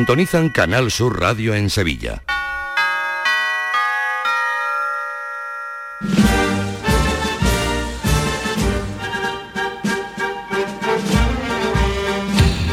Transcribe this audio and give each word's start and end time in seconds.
sintonizan 0.00 0.48
Canal 0.48 0.90
Sur 0.90 1.20
Radio 1.20 1.54
en 1.54 1.68
Sevilla. 1.68 2.22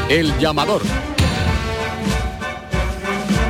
El 0.08 0.38
llamador. 0.40 0.82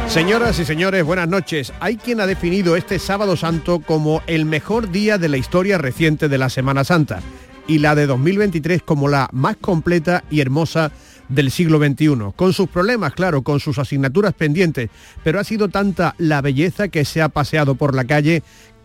Señoras 0.08 0.58
y 0.58 0.66
señores, 0.66 1.04
buenas 1.04 1.28
noches. 1.28 1.72
Hay 1.80 1.98
quien 1.98 2.20
ha 2.20 2.26
definido 2.26 2.76
este 2.78 2.98
sábado 2.98 3.38
santo 3.38 3.82
como 3.82 4.24
el 4.26 4.46
mejor 4.46 4.90
día 4.90 5.20
de 5.20 5.30
la 5.30 5.38
historia 5.38 5.78
reciente 5.78 6.30
de 6.30 6.38
la 6.40 6.50
Semana 6.50 6.84
Santa 6.84 7.20
y 7.68 7.78
la 7.78 7.94
de 7.94 8.08
2023 8.08 8.82
como 8.82 9.08
la 9.08 9.30
más 9.34 9.56
completa 9.58 10.24
y 10.32 10.42
hermosa 10.42 10.92
del 11.30 11.52
siglo 11.52 11.80
XXI, 11.80 12.34
con 12.36 12.54
sus 12.54 12.70
problemas, 12.70 13.14
claro, 13.14 13.42
con 13.42 13.60
sus 13.60 13.80
asignaturas 13.80 14.34
pendientes, 14.34 14.90
pero 15.24 15.40
ha 15.40 15.44
sido 15.44 15.70
tanta 15.70 16.16
la 16.18 16.42
belleza 16.42 16.88
que 16.88 17.06
se 17.06 17.22
ha 17.22 17.30
paseado 17.30 17.76
por 17.76 17.96
la 17.96 18.06
calle 18.06 18.44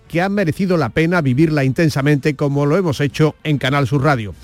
que 0.09 0.21
ha 0.21 0.29
merecido 0.29 0.77
la 0.77 0.91
pena 0.91 1.23
vivirla 1.23 1.65
intensamente 1.65 2.37
como 2.37 2.67
lo 2.67 2.77
hemos 2.77 3.01
hecho 3.01 3.35
en 3.45 3.59
Canal 3.59 3.87
Sur 3.87 4.03
Radio. 4.03 4.35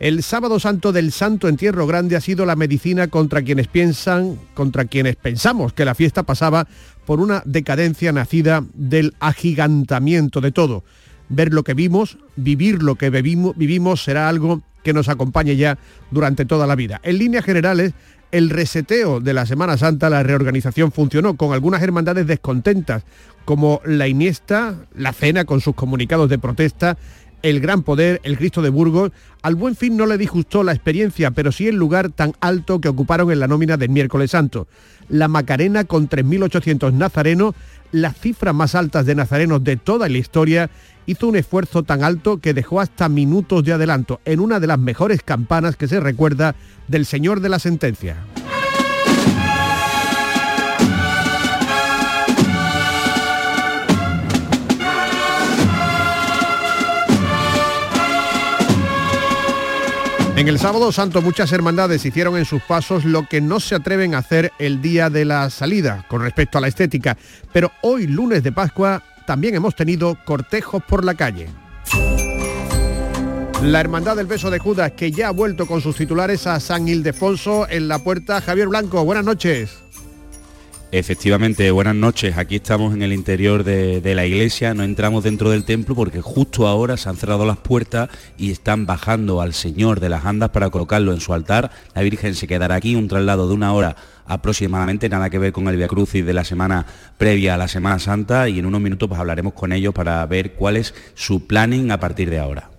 El 0.00 0.24
sábado 0.24 0.58
santo 0.58 0.92
del 0.92 1.12
Santo 1.12 1.48
Entierro 1.48 1.86
Grande 1.86 2.16
ha 2.16 2.20
sido 2.20 2.44
la 2.46 2.56
medicina 2.56 3.06
contra 3.06 3.42
quienes 3.42 3.68
piensan, 3.68 4.38
contra 4.52 4.86
quienes 4.86 5.14
pensamos 5.14 5.72
que 5.72 5.84
la 5.84 5.94
fiesta 5.94 6.24
pasaba 6.24 6.66
por 7.06 7.20
una 7.20 7.42
decadencia 7.46 8.12
nacida 8.12 8.64
del 8.74 9.14
agigantamiento 9.20 10.40
de 10.40 10.50
todo. 10.50 10.82
Ver 11.28 11.52
lo 11.52 11.62
que 11.64 11.74
vimos, 11.74 12.18
vivir 12.36 12.82
lo 12.82 12.96
que 12.96 13.10
vivimos, 13.10 13.56
vivimos 13.56 14.02
será 14.02 14.28
algo 14.28 14.62
que 14.82 14.92
nos 14.92 15.08
acompañe 15.08 15.56
ya 15.56 15.78
durante 16.10 16.44
toda 16.44 16.66
la 16.66 16.76
vida. 16.76 17.00
En 17.02 17.18
líneas 17.18 17.44
generales, 17.44 17.94
el 18.30 18.50
reseteo 18.50 19.20
de 19.20 19.32
la 19.32 19.46
Semana 19.46 19.76
Santa, 19.78 20.10
la 20.10 20.22
reorganización 20.22 20.92
funcionó 20.92 21.36
con 21.36 21.52
algunas 21.52 21.82
hermandades 21.82 22.26
descontentas, 22.26 23.04
como 23.44 23.80
la 23.84 24.08
Iniesta, 24.08 24.86
la 24.94 25.12
Cena 25.12 25.44
con 25.44 25.60
sus 25.60 25.74
comunicados 25.74 26.28
de 26.28 26.38
protesta, 26.38 26.98
el 27.44 27.60
Gran 27.60 27.82
Poder, 27.82 28.20
el 28.24 28.38
Cristo 28.38 28.62
de 28.62 28.70
Burgos. 28.70 29.12
Al 29.42 29.54
buen 29.54 29.76
fin 29.76 29.96
no 29.96 30.06
le 30.06 30.18
disgustó 30.18 30.62
la 30.62 30.72
experiencia, 30.72 31.30
pero 31.30 31.52
sí 31.52 31.68
el 31.68 31.76
lugar 31.76 32.08
tan 32.08 32.32
alto 32.40 32.80
que 32.80 32.88
ocuparon 32.88 33.30
en 33.30 33.38
la 33.38 33.46
nómina 33.46 33.76
del 33.76 33.90
miércoles 33.90 34.30
santo. 34.30 34.66
La 35.08 35.28
Macarena 35.28 35.84
con 35.84 36.08
3.800 36.08 36.92
nazarenos, 36.94 37.54
las 37.92 38.18
cifras 38.18 38.54
más 38.54 38.74
altas 38.74 39.04
de 39.04 39.14
nazarenos 39.14 39.62
de 39.62 39.76
toda 39.76 40.08
la 40.08 40.18
historia, 40.18 40.70
hizo 41.06 41.28
un 41.28 41.36
esfuerzo 41.36 41.82
tan 41.82 42.04
alto 42.04 42.38
que 42.38 42.54
dejó 42.54 42.80
hasta 42.80 43.08
minutos 43.08 43.64
de 43.64 43.72
adelanto 43.72 44.20
en 44.24 44.40
una 44.40 44.60
de 44.60 44.66
las 44.66 44.78
mejores 44.78 45.22
campanas 45.22 45.76
que 45.76 45.88
se 45.88 46.00
recuerda 46.00 46.54
del 46.88 47.06
Señor 47.06 47.40
de 47.40 47.48
la 47.48 47.58
Sentencia. 47.58 48.16
En 60.36 60.48
el 60.48 60.58
sábado 60.58 60.90
santo 60.90 61.22
muchas 61.22 61.52
hermandades 61.52 62.04
hicieron 62.04 62.36
en 62.36 62.44
sus 62.44 62.60
pasos 62.60 63.04
lo 63.04 63.28
que 63.28 63.40
no 63.40 63.60
se 63.60 63.76
atreven 63.76 64.14
a 64.14 64.18
hacer 64.18 64.50
el 64.58 64.82
día 64.82 65.08
de 65.08 65.24
la 65.24 65.48
salida 65.48 66.04
con 66.08 66.22
respecto 66.22 66.58
a 66.58 66.60
la 66.60 66.66
estética, 66.66 67.16
pero 67.52 67.70
hoy 67.82 68.08
lunes 68.08 68.42
de 68.42 68.50
Pascua 68.50 69.00
también 69.26 69.54
hemos 69.54 69.74
tenido 69.74 70.16
cortejos 70.24 70.82
por 70.82 71.04
la 71.04 71.14
calle. 71.14 71.48
La 73.62 73.80
Hermandad 73.80 74.16
del 74.16 74.26
Beso 74.26 74.50
de 74.50 74.58
Judas, 74.58 74.92
que 74.92 75.10
ya 75.10 75.28
ha 75.28 75.30
vuelto 75.30 75.66
con 75.66 75.80
sus 75.80 75.96
titulares 75.96 76.46
a 76.46 76.60
San 76.60 76.86
Ildefonso 76.86 77.66
en 77.68 77.88
la 77.88 77.98
puerta. 77.98 78.40
Javier 78.40 78.68
Blanco, 78.68 79.04
buenas 79.04 79.24
noches. 79.24 79.83
Efectivamente, 80.96 81.68
buenas 81.72 81.96
noches. 81.96 82.38
Aquí 82.38 82.54
estamos 82.54 82.94
en 82.94 83.02
el 83.02 83.12
interior 83.12 83.64
de, 83.64 84.14
la 84.14 84.26
iglesia, 84.26 84.74
no 84.74 84.84
entramos 84.84 85.24
dentro 85.24 85.50
del 85.50 85.64
templo 85.64 85.96
porque 85.96 86.20
justo 86.20 86.68
ahora 86.68 86.96
se 86.96 87.08
han 87.08 87.16
cerrado 87.16 87.44
las 87.44 87.56
puertas 87.56 88.10
y 88.38 88.52
están 88.52 88.86
bajando 88.86 89.40
al 89.40 89.54
Señor 89.54 89.98
de 89.98 90.08
las 90.08 90.24
Andas 90.24 90.50
para 90.50 90.70
colocarlo 90.70 91.12
en 91.12 91.20
su 91.20 91.34
altar. 91.34 91.72
La 91.96 92.02
Virgen 92.02 92.36
se 92.36 92.46
quedará 92.46 92.76
aquí 92.76 92.94
un 92.94 93.08
traslado 93.08 93.48
de 93.48 93.54
una 93.54 93.72
hora 93.72 93.96
aproximadamente, 94.24 95.08
nada 95.08 95.30
que 95.30 95.38
ver 95.40 95.52
con 95.52 95.66
el 95.66 95.76
Via 95.76 95.88
Crucis 95.88 96.24
de 96.24 96.32
la 96.32 96.44
semana 96.44 96.86
previa 97.18 97.54
a 97.54 97.58
la 97.58 97.66
Semana 97.66 97.98
Santa 97.98 98.48
y 98.48 98.60
en 98.60 98.66
unos 98.66 98.80
minutos 98.80 99.08
pues 99.08 99.20
hablaremos 99.20 99.54
con 99.54 99.72
ellos 99.72 99.92
para 99.92 100.24
ver 100.26 100.52
cuál 100.52 100.76
es 100.76 100.94
su 101.14 101.48
planning 101.48 101.90
a 101.90 101.98
partir 101.98 102.30
de 102.30 102.38
ahora. 102.38 102.70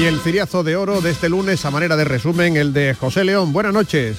Y 0.00 0.06
el 0.06 0.18
ciriazo 0.18 0.62
de 0.62 0.76
oro 0.76 1.02
de 1.02 1.10
este 1.10 1.28
lunes, 1.28 1.62
a 1.66 1.70
manera 1.70 1.94
de 1.94 2.04
resumen, 2.04 2.56
el 2.56 2.72
de 2.72 2.94
José 2.94 3.22
León. 3.22 3.52
Buenas 3.52 3.74
noches. 3.74 4.16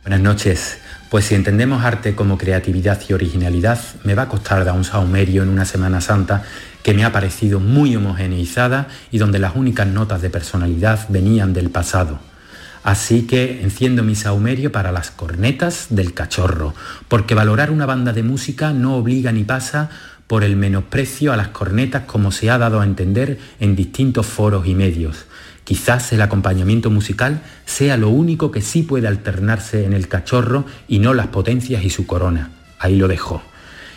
Buenas 0.00 0.20
noches. 0.20 0.78
Pues 1.10 1.26
si 1.26 1.34
entendemos 1.34 1.84
arte 1.84 2.14
como 2.14 2.38
creatividad 2.38 2.98
y 3.06 3.12
originalidad, 3.12 3.78
me 4.04 4.14
va 4.14 4.22
a 4.22 4.28
costar 4.30 4.64
dar 4.64 4.74
un 4.74 4.84
saumerio 4.84 5.42
en 5.42 5.50
una 5.50 5.66
Semana 5.66 6.00
Santa 6.00 6.44
que 6.82 6.94
me 6.94 7.04
ha 7.04 7.12
parecido 7.12 7.60
muy 7.60 7.94
homogeneizada 7.94 8.88
y 9.10 9.18
donde 9.18 9.38
las 9.38 9.54
únicas 9.54 9.86
notas 9.86 10.22
de 10.22 10.30
personalidad 10.30 11.04
venían 11.10 11.52
del 11.52 11.68
pasado 11.68 12.20
Así 12.84 13.22
que 13.22 13.62
enciendo 13.62 14.02
mi 14.02 14.14
saumerio 14.14 14.70
para 14.70 14.92
las 14.92 15.10
cornetas 15.10 15.86
del 15.88 16.12
cachorro, 16.12 16.74
porque 17.08 17.34
valorar 17.34 17.70
una 17.70 17.86
banda 17.86 18.12
de 18.12 18.22
música 18.22 18.74
no 18.74 18.96
obliga 18.96 19.32
ni 19.32 19.42
pasa 19.42 19.88
por 20.26 20.44
el 20.44 20.54
menosprecio 20.54 21.32
a 21.32 21.36
las 21.38 21.48
cornetas 21.48 22.04
como 22.04 22.30
se 22.30 22.50
ha 22.50 22.58
dado 22.58 22.82
a 22.82 22.84
entender 22.84 23.38
en 23.58 23.74
distintos 23.74 24.26
foros 24.26 24.66
y 24.66 24.74
medios. 24.74 25.24
Quizás 25.64 26.12
el 26.12 26.20
acompañamiento 26.20 26.90
musical 26.90 27.40
sea 27.64 27.96
lo 27.96 28.10
único 28.10 28.50
que 28.50 28.60
sí 28.60 28.82
puede 28.82 29.08
alternarse 29.08 29.86
en 29.86 29.94
el 29.94 30.06
cachorro 30.06 30.66
y 30.86 30.98
no 30.98 31.14
las 31.14 31.28
potencias 31.28 31.84
y 31.84 31.90
su 31.90 32.06
corona. 32.06 32.50
Ahí 32.78 32.96
lo 32.96 33.08
dejo. 33.08 33.42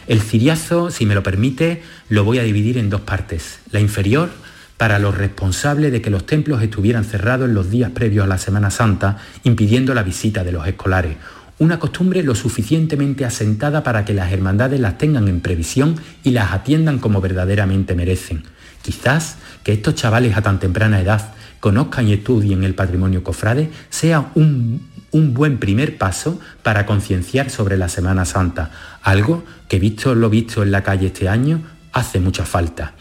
El 0.07 0.21
ciriazo, 0.21 0.91
si 0.91 1.05
me 1.05 1.13
lo 1.13 1.23
permite, 1.23 1.83
lo 2.07 2.23
voy 2.23 2.39
a 2.39 2.43
dividir 2.43 2.77
en 2.77 2.89
dos 2.89 3.01
partes. 3.01 3.59
La 3.71 3.81
inferior, 3.81 4.29
para 4.77 4.99
los 4.99 5.17
responsables 5.17 5.91
de 5.91 6.01
que 6.01 6.11
los 6.11 6.25
templos 6.25 6.61
estuvieran 6.61 7.03
cerrados 7.03 7.49
en 7.49 7.55
los 7.55 7.69
días 7.69 7.91
previos 7.91 8.25
a 8.25 8.27
la 8.27 8.38
Semana 8.38 8.69
Santa, 8.69 9.17
impidiendo 9.43 9.93
la 9.93 10.03
visita 10.03 10.43
de 10.43 10.51
los 10.51 10.67
escolares. 10.67 11.17
Una 11.59 11.79
costumbre 11.79 12.21
lo 12.21 12.35
suficientemente 12.35 13.25
asentada 13.25 13.81
para 13.81 14.05
que 14.05 14.13
las 14.13 14.31
hermandades 14.31 14.79
las 14.79 14.99
tengan 14.99 15.27
en 15.27 15.41
previsión 15.41 15.95
y 16.23 16.29
las 16.29 16.51
atiendan 16.51 16.99
como 16.99 17.19
verdaderamente 17.19 17.95
merecen. 17.95 18.43
Quizás 18.83 19.37
que 19.63 19.73
estos 19.73 19.95
chavales 19.95 20.37
a 20.37 20.43
tan 20.43 20.59
temprana 20.59 21.01
edad 21.01 21.33
conozcan 21.59 22.07
y 22.07 22.13
estudien 22.13 22.63
el 22.63 22.75
patrimonio 22.75 23.23
cofrade 23.23 23.71
sea 23.89 24.31
un, 24.35 24.87
un 25.09 25.33
buen 25.33 25.57
primer 25.57 25.97
paso 25.97 26.39
para 26.61 26.85
concienciar 26.85 27.49
sobre 27.49 27.75
la 27.75 27.89
Semana 27.89 28.25
Santa, 28.25 28.69
algo 29.01 29.43
que 29.67 29.79
visto 29.79 30.13
lo 30.13 30.29
visto 30.29 30.61
en 30.61 30.69
la 30.69 30.83
calle 30.83 31.07
este 31.07 31.27
año 31.27 31.63
hace 31.91 32.19
mucha 32.19 32.45
falta 32.45 32.93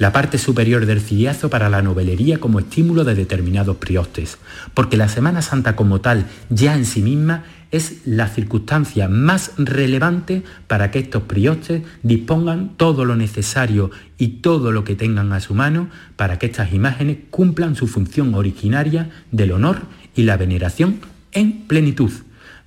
la 0.00 0.12
parte 0.12 0.38
superior 0.38 0.86
del 0.86 1.02
ciliazo 1.02 1.50
para 1.50 1.68
la 1.68 1.82
novelería 1.82 2.40
como 2.40 2.58
estímulo 2.58 3.04
de 3.04 3.14
determinados 3.14 3.76
priostes, 3.76 4.38
porque 4.72 4.96
la 4.96 5.08
Semana 5.08 5.42
Santa 5.42 5.76
como 5.76 6.00
tal, 6.00 6.24
ya 6.48 6.74
en 6.74 6.86
sí 6.86 7.02
misma, 7.02 7.44
es 7.70 8.06
la 8.06 8.26
circunstancia 8.26 9.10
más 9.10 9.52
relevante 9.58 10.42
para 10.68 10.90
que 10.90 11.00
estos 11.00 11.24
priostes 11.24 11.82
dispongan 12.02 12.78
todo 12.78 13.04
lo 13.04 13.14
necesario 13.14 13.90
y 14.16 14.40
todo 14.40 14.72
lo 14.72 14.84
que 14.84 14.96
tengan 14.96 15.34
a 15.34 15.40
su 15.40 15.52
mano 15.52 15.90
para 16.16 16.38
que 16.38 16.46
estas 16.46 16.72
imágenes 16.72 17.18
cumplan 17.28 17.76
su 17.76 17.86
función 17.86 18.34
originaria 18.34 19.10
del 19.30 19.52
honor 19.52 19.82
y 20.16 20.22
la 20.22 20.38
veneración 20.38 21.00
en 21.32 21.66
plenitud. 21.66 22.10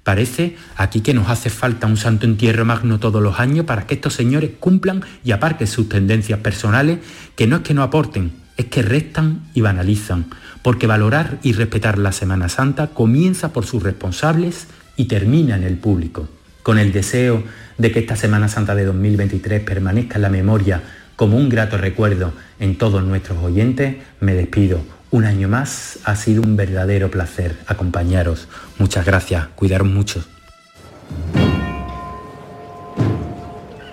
Parece 0.03 0.57
aquí 0.75 0.99
que 0.99 1.13
nos 1.13 1.29
hace 1.29 1.49
falta 1.49 1.87
un 1.87 1.95
santo 1.95 2.25
entierro 2.25 2.65
magno 2.65 2.99
todos 2.99 3.23
los 3.23 3.39
años 3.39 3.65
para 3.65 3.87
que 3.87 3.95
estos 3.95 4.13
señores 4.13 4.51
cumplan 4.59 5.03
y 5.23 5.31
aparquen 5.31 5.67
sus 5.67 5.87
tendencias 5.87 6.39
personales, 6.39 6.99
que 7.35 7.47
no 7.47 7.57
es 7.57 7.61
que 7.61 7.73
no 7.73 7.83
aporten, 7.83 8.33
es 8.57 8.65
que 8.65 8.81
restan 8.81 9.41
y 9.53 9.61
banalizan, 9.61 10.25
porque 10.61 10.87
valorar 10.87 11.39
y 11.41 11.53
respetar 11.53 11.97
la 11.97 12.11
Semana 12.11 12.49
Santa 12.49 12.87
comienza 12.87 13.53
por 13.53 13.65
sus 13.65 13.81
responsables 13.81 14.67
y 14.97 15.05
termina 15.05 15.55
en 15.55 15.63
el 15.63 15.77
público. 15.77 16.27
Con 16.63 16.79
el 16.79 16.91
deseo 16.91 17.43
de 17.77 17.91
que 17.91 17.99
esta 17.99 18.17
Semana 18.17 18.49
Santa 18.49 18.75
de 18.75 18.85
2023 18.85 19.63
permanezca 19.63 20.15
en 20.15 20.21
la 20.21 20.29
memoria 20.29 20.81
como 21.15 21.37
un 21.37 21.47
grato 21.47 21.77
recuerdo 21.77 22.33
en 22.59 22.77
todos 22.77 23.03
nuestros 23.03 23.41
oyentes, 23.41 23.95
me 24.19 24.33
despido 24.33 24.81
un 25.13 25.25
año 25.25 25.47
más. 25.47 25.99
Ha 26.05 26.15
sido 26.15 26.41
un 26.41 26.57
verdadero 26.57 27.09
placer 27.09 27.55
acompañaros. 27.67 28.47
Muchas 28.79 29.05
gracias. 29.05 29.47
Cuidaros 29.55 29.87
mucho. 29.87 30.23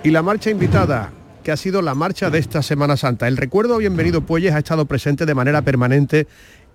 Y 0.03 0.11
la 0.11 0.23
marcha 0.23 0.49
invitada, 0.49 1.11
que 1.45 1.53
ha 1.53 1.59
sido 1.59 1.83
la 1.83 1.95
marcha 1.95 2.31
de 2.31 2.39
esta 2.39 2.63
Semana 2.63 2.97
Santa. 2.97 3.29
El 3.29 3.37
recuerdo 3.37 3.77
Bienvenido 3.77 4.23
Puelles 4.23 4.55
ha 4.55 4.59
estado 4.59 4.87
presente 4.87 5.27
de 5.27 5.35
manera 5.35 5.61
permanente 5.61 6.27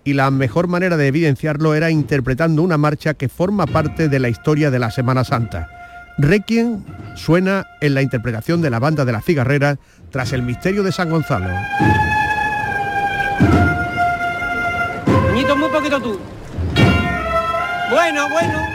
y 0.04 0.14
la 0.14 0.30
mejor 0.30 0.68
manera 0.68 0.96
de 0.96 1.08
evidenciarlo 1.08 1.74
era 1.74 1.90
interpretando 1.90 2.62
una 2.62 2.78
marcha 2.78 3.16
que 3.16 3.30
forma 3.30 3.66
parte 3.66 4.10
de 4.10 4.20
la 4.20 4.30
historia 4.30 4.70
de 4.70 4.78
la 4.78 4.92
Semana 4.92 5.24
Santa. 5.24 5.70
Requiem 6.20 6.84
suena 7.16 7.66
en 7.82 7.96
la 7.96 8.04
interpretación 8.04 8.62
de 8.62 8.70
la 8.70 8.78
banda 8.78 9.06
de 9.06 9.12
la 9.12 9.22
cigarrera 9.22 9.80
tras 10.12 10.34
el 10.34 10.44
misterio 10.44 10.84
de 10.84 10.92
San 10.92 11.10
Gonzalo. 11.10 11.50
Bueno, 18.16 18.30
bueno. 18.30 18.75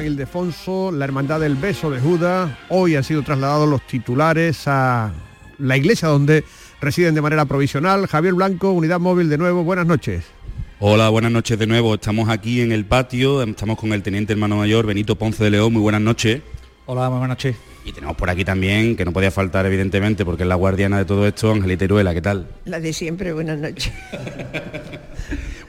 San 0.00 0.06
Ildefonso, 0.06 0.92
la 0.92 1.04
Hermandad 1.04 1.40
del 1.40 1.56
Beso 1.56 1.90
de 1.90 2.00
Judas. 2.00 2.50
Hoy 2.70 2.96
han 2.96 3.04
sido 3.04 3.22
trasladados 3.22 3.68
los 3.68 3.86
titulares 3.86 4.62
a 4.66 5.12
la 5.58 5.76
iglesia 5.76 6.08
donde 6.08 6.42
residen 6.80 7.14
de 7.14 7.20
manera 7.20 7.44
provisional. 7.44 8.06
Javier 8.06 8.32
Blanco, 8.32 8.72
Unidad 8.72 8.98
Móvil 8.98 9.28
de 9.28 9.36
nuevo, 9.36 9.62
buenas 9.62 9.84
noches. 9.86 10.24
Hola, 10.78 11.10
buenas 11.10 11.32
noches 11.32 11.58
de 11.58 11.66
nuevo. 11.66 11.92
Estamos 11.96 12.30
aquí 12.30 12.62
en 12.62 12.72
el 12.72 12.86
patio, 12.86 13.42
estamos 13.42 13.78
con 13.78 13.92
el 13.92 14.02
teniente 14.02 14.32
hermano 14.32 14.56
mayor 14.56 14.86
Benito 14.86 15.16
Ponce 15.16 15.44
de 15.44 15.50
León. 15.50 15.70
Muy 15.74 15.82
buenas 15.82 16.00
noches. 16.00 16.40
Hola, 16.86 17.10
muy 17.10 17.18
buenas 17.18 17.36
noches. 17.36 17.56
Y 17.84 17.92
tenemos 17.92 18.16
por 18.16 18.28
aquí 18.30 18.44
también, 18.44 18.96
que 18.96 19.04
no 19.04 19.12
podía 19.12 19.30
faltar 19.30 19.66
evidentemente, 19.66 20.24
porque 20.24 20.42
es 20.42 20.48
la 20.48 20.54
guardiana 20.54 20.98
de 20.98 21.04
todo 21.04 21.26
esto, 21.26 21.52
Angelita 21.52 21.84
Iruela, 21.84 22.12
¿qué 22.12 22.20
tal? 22.20 22.46
La 22.64 22.80
de 22.80 22.92
siempre, 22.92 23.32
buenas 23.32 23.58
noches. 23.58 23.92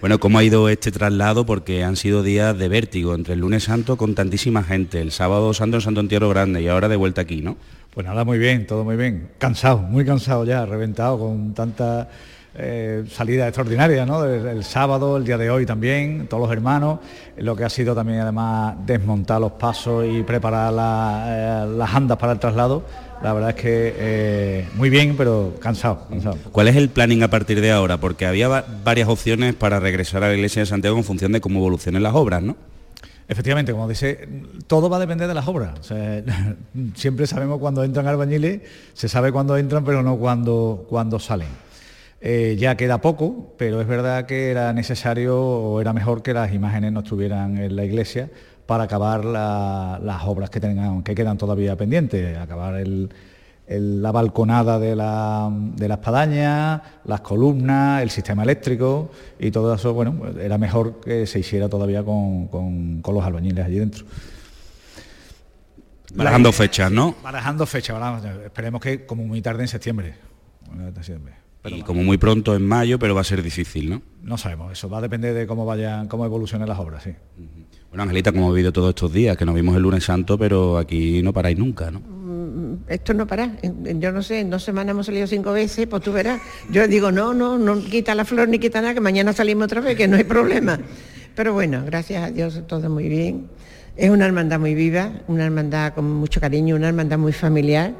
Bueno, 0.01 0.19
¿cómo 0.19 0.39
ha 0.39 0.43
ido 0.43 0.67
este 0.67 0.91
traslado? 0.91 1.45
Porque 1.45 1.83
han 1.83 1.95
sido 1.95 2.23
días 2.23 2.57
de 2.57 2.67
vértigo, 2.67 3.13
entre 3.13 3.35
el 3.35 3.39
lunes 3.39 3.65
santo 3.65 3.97
con 3.97 4.15
tantísima 4.15 4.63
gente, 4.63 4.99
el 4.99 5.11
sábado 5.11 5.53
santo 5.53 5.77
en 5.77 5.81
Santo 5.81 5.99
Entierro 5.99 6.27
Grande 6.27 6.59
y 6.59 6.67
ahora 6.67 6.89
de 6.89 6.95
vuelta 6.95 7.21
aquí, 7.21 7.43
¿no? 7.43 7.55
Pues 7.93 8.07
nada, 8.07 8.23
muy 8.23 8.39
bien, 8.39 8.65
todo 8.65 8.83
muy 8.83 8.95
bien. 8.95 9.29
Cansado, 9.37 9.77
muy 9.77 10.03
cansado 10.03 10.43
ya, 10.43 10.65
reventado 10.65 11.19
con 11.19 11.53
tanta 11.53 12.09
eh, 12.55 13.03
salida 13.09 13.47
extraordinaria, 13.47 14.05
¿no? 14.05 14.25
El, 14.25 14.63
sábado, 14.63 15.17
el 15.17 15.25
día 15.25 15.37
de 15.37 15.49
hoy 15.49 15.65
también, 15.65 16.27
todos 16.27 16.43
los 16.43 16.51
hermanos, 16.51 16.99
lo 17.37 17.55
que 17.55 17.63
ha 17.63 17.69
sido 17.69 17.95
también 17.95 18.19
además 18.19 18.75
desmontar 18.85 19.39
los 19.39 19.53
pasos 19.53 20.05
y 20.07 20.23
preparar 20.23 20.73
eh, 20.73 21.73
las 21.77 21.93
andas 21.93 22.17
para 22.17 22.33
el 22.33 22.39
traslado 22.39 22.83
la 23.21 23.33
verdad 23.33 23.49
es 23.51 23.55
que 23.55 23.95
eh, 23.97 24.67
muy 24.75 24.89
bien, 24.89 25.15
pero 25.15 25.53
cansado, 25.59 26.07
cansado. 26.09 26.37
¿Cuál 26.51 26.67
es 26.69 26.75
el 26.75 26.89
planning 26.89 27.21
a 27.21 27.29
partir 27.29 27.61
de 27.61 27.71
ahora? 27.71 27.97
Porque 27.97 28.25
había 28.25 28.47
varias 28.83 29.07
opciones 29.07 29.53
para 29.53 29.79
regresar 29.79 30.23
a 30.23 30.29
la 30.29 30.33
iglesia 30.33 30.63
de 30.63 30.65
Santiago 30.65 30.97
en 30.97 31.03
función 31.03 31.31
de 31.31 31.39
cómo 31.39 31.59
evolucionen 31.59 32.01
las 32.01 32.15
obras, 32.15 32.41
¿no? 32.41 32.55
Efectivamente, 33.27 33.71
como 33.71 33.87
dice, 33.87 34.27
todo 34.65 34.89
va 34.89 34.97
a 34.97 34.99
depender 34.99 35.27
de 35.27 35.33
las 35.35 35.47
obras. 35.47 35.79
siempre 36.95 37.27
sabemos 37.27 37.59
cuándo 37.59 37.83
entran 37.83 38.07
albañiles, 38.07 38.61
se 38.93 39.07
sabe 39.07 39.31
cuándo 39.31 39.55
entran, 39.55 39.85
pero 39.85 40.01
no 40.01 40.17
cuándo, 40.17 40.85
cuándo 40.89 41.19
salen. 41.19 41.47
Eh, 42.23 42.55
ya 42.59 42.77
queda 42.77 43.01
poco, 43.01 43.55
pero 43.57 43.81
es 43.81 43.87
verdad 43.87 44.27
que 44.27 44.51
era 44.51 44.73
necesario 44.73 45.39
o 45.41 45.81
era 45.81 45.91
mejor 45.91 46.21
que 46.21 46.35
las 46.35 46.53
imágenes 46.53 46.91
no 46.91 46.99
estuvieran 46.99 47.57
en 47.57 47.75
la 47.75 47.83
iglesia 47.83 48.29
para 48.67 48.83
acabar 48.83 49.25
las 49.25 50.23
obras 50.25 50.51
que, 50.51 50.59
tengan, 50.59 51.01
que 51.01 51.15
quedan 51.15 51.39
todavía 51.39 51.75
pendientes, 51.75 52.37
acabar 52.37 52.79
la 53.67 54.11
balconada 54.11 54.77
de 54.77 54.95
la, 54.95 55.51
espadaña, 55.79 56.81
las 57.05 57.21
columnas, 57.21 58.03
el 58.03 58.11
sistema 58.11 58.43
eléctrico 58.43 59.11
y 59.39 59.49
todo 59.49 59.73
eso, 59.73 59.93
bueno, 59.93 60.13
pues 60.13 60.37
era 60.37 60.59
mejor 60.59 61.01
que 61.01 61.25
se 61.25 61.39
hiciera 61.39 61.69
todavía 61.69 62.03
con, 62.03 63.01
los 63.03 63.23
albañiles 63.23 63.65
allí 63.65 63.79
dentro. 63.79 64.05
Barajando 66.13 66.51
fechas, 66.51 66.91
¿no? 66.91 67.15
Barajando 67.23 67.65
fechas, 67.65 68.23
esperemos 68.45 68.79
que 68.79 69.07
como 69.07 69.25
muy 69.25 69.41
tarde 69.41 69.63
en 69.63 69.67
septiembre. 69.67 70.13
Y 71.65 71.81
como 71.83 72.03
muy 72.03 72.17
pronto 72.17 72.55
en 72.55 72.65
mayo, 72.65 72.97
pero 72.97 73.13
va 73.13 73.21
a 73.21 73.25
ser 73.25 73.43
difícil, 73.43 73.89
¿no? 73.89 74.01
No 74.23 74.37
sabemos, 74.37 74.71
eso 74.71 74.89
va 74.89 74.97
a 74.97 75.01
depender 75.01 75.33
de 75.33 75.45
cómo 75.45 75.65
vayan, 75.65 76.07
cómo 76.07 76.25
evolucionen 76.25 76.67
las 76.67 76.79
obras, 76.79 77.03
sí. 77.03 77.11
Bueno, 77.89 78.03
Angelita, 78.03 78.31
como 78.31 78.49
he 78.49 78.55
vivido 78.55 78.71
todos 78.71 78.89
estos 78.89 79.11
días, 79.11 79.37
que 79.37 79.45
nos 79.45 79.53
vimos 79.53 79.75
el 79.75 79.83
lunes 79.83 80.03
santo, 80.03 80.37
pero 80.37 80.77
aquí 80.77 81.21
no 81.21 81.33
paráis 81.33 81.57
nunca, 81.57 81.91
¿no? 81.91 81.99
Mm, 81.99 82.83
esto 82.87 83.13
no 83.13 83.27
para. 83.27 83.51
Yo 83.61 84.11
no 84.11 84.23
sé, 84.23 84.39
en 84.39 84.49
dos 84.49 84.63
semanas 84.63 84.91
hemos 84.91 85.05
salido 85.05 85.27
cinco 85.27 85.51
veces, 85.51 85.87
pues 85.87 86.01
tú 86.01 86.13
verás. 86.13 86.41
Yo 86.71 86.87
digo, 86.87 87.11
no, 87.11 87.33
no, 87.33 87.59
no 87.59 87.79
quita 87.83 88.15
la 88.15 88.23
flor 88.25 88.47
ni 88.47 88.59
quita 88.59 88.81
nada, 88.81 88.93
que 88.93 89.01
mañana 89.01 89.33
salimos 89.33 89.65
otra 89.65 89.81
vez, 89.81 89.97
que 89.97 90.07
no 90.07 90.15
hay 90.15 90.23
problema. 90.23 90.79
Pero 91.35 91.53
bueno, 91.53 91.83
gracias 91.85 92.23
a 92.23 92.31
Dios 92.31 92.61
todo 92.65 92.89
muy 92.89 93.09
bien. 93.09 93.49
Es 93.97 94.09
una 94.09 94.25
hermandad 94.25 94.59
muy 94.59 94.73
viva, 94.73 95.11
una 95.27 95.45
hermandad 95.45 95.93
con 95.93 96.09
mucho 96.09 96.39
cariño, 96.39 96.75
una 96.77 96.87
hermandad 96.87 97.17
muy 97.17 97.33
familiar 97.33 97.93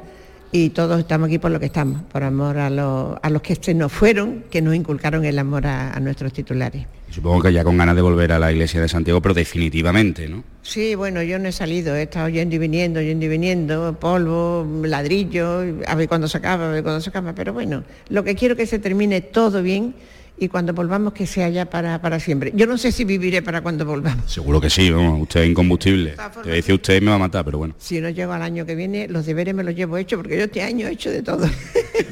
y 0.54 0.68
todos 0.68 1.00
estamos 1.00 1.28
aquí 1.28 1.38
por 1.38 1.50
lo 1.50 1.58
que 1.58 1.66
estamos, 1.66 2.02
por 2.02 2.22
amor 2.22 2.58
a, 2.58 2.68
los, 2.68 3.16
a 3.22 3.30
los 3.30 3.40
que 3.40 3.56
se 3.56 3.72
nos 3.72 3.90
fueron, 3.90 4.44
que 4.50 4.60
nos 4.60 4.74
inculcaron 4.74 5.24
el 5.24 5.38
amor 5.38 5.66
a, 5.66 5.98
nuestros 5.98 6.32
titulares. 6.34 6.84
Supongo 7.10 7.42
que 7.42 7.52
ya 7.52 7.64
con 7.64 7.78
ganas 7.78 7.96
de 7.96 8.02
volver 8.02 8.32
a 8.32 8.38
la 8.38 8.52
iglesia 8.52 8.80
de 8.80 8.88
Santiago, 8.88 9.20
pero 9.22 9.34
definitivamente, 9.34 10.28
¿no? 10.28 10.44
Sí, 10.62 10.94
bueno, 10.94 11.22
yo 11.22 11.38
no 11.38 11.48
he 11.48 11.52
salido, 11.52 11.96
he 11.96 12.02
estado 12.02 12.28
yendo 12.28 12.56
y 12.56 12.58
viniendo, 12.58 13.00
yendo 13.00 13.24
y 13.24 13.28
viniendo, 13.28 13.96
polvo, 13.98 14.66
ladrillo, 14.84 15.62
a 15.86 15.94
ver 15.94 16.08
cuándo 16.08 16.28
se 16.28 16.38
acaba, 16.38 16.68
a 16.68 16.72
ver 16.72 16.82
cuándo 16.82 17.00
se 17.00 17.08
acaba, 17.08 17.34
pero 17.34 17.54
bueno, 17.54 17.82
lo 18.10 18.22
que 18.22 18.34
quiero 18.34 18.52
es 18.52 18.58
que 18.58 18.66
se 18.66 18.78
termine 18.78 19.22
todo 19.22 19.62
bien 19.62 19.94
y 20.42 20.48
cuando 20.48 20.72
volvamos 20.72 21.12
que 21.12 21.24
sea 21.24 21.48
ya 21.48 21.66
para, 21.66 22.00
para 22.00 22.18
siempre. 22.18 22.52
Yo 22.54 22.66
no 22.66 22.76
sé 22.76 22.90
si 22.90 23.04
viviré 23.04 23.42
para 23.42 23.60
cuando 23.60 23.84
volvamos. 23.84 24.30
Seguro 24.30 24.60
que 24.60 24.70
sí, 24.70 24.92
usted 24.92 25.42
es 25.42 25.50
incombustible. 25.50 26.16
Te 26.42 26.52
dice 26.52 26.72
usted 26.72 27.00
me 27.00 27.10
va 27.10 27.14
a 27.14 27.18
matar, 27.18 27.44
pero 27.44 27.58
bueno. 27.58 27.74
Si 27.78 28.00
no 28.00 28.10
llego 28.10 28.32
al 28.32 28.42
año 28.42 28.66
que 28.66 28.74
viene, 28.74 29.06
los 29.06 29.24
deberes 29.24 29.54
me 29.54 29.62
los 29.62 29.76
llevo 29.76 29.96
hechos, 29.98 30.16
porque 30.16 30.36
yo 30.36 30.44
este 30.44 30.62
año 30.62 30.88
he 30.88 30.92
hecho 30.92 31.10
de 31.10 31.22
todo. 31.22 31.48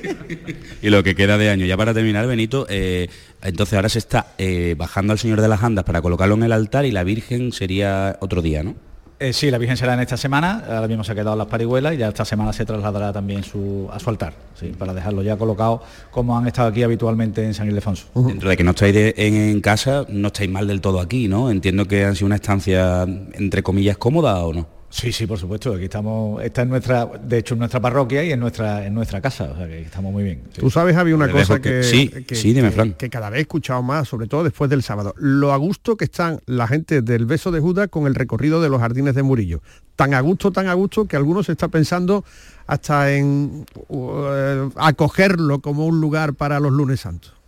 y 0.83 0.91
lo 0.91 1.03
que 1.03 1.17
queda 1.17 1.39
de 1.39 1.51
año. 1.51 1.67
Ya 1.67 1.77
para 1.77 1.93
terminar, 1.93 2.27
Benito, 2.29 2.67
eh, 2.71 3.09
entonces 3.43 3.75
ahora 3.75 3.89
se 3.89 3.99
está 3.99 4.35
eh, 4.39 4.77
bajando 4.79 5.13
al 5.13 5.19
Señor 5.19 5.41
de 5.41 5.49
las 5.49 5.65
Andas 5.65 5.85
para 5.85 6.01
colocarlo 6.01 6.37
en 6.37 6.45
el 6.45 6.53
altar 6.53 6.85
y 6.85 6.93
la 6.93 7.03
Virgen 7.03 7.51
sería 7.51 8.17
otro 8.21 8.43
día, 8.43 8.63
¿no? 8.63 8.77
Eh, 9.23 9.35
sí, 9.35 9.51
la 9.51 9.59
Virgen 9.59 9.77
será 9.77 9.93
en 9.93 10.01
esta 10.01 10.17
semana, 10.17 10.65
ahora 10.67 10.89
mismo 10.89 11.05
se 11.05 11.13
ha 11.13 11.15
quedado 11.15 11.37
las 11.37 11.47
parihuelas 11.47 11.93
y 11.93 11.99
ya 11.99 12.09
esta 12.09 12.25
semana 12.25 12.55
se 12.55 12.65
trasladará 12.65 13.13
también 13.13 13.41
a 13.41 13.43
su 13.43 13.91
altar, 14.07 14.33
para 14.79 14.95
dejarlo 14.95 15.23
ya 15.23 15.37
colocado 15.37 15.83
como 16.11 16.39
han 16.39 16.47
estado 16.47 16.69
aquí 16.69 16.83
habitualmente 16.83 17.45
en 17.45 17.53
San 17.53 17.69
Ildefonso. 17.69 18.07
Dentro 18.15 18.49
de 18.49 18.57
que 18.57 18.65
no 18.65 18.71
estáis 18.71 18.97
en, 19.19 19.61
casa, 19.61 20.07
no 20.09 20.29
estáis 20.29 20.49
mal 20.49 20.67
del 20.67 20.81
todo 20.81 21.01
aquí, 21.01 21.29
¿no? 21.29 21.51
Entiendo 21.51 21.85
que 21.85 22.07
han 22.07 22.17
sido 22.17 22.29
una 22.29 22.37
estancia, 22.37 23.03
entre 23.03 23.63
comillas, 23.63 23.99
cómoda 23.99 24.43
o 24.43 24.55
no. 24.55 24.80
Sí, 24.91 25.13
sí, 25.13 25.27
por 25.27 25.39
supuesto. 25.39 25.73
Aquí 25.73 25.85
estamos, 25.85 26.43
esta 26.43 26.63
es 26.63 26.69
nuestra, 26.69 27.07
de 27.07 27.39
hecho, 27.39 27.55
en 27.55 27.61
nuestra 27.61 27.81
parroquia 27.81 28.25
y 28.25 28.33
en 28.33 28.41
nuestra, 28.41 28.85
en 28.85 28.93
nuestra 28.93 29.21
casa, 29.21 29.53
o 29.53 29.57
sea 29.57 29.69
que 29.69 29.83
estamos 29.83 30.13
muy 30.13 30.25
bien. 30.25 30.43
Tú 30.53 30.69
sabes, 30.69 30.97
había 30.97 31.15
una 31.15 31.31
cosa 31.31 31.61
que, 31.61 31.85
sí, 31.85 32.11
sí, 32.33 32.53
dime, 32.53 32.73
que, 32.73 32.95
que, 32.95 33.09
cada 33.09 33.31
vez 33.31 33.39
he 33.39 33.43
escuchado 33.43 33.83
más, 33.83 34.09
sobre 34.09 34.27
todo 34.27 34.43
después 34.43 34.69
del 34.69 34.83
sábado. 34.83 35.15
Lo 35.17 35.53
a 35.53 35.57
gusto 35.57 35.97
que 35.97 36.05
están 36.05 36.41
la 36.47 36.67
gente 36.67 37.03
del 37.03 37.25
beso 37.25 37.53
de 37.53 37.61
Judas 37.61 37.89
con 37.89 38.09
el 38.09 38.17
recorrido 38.17 38.61
de 38.61 38.69
los 38.69 38.81
jardines 38.81 39.15
de 39.15 39.23
Murillo. 39.23 39.63
Tan 39.95 40.13
a 40.13 40.21
gusto, 40.21 40.51
tan 40.51 40.67
a 40.67 40.75
gusto 40.75 41.07
que 41.07 41.17
algunos 41.17 41.47
se 41.47 41.53
está 41.53 41.69
pensando 41.69 42.25
hasta 42.67 43.13
en 43.13 43.67
uh, 43.89 44.71
acogerlo 44.77 45.61
como 45.61 45.87
un 45.87 46.01
lugar 46.01 46.35
para 46.35 46.59
los 46.59 46.73
lunes 46.73 47.01
santos. 47.01 47.40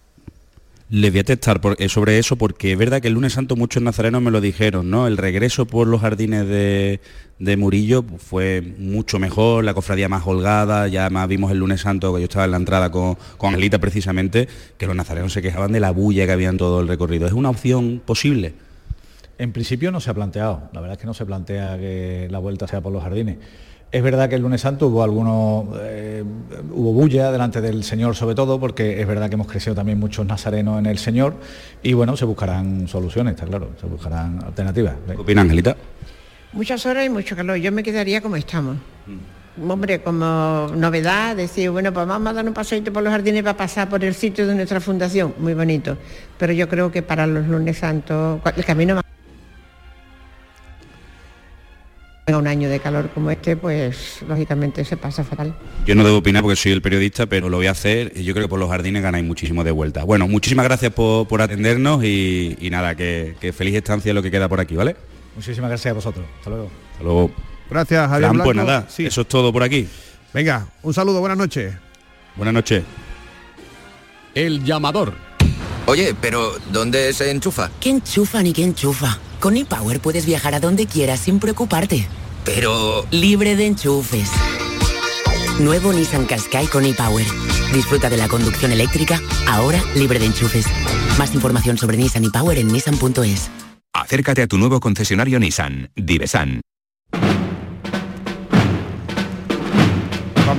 Le 0.94 1.10
voy 1.10 1.20
a 1.20 1.24
testar 1.24 1.58
eh, 1.78 1.88
sobre 1.88 2.18
eso 2.18 2.36
porque 2.36 2.72
es 2.72 2.78
verdad 2.78 3.00
que 3.00 3.08
el 3.08 3.14
lunes 3.14 3.32
santo 3.32 3.56
muchos 3.56 3.82
nazarenos 3.82 4.20
me 4.20 4.30
lo 4.30 4.42
dijeron, 4.42 4.90
¿no? 4.90 5.06
El 5.06 5.16
regreso 5.16 5.64
por 5.64 5.86
los 5.86 6.02
jardines 6.02 6.46
de, 6.46 7.00
Murillo 7.56 8.04
fue 8.18 8.60
mucho 8.60 9.18
mejor, 9.18 9.64
la 9.64 9.72
cofradía 9.72 10.10
más 10.10 10.26
holgada, 10.26 10.88
ya 10.88 11.08
más 11.08 11.28
vimos 11.28 11.50
el 11.50 11.60
lunes 11.60 11.80
santo 11.80 12.12
que 12.12 12.20
yo 12.20 12.24
estaba 12.24 12.44
en 12.44 12.50
la 12.50 12.58
entrada 12.58 12.90
con, 12.90 13.16
con 13.38 13.54
Angelita 13.54 13.78
precisamente, 13.78 14.46
que 14.76 14.86
los 14.86 14.94
nazarenos 14.94 15.32
se 15.32 15.40
quejaban 15.40 15.72
de 15.72 15.80
la 15.80 15.92
bulla 15.92 16.26
que 16.26 16.32
había 16.32 16.50
en 16.50 16.58
todo 16.58 16.82
el 16.82 16.88
recorrido. 16.88 17.26
¿Es 17.26 17.32
una 17.32 17.48
opción 17.48 18.02
posible? 18.04 18.52
En 19.38 19.52
principio 19.52 19.92
no 19.92 20.00
se 20.00 20.10
ha 20.10 20.14
planteado, 20.14 20.68
la 20.74 20.82
verdad 20.82 20.98
es 20.98 21.00
que 21.00 21.06
no 21.06 21.14
se 21.14 21.24
plantea 21.24 21.78
que 21.78 22.28
la 22.30 22.38
vuelta 22.38 22.68
sea 22.68 22.82
por 22.82 22.92
los 22.92 23.02
jardines. 23.02 23.38
Es 23.92 24.02
verdad 24.02 24.30
que 24.30 24.36
el 24.36 24.42
lunes 24.42 24.62
santo 24.62 24.88
hubo 24.88 25.02
algunos, 25.02 25.66
eh, 25.82 26.24
hubo 26.72 26.94
bulla 26.94 27.30
delante 27.30 27.60
del 27.60 27.84
Señor 27.84 28.16
sobre 28.16 28.34
todo, 28.34 28.58
porque 28.58 28.98
es 28.98 29.06
verdad 29.06 29.28
que 29.28 29.34
hemos 29.34 29.46
crecido 29.46 29.74
también 29.74 30.00
muchos 30.00 30.24
nazarenos 30.24 30.78
en 30.78 30.86
el 30.86 30.96
Señor 30.96 31.34
y 31.82 31.92
bueno, 31.92 32.16
se 32.16 32.24
buscarán 32.24 32.88
soluciones, 32.88 33.34
está 33.34 33.46
claro, 33.46 33.72
se 33.78 33.86
buscarán 33.86 34.42
alternativas. 34.42 34.94
¿Qué 35.06 35.12
opina 35.12 35.42
Angelita? 35.42 35.76
Muchas 36.54 36.86
horas 36.86 37.04
y 37.04 37.10
mucho 37.10 37.36
calor, 37.36 37.58
yo 37.58 37.70
me 37.70 37.82
quedaría 37.82 38.22
como 38.22 38.36
estamos. 38.36 38.76
Mm. 39.06 39.70
Hombre, 39.70 40.00
como 40.00 40.70
novedad, 40.74 41.36
decir, 41.36 41.68
bueno, 41.68 41.92
pues 41.92 42.06
vamos 42.06 42.30
a 42.30 42.32
dar 42.32 42.46
un 42.46 42.54
paseito 42.54 42.90
por 42.94 43.02
los 43.02 43.12
jardines 43.12 43.42
para 43.42 43.58
pasar 43.58 43.90
por 43.90 44.02
el 44.02 44.14
sitio 44.14 44.46
de 44.46 44.54
nuestra 44.54 44.80
fundación, 44.80 45.34
muy 45.36 45.52
bonito. 45.52 45.98
Pero 46.38 46.54
yo 46.54 46.66
creo 46.66 46.90
que 46.90 47.02
para 47.02 47.26
los 47.26 47.46
lunes 47.46 47.76
santos, 47.76 48.40
el 48.56 48.64
camino 48.64 49.01
un 52.26 52.46
año 52.46 52.68
de 52.68 52.78
calor 52.78 53.10
como 53.12 53.30
este, 53.30 53.56
pues 53.56 54.22
lógicamente 54.28 54.84
se 54.84 54.96
pasa 54.96 55.24
fatal. 55.24 55.54
Yo 55.84 55.94
no 55.94 56.04
debo 56.04 56.18
opinar 56.18 56.42
porque 56.42 56.56
soy 56.56 56.72
el 56.72 56.80
periodista, 56.80 57.26
pero 57.26 57.48
lo 57.48 57.56
voy 57.56 57.66
a 57.66 57.72
hacer 57.72 58.12
y 58.14 58.22
yo 58.22 58.32
creo 58.32 58.46
que 58.46 58.48
por 58.48 58.60
los 58.60 58.70
jardines 58.70 59.02
ganáis 59.02 59.24
muchísimo 59.24 59.64
de 59.64 59.72
vuelta. 59.72 60.04
Bueno, 60.04 60.28
muchísimas 60.28 60.64
gracias 60.64 60.92
por, 60.92 61.42
atendernos 61.42 62.04
y, 62.04 62.56
nada, 62.70 62.94
que, 62.94 63.52
feliz 63.56 63.74
estancia 63.74 64.14
lo 64.14 64.22
que 64.22 64.30
queda 64.30 64.48
por 64.48 64.60
aquí, 64.60 64.76
¿vale? 64.76 64.96
Muchísimas 65.34 65.68
gracias 65.70 65.90
a 65.90 65.94
vosotros. 65.94 66.24
Hasta 66.38 66.50
luego. 66.50 66.70
Hasta 66.92 67.04
luego. 67.04 67.30
Gracias, 67.68 68.08
Javier 68.08 68.30
Pues 68.44 68.56
nada, 68.56 68.86
eso 68.96 69.20
es 69.20 69.28
todo 69.28 69.52
por 69.52 69.62
aquí. 69.62 69.88
Venga, 70.32 70.66
un 70.82 70.94
saludo, 70.94 71.20
buenas 71.20 71.38
noches. 71.38 71.74
Buenas 72.36 72.54
noches. 72.54 72.84
El 74.34 74.64
llamador. 74.64 75.31
Oye, 75.86 76.14
pero 76.20 76.52
¿dónde 76.70 77.12
se 77.12 77.30
enchufa? 77.30 77.70
¿Qué 77.80 77.90
enchufa 77.90 78.42
ni 78.42 78.52
qué 78.52 78.62
enchufa? 78.62 79.18
Con 79.40 79.56
ePower 79.56 80.00
puedes 80.00 80.26
viajar 80.26 80.54
a 80.54 80.60
donde 80.60 80.86
quieras 80.86 81.20
sin 81.20 81.40
preocuparte. 81.40 82.06
Pero... 82.44 83.04
Libre 83.10 83.56
de 83.56 83.66
enchufes. 83.66 84.30
Nuevo 85.58 85.92
Nissan 85.92 86.26
Qashqai 86.26 86.66
con 86.66 86.84
ePower. 86.84 87.26
Disfruta 87.74 88.08
de 88.08 88.16
la 88.16 88.28
conducción 88.28 88.72
eléctrica, 88.72 89.20
ahora 89.48 89.82
libre 89.96 90.18
de 90.18 90.26
enchufes. 90.26 90.66
Más 91.18 91.34
información 91.34 91.76
sobre 91.78 91.96
Nissan 91.96 92.24
ePower 92.24 92.58
en 92.58 92.68
nissan.es. 92.68 93.50
Acércate 93.92 94.42
a 94.42 94.46
tu 94.46 94.58
nuevo 94.58 94.80
concesionario 94.80 95.38
Nissan, 95.38 95.90
Divesan. 95.96 96.60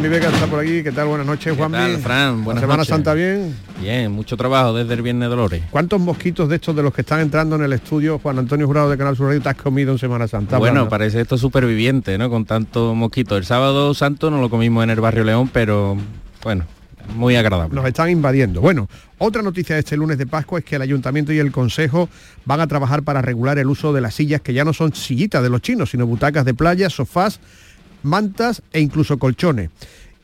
Juanmi 0.03 0.19
Vega 0.19 0.33
está 0.33 0.47
por 0.47 0.59
aquí. 0.59 0.83
¿Qué 0.83 0.91
tal? 0.91 1.07
Buenas 1.07 1.25
noches, 1.25 1.55
Juanmi. 1.55 1.77
¿Qué 1.77 1.97
Fran? 1.99 2.43
Buenas 2.43 2.59
Semana 2.59 2.83
Santa 2.83 3.13
bien? 3.13 3.55
Bien, 3.79 4.11
mucho 4.11 4.35
trabajo 4.35 4.73
desde 4.73 4.95
el 4.95 5.01
Viernes 5.01 5.29
Dolores. 5.29 5.63
¿Cuántos 5.71 6.01
mosquitos 6.01 6.49
de 6.49 6.55
estos 6.57 6.75
de 6.75 6.83
los 6.83 6.93
que 6.93 7.03
están 7.03 7.21
entrando 7.21 7.55
en 7.55 7.63
el 7.63 7.71
estudio, 7.71 8.19
Juan 8.19 8.37
Antonio 8.37 8.67
Jurado 8.67 8.89
de 8.89 8.97
Canal 8.97 9.15
Sur 9.15 9.27
Radio, 9.27 9.41
te 9.41 9.47
has 9.47 9.55
comido 9.55 9.93
en 9.93 9.97
Semana 9.97 10.27
Santa? 10.27 10.57
Bueno, 10.57 10.89
parece 10.89 11.21
esto 11.21 11.37
superviviente, 11.37 12.17
¿no? 12.17 12.29
Con 12.29 12.43
tantos 12.43 12.93
mosquitos. 12.93 13.37
El 13.37 13.45
sábado 13.45 13.93
santo 13.93 14.29
no 14.29 14.41
lo 14.41 14.49
comimos 14.49 14.83
en 14.83 14.89
el 14.89 14.99
barrio 14.99 15.23
León, 15.23 15.49
pero 15.53 15.95
bueno, 16.43 16.65
muy 17.15 17.37
agradable. 17.37 17.73
Nos 17.73 17.85
están 17.85 18.09
invadiendo. 18.09 18.59
Bueno, 18.59 18.89
otra 19.19 19.41
noticia 19.41 19.75
de 19.75 19.79
este 19.79 19.95
lunes 19.95 20.17
de 20.17 20.27
Pascua 20.27 20.59
es 20.59 20.65
que 20.65 20.75
el 20.75 20.81
Ayuntamiento 20.81 21.31
y 21.31 21.39
el 21.39 21.53
Consejo 21.53 22.09
van 22.43 22.59
a 22.59 22.67
trabajar 22.67 23.03
para 23.03 23.21
regular 23.21 23.57
el 23.57 23.67
uso 23.67 23.93
de 23.93 24.01
las 24.01 24.15
sillas 24.15 24.41
que 24.41 24.53
ya 24.53 24.65
no 24.65 24.73
son 24.73 24.93
sillitas 24.93 25.41
de 25.41 25.49
los 25.49 25.61
chinos, 25.61 25.91
sino 25.91 26.05
butacas 26.05 26.43
de 26.43 26.53
playa, 26.53 26.89
sofás, 26.89 27.39
mantas 28.03 28.61
e 28.71 28.79
incluso 28.79 29.17
colchones. 29.17 29.69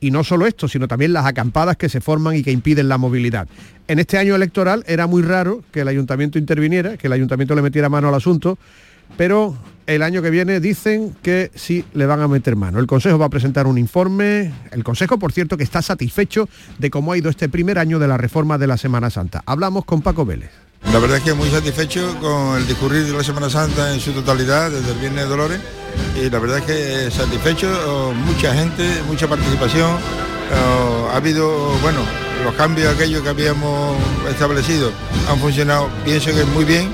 Y 0.02 0.12
no 0.12 0.24
solo 0.24 0.48
esto, 0.48 0.68
sino 0.68 0.88
también 0.88 1.12
las 1.12 1.26
acampadas 1.26 1.76
que 1.76 1.90
se 1.90 2.00
forman 2.00 2.36
y 2.36 2.44
que 2.44 2.52
impiden 2.52 2.88
la 2.88 2.98
movilidad. 2.98 3.48
En 3.88 4.00
este 4.00 4.18
año 4.18 4.36
electoral 4.36 4.84
era 4.88 5.08
muy 5.08 5.22
raro 5.22 5.64
que 5.72 5.82
el 5.82 5.88
ayuntamiento 5.88 6.40
interviniera, 6.40 6.96
que 6.96 7.08
el 7.08 7.14
ayuntamiento 7.14 7.56
le 7.56 7.62
metiera 7.62 7.90
mano 7.90 8.08
al 8.08 8.16
asunto, 8.16 8.58
pero 9.18 9.58
el 9.88 10.04
año 10.04 10.22
que 10.22 10.30
viene 10.30 10.60
dicen 10.60 11.16
que 11.22 11.52
sí 11.56 11.84
le 11.94 12.06
van 12.06 12.22
a 12.22 12.28
meter 12.28 12.56
mano. 12.56 12.80
El 12.80 12.88
Consejo 12.88 13.18
va 13.18 13.26
a 13.26 13.30
presentar 13.30 13.68
un 13.68 13.78
informe, 13.78 14.54
el 14.72 14.84
Consejo, 14.84 15.18
por 15.18 15.34
cierto, 15.34 15.58
que 15.58 15.64
está 15.64 15.82
satisfecho 15.82 16.48
de 16.78 16.90
cómo 16.90 17.12
ha 17.12 17.18
ido 17.18 17.30
este 17.30 17.50
primer 17.50 17.80
año 17.80 18.00
de 18.00 18.08
la 18.08 18.18
reforma 18.18 18.58
de 18.58 18.68
la 18.68 18.78
Semana 18.78 19.10
Santa. 19.10 19.42
Hablamos 19.46 19.86
con 19.86 20.02
Paco 20.02 20.26
Vélez. 20.26 20.69
La 20.86 20.98
verdad 20.98 21.18
es 21.18 21.24
que 21.24 21.34
muy 21.34 21.50
satisfecho 21.50 22.16
con 22.20 22.58
el 22.58 22.68
discurrir 22.68 23.06
de 23.06 23.14
la 23.14 23.24
Semana 23.24 23.50
Santa 23.50 23.94
en 23.94 24.00
su 24.00 24.12
totalidad, 24.12 24.72
desde 24.72 24.92
el 24.92 24.98
Viernes 24.98 25.24
de 25.26 25.30
Dolores, 25.30 25.60
y 26.16 26.30
la 26.30 26.40
verdad 26.40 26.58
es 26.60 26.66
que 26.66 27.12
satisfecho, 27.12 28.14
mucha 28.26 28.54
gente, 28.54 29.02
mucha 29.08 29.28
participación, 29.28 29.98
ha 31.12 31.16
habido, 31.16 31.50
bueno, 31.82 32.00
los 32.44 32.56
cambios 32.56 32.94
aquellos 32.94 33.22
que 33.22 33.30
habíamos 33.30 33.98
establecido 34.30 34.92
han 35.30 35.40
funcionado, 35.40 35.90
pienso 36.04 36.32
que 36.34 36.44
muy 36.46 36.66
bien, 36.66 36.92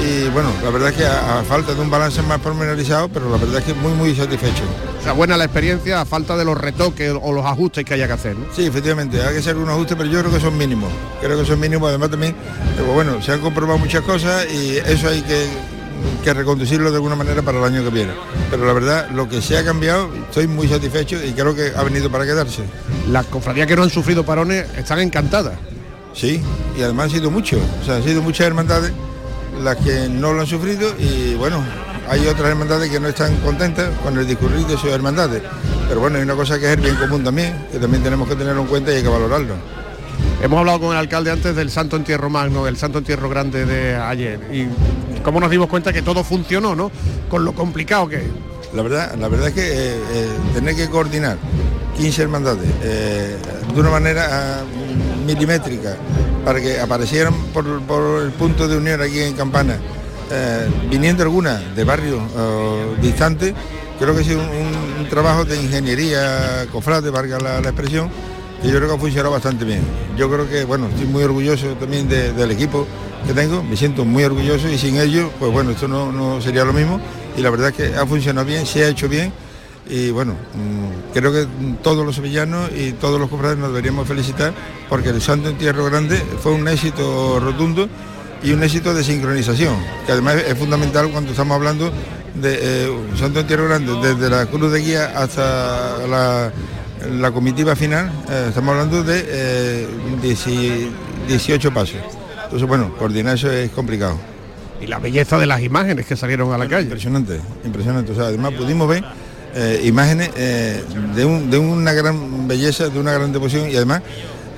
y 0.00 0.28
bueno, 0.30 0.50
la 0.64 0.70
verdad 0.70 0.88
es 0.90 0.96
que 0.96 1.06
a, 1.06 1.42
falta 1.46 1.74
de 1.74 1.80
un 1.80 1.90
balance 1.90 2.22
más 2.22 2.40
pormenorizado, 2.40 3.08
pero 3.08 3.30
la 3.30 3.36
verdad 3.36 3.58
es 3.58 3.64
que 3.64 3.74
muy 3.74 3.92
muy 3.92 4.14
satisfecho. 4.14 4.62
O 4.98 5.02
sea, 5.02 5.12
buena 5.12 5.36
la 5.36 5.44
experiencia 5.44 6.00
a 6.00 6.04
falta 6.04 6.36
de 6.36 6.44
los 6.44 6.56
retoques 6.56 7.12
o 7.20 7.32
los 7.32 7.44
ajustes 7.44 7.84
que 7.84 7.94
haya 7.94 8.06
que 8.06 8.12
hacer, 8.14 8.36
¿no? 8.36 8.46
Sí, 8.54 8.64
efectivamente, 8.64 9.22
hay 9.22 9.34
que 9.34 9.40
hacer 9.40 9.56
unos 9.56 9.70
ajustes, 9.70 9.96
pero 9.98 10.10
yo 10.10 10.20
creo 10.20 10.32
que 10.32 10.40
son 10.40 10.56
mínimos. 10.56 10.90
Creo 11.20 11.38
que 11.38 11.44
son 11.44 11.60
mínimos, 11.60 11.88
además 11.88 12.10
también, 12.10 12.34
pero 12.76 12.92
bueno, 12.92 13.20
se 13.22 13.32
han 13.32 13.40
comprobado 13.40 13.78
muchas 13.78 14.02
cosas 14.02 14.46
y 14.50 14.78
eso 14.78 15.08
hay 15.08 15.20
que, 15.22 15.46
que 16.24 16.32
reconducirlo 16.32 16.90
de 16.90 16.96
alguna 16.96 17.16
manera 17.16 17.42
para 17.42 17.58
el 17.58 17.64
año 17.64 17.84
que 17.84 17.90
viene. 17.90 18.12
Pero 18.50 18.64
la 18.66 18.72
verdad, 18.72 19.10
lo 19.10 19.28
que 19.28 19.42
se 19.42 19.58
ha 19.58 19.64
cambiado, 19.64 20.10
estoy 20.28 20.46
muy 20.46 20.66
satisfecho 20.66 21.22
y 21.22 21.32
creo 21.32 21.54
que 21.54 21.72
ha 21.76 21.82
venido 21.82 22.10
para 22.10 22.24
quedarse. 22.24 22.62
Las 23.10 23.26
cofradías 23.26 23.66
que 23.66 23.76
no 23.76 23.82
han 23.82 23.90
sufrido 23.90 24.24
parones 24.24 24.66
están 24.76 24.98
encantadas. 24.98 25.54
Sí, 26.14 26.42
y 26.76 26.82
además 26.82 27.04
han 27.04 27.10
sido 27.10 27.30
muchos, 27.30 27.60
o 27.82 27.84
sea, 27.84 27.96
han 27.96 28.02
sido 28.02 28.20
muchas 28.20 28.46
hermandades 28.46 28.92
las 29.62 29.76
que 29.76 30.08
no 30.08 30.32
lo 30.32 30.40
han 30.40 30.46
sufrido 30.46 30.94
y 30.98 31.34
bueno, 31.34 31.62
hay 32.08 32.26
otras 32.26 32.48
hermandades 32.48 32.90
que 32.90 32.98
no 32.98 33.08
están 33.08 33.36
contentas 33.36 33.88
con 34.02 34.18
el 34.18 34.26
discurrir 34.26 34.66
de 34.66 34.76
sus 34.76 34.90
hermandades. 34.90 35.42
Pero 35.88 36.00
bueno, 36.00 36.16
hay 36.16 36.22
una 36.22 36.34
cosa 36.34 36.58
que 36.58 36.66
es 36.66 36.72
el 36.72 36.80
bien 36.80 36.96
común 36.96 37.22
también, 37.22 37.54
que 37.70 37.78
también 37.78 38.02
tenemos 38.02 38.28
que 38.28 38.36
tenerlo 38.36 38.62
en 38.62 38.68
cuenta 38.68 38.92
y 38.92 38.96
hay 38.96 39.02
que 39.02 39.08
valorarlo. 39.08 39.54
Hemos 40.42 40.58
hablado 40.58 40.80
con 40.80 40.90
el 40.92 40.96
alcalde 40.96 41.30
antes 41.30 41.54
del 41.54 41.70
Santo 41.70 41.96
Entierro 41.96 42.30
Magno, 42.30 42.64
del 42.64 42.76
Santo 42.76 42.98
Entierro 42.98 43.28
Grande 43.28 43.66
de 43.66 43.94
ayer. 43.94 44.40
Y 44.52 44.66
cómo 45.22 45.38
nos 45.38 45.50
dimos 45.50 45.68
cuenta 45.68 45.92
que 45.92 46.02
todo 46.02 46.24
funcionó, 46.24 46.74
¿no? 46.74 46.90
Con 47.28 47.44
lo 47.44 47.52
complicado 47.52 48.08
que 48.08 48.16
es. 48.16 48.26
La 48.74 48.82
verdad, 48.82 49.14
la 49.18 49.28
verdad 49.28 49.48
es 49.48 49.54
que 49.54 49.68
eh, 49.68 49.94
eh, 50.12 50.28
tener 50.54 50.76
que 50.76 50.88
coordinar 50.88 51.36
15 51.96 52.22
hermandades 52.22 52.70
eh, 52.82 53.36
de 53.74 53.80
una 53.80 53.90
manera 53.90 54.28
ah, 54.30 54.64
milimétrica 55.26 55.96
para 56.44 56.60
que 56.60 56.80
aparecieran 56.80 57.34
por, 57.52 57.66
el 58.22 58.30
punto 58.32 58.68
de 58.68 58.76
unión 58.76 59.00
aquí 59.00 59.20
en 59.20 59.34
Campana, 59.34 59.76
eh, 60.30 60.68
viniendo 60.88 61.22
algunas 61.22 61.74
de 61.74 61.84
barrios 61.84 62.20
eh, 62.36 62.96
distantes, 63.02 63.54
creo 63.98 64.16
que 64.16 64.24
sido 64.24 64.40
un, 64.40 65.08
trabajo 65.08 65.44
de 65.44 65.60
ingeniería 65.60 66.66
cofrade, 66.70 67.10
valga 67.10 67.38
la, 67.40 67.58
expresión, 67.58 68.08
que 68.62 68.68
yo 68.68 68.76
creo 68.76 68.88
que 68.88 68.94
ha 68.94 68.98
funcionado 68.98 69.32
bastante 69.32 69.64
bien. 69.64 69.80
Yo 70.16 70.30
creo 70.30 70.48
que, 70.48 70.64
bueno, 70.64 70.86
estoy 70.88 71.06
muy 71.06 71.24
orgulloso 71.24 71.66
también 71.74 72.08
del 72.08 72.50
equipo 72.52 72.86
que 73.26 73.34
tengo, 73.34 73.62
me 73.62 73.76
siento 73.76 74.04
muy 74.04 74.22
orgulloso 74.22 74.68
y 74.68 74.78
sin 74.78 74.96
ello, 74.98 75.30
pues 75.38 75.52
bueno, 75.52 75.72
esto 75.72 75.88
no, 75.88 76.12
no 76.12 76.40
sería 76.40 76.64
lo 76.64 76.72
mismo 76.72 77.00
y 77.36 77.40
la 77.42 77.50
verdad 77.50 77.70
es 77.70 77.74
que 77.74 77.96
ha 77.96 78.06
funcionado 78.06 78.46
bien, 78.46 78.66
se 78.66 78.84
ha 78.84 78.88
hecho 78.88 79.08
bien 79.08 79.32
y 79.90 80.10
bueno, 80.10 80.34
mm, 80.34 81.12
creo 81.12 81.32
que 81.32 81.46
todos 81.82 82.06
los 82.06 82.14
sevillanos 82.14 82.70
y 82.76 82.92
todos 82.92 83.18
los 83.18 83.28
cofrades 83.28 83.58
nos 83.58 83.70
deberíamos 83.70 84.06
felicitar 84.06 84.54
porque 84.88 85.08
el 85.08 85.20
Santo 85.20 85.48
Entierro 85.48 85.84
Grande 85.84 86.22
fue 86.40 86.52
un 86.52 86.68
éxito 86.68 87.40
rotundo 87.40 87.88
y 88.42 88.52
un 88.52 88.62
éxito 88.62 88.94
de 88.94 89.02
sincronización, 89.02 89.74
que 90.06 90.12
además 90.12 90.36
es 90.36 90.56
fundamental 90.56 91.10
cuando 91.10 91.32
estamos 91.32 91.56
hablando 91.56 91.92
de 92.34 92.58
eh, 92.86 92.88
Santo 93.18 93.40
Entierro 93.40 93.66
Grande, 93.66 93.92
desde 94.00 94.30
la 94.30 94.46
cruz 94.46 94.72
de 94.72 94.80
guía 94.80 95.12
hasta 95.16 96.06
la, 96.06 97.32
comitiva 97.32 97.74
final, 97.74 98.12
eh, 98.30 98.46
estamos 98.48 98.72
hablando 98.72 99.02
de 99.02 99.88
18 100.22 101.68
eh, 101.68 101.70
pasos. 101.72 101.96
Entonces, 102.44 102.68
bueno, 102.68 102.94
coordinar 102.96 103.34
eso 103.34 103.50
es 103.50 103.70
complicado. 103.72 104.16
Y 104.80 104.86
la 104.86 104.98
belleza 104.98 105.36
de 105.38 105.46
las 105.46 105.60
imágenes 105.62 106.06
que 106.06 106.16
salieron 106.16 106.52
a 106.52 106.58
la 106.58 106.66
calle. 106.68 106.84
Impresionante, 106.84 107.40
impresionante. 107.64 108.12
O 108.12 108.14
sea, 108.14 108.24
además 108.24 108.54
pudimos 108.54 108.88
ver 108.88 109.04
eh, 109.54 109.82
imágenes 109.84 110.30
eh, 110.36 110.82
de, 111.14 111.58
una 111.58 111.92
gran 111.92 112.46
belleza, 112.46 112.88
de 112.88 113.00
una 113.00 113.12
gran 113.12 113.32
devoción 113.32 113.68
y 113.68 113.74
además 113.74 114.02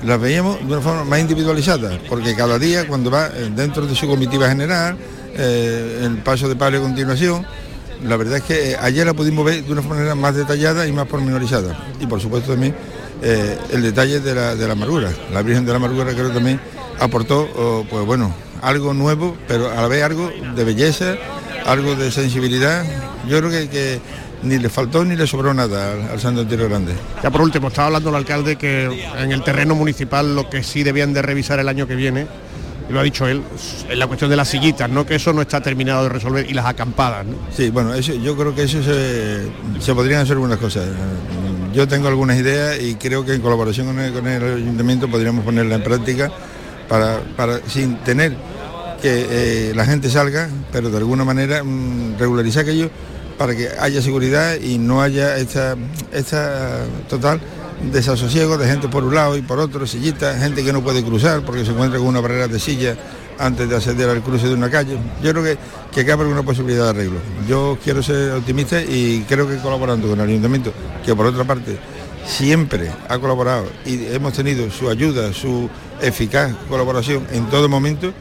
las 0.04 0.20
veíamos 0.20 0.58
de 0.58 0.66
una 0.66 0.80
forma 0.80 1.04
más 1.04 1.20
individualizada, 1.20 1.98
porque 2.08 2.34
cada 2.34 2.58
día 2.58 2.86
cuando 2.86 3.10
va 3.10 3.28
eh, 3.28 3.50
dentro 3.54 3.86
de 3.86 3.94
su 3.94 4.06
comitiva 4.06 4.48
general, 4.48 4.96
el 5.34 6.18
paso 6.18 6.46
de 6.46 6.56
padre 6.56 6.76
a 6.76 6.80
continuación, 6.80 7.46
la 8.04 8.18
verdad 8.18 8.36
es 8.36 8.42
que 8.42 8.76
ayer 8.78 9.06
la 9.06 9.14
pudimos 9.14 9.46
ver 9.46 9.64
de 9.64 9.72
una 9.72 9.80
manera 9.80 10.14
más 10.14 10.34
detallada 10.34 10.86
y 10.86 10.92
más 10.92 11.06
pormenorizada. 11.06 11.86
Y 12.00 12.06
por 12.06 12.20
supuesto 12.20 12.52
también 12.52 12.74
el 13.22 13.80
detalle 13.80 14.20
de 14.20 14.34
la, 14.34 14.54
de 14.54 14.66
la 14.66 14.74
amargura. 14.74 15.10
La 15.32 15.40
Virgen 15.40 15.64
de 15.64 15.70
la 15.70 15.76
Amargura 15.76 16.12
creo 16.12 16.28
también 16.30 16.60
aportó, 17.00 17.48
oh, 17.56 17.86
pues 17.88 18.04
bueno, 18.04 18.34
algo 18.60 18.92
nuevo, 18.92 19.36
pero 19.48 19.70
a 19.70 19.76
la 19.76 19.88
vez 19.88 20.02
algo 20.02 20.30
de 20.54 20.64
belleza, 20.64 21.16
algo 21.64 21.94
de 21.94 22.10
sensibilidad. 22.10 22.84
Yo 23.26 23.38
creo 23.38 23.50
que 23.70 24.00
ni 24.42 24.58
le 24.58 24.68
faltó 24.68 25.04
ni 25.04 25.16
le 25.16 25.26
sobró 25.26 25.54
nada 25.54 25.92
al, 25.92 26.10
al 26.10 26.20
Santo 26.20 26.42
Entierro 26.42 26.68
Grande. 26.68 26.94
Ya 27.22 27.30
por 27.30 27.42
último, 27.42 27.68
estaba 27.68 27.86
hablando 27.86 28.10
el 28.10 28.16
alcalde 28.16 28.56
que 28.56 28.84
en 29.18 29.32
el 29.32 29.42
terreno 29.42 29.74
municipal 29.74 30.34
lo 30.34 30.48
que 30.48 30.62
sí 30.62 30.82
debían 30.82 31.12
de 31.12 31.22
revisar 31.22 31.58
el 31.58 31.68
año 31.68 31.86
que 31.86 31.94
viene, 31.94 32.26
y 32.88 32.92
lo 32.92 33.00
ha 33.00 33.02
dicho 33.02 33.26
él, 33.26 33.42
es 33.88 33.96
la 33.96 34.06
cuestión 34.06 34.30
de 34.30 34.36
las 34.36 34.48
sillitas, 34.48 34.90
¿no? 34.90 35.06
Que 35.06 35.14
eso 35.14 35.32
no 35.32 35.42
está 35.42 35.60
terminado 35.60 36.02
de 36.04 36.08
resolver 36.08 36.48
y 36.48 36.54
las 36.54 36.66
acampadas, 36.66 37.24
¿no? 37.26 37.36
Sí, 37.54 37.70
bueno, 37.70 37.94
eso, 37.94 38.14
yo 38.14 38.36
creo 38.36 38.54
que 38.54 38.64
eso 38.64 38.82
se, 38.82 39.48
se 39.80 39.94
podrían 39.94 40.22
hacer 40.22 40.34
algunas 40.34 40.58
cosas. 40.58 40.86
Yo 41.72 41.88
tengo 41.88 42.08
algunas 42.08 42.38
ideas 42.38 42.78
y 42.80 42.96
creo 42.96 43.24
que 43.24 43.34
en 43.34 43.40
colaboración 43.40 43.86
con 43.86 43.98
el, 43.98 44.12
con 44.12 44.26
el 44.26 44.42
ayuntamiento 44.42 45.08
podríamos 45.08 45.44
ponerla 45.44 45.76
en 45.76 45.82
práctica 45.82 46.30
para, 46.88 47.20
para 47.36 47.60
sin 47.66 47.96
tener 47.98 48.36
que 49.00 49.26
eh, 49.30 49.72
la 49.74 49.86
gente 49.86 50.10
salga, 50.10 50.48
pero 50.70 50.90
de 50.90 50.98
alguna 50.98 51.24
manera 51.24 51.64
mm, 51.64 52.18
regularizar 52.18 52.62
aquello 52.62 52.90
para 53.42 53.56
que 53.56 53.68
haya 53.80 54.00
seguridad 54.00 54.54
y 54.60 54.78
no 54.78 55.02
haya 55.02 55.36
esta, 55.36 55.74
esta 56.12 56.84
total 57.08 57.40
desasosiego 57.90 58.56
de 58.56 58.68
gente 58.68 58.86
por 58.86 59.02
un 59.02 59.16
lado 59.16 59.36
y 59.36 59.42
por 59.42 59.58
otro, 59.58 59.84
sillitas, 59.84 60.38
gente 60.38 60.62
que 60.62 60.72
no 60.72 60.80
puede 60.80 61.02
cruzar 61.02 61.44
porque 61.44 61.64
se 61.64 61.72
encuentra 61.72 61.98
con 61.98 62.06
una 62.06 62.20
barrera 62.20 62.46
de 62.46 62.60
silla 62.60 62.96
antes 63.40 63.68
de 63.68 63.74
acceder 63.74 64.08
al 64.08 64.22
cruce 64.22 64.46
de 64.46 64.54
una 64.54 64.70
calle. 64.70 64.96
Yo 65.24 65.32
creo 65.32 65.42
que, 65.42 65.58
que 65.90 66.06
cabe 66.06 66.22
alguna 66.22 66.44
posibilidad 66.44 66.84
de 66.84 66.90
arreglo. 66.90 67.18
Yo 67.48 67.76
quiero 67.82 68.00
ser 68.00 68.30
optimista 68.30 68.80
y 68.80 69.24
creo 69.28 69.48
que 69.48 69.56
colaborando 69.56 70.06
con 70.06 70.20
el 70.20 70.28
ayuntamiento, 70.28 70.72
que 71.04 71.12
por 71.12 71.26
otra 71.26 71.42
parte 71.42 71.76
siempre 72.24 72.92
ha 73.08 73.18
colaborado 73.18 73.64
y 73.84 74.06
hemos 74.06 74.34
tenido 74.34 74.70
su 74.70 74.88
ayuda, 74.88 75.32
su 75.32 75.68
eficaz 76.00 76.54
colaboración 76.68 77.26
en 77.32 77.50
todo 77.50 77.68
momento, 77.68 78.12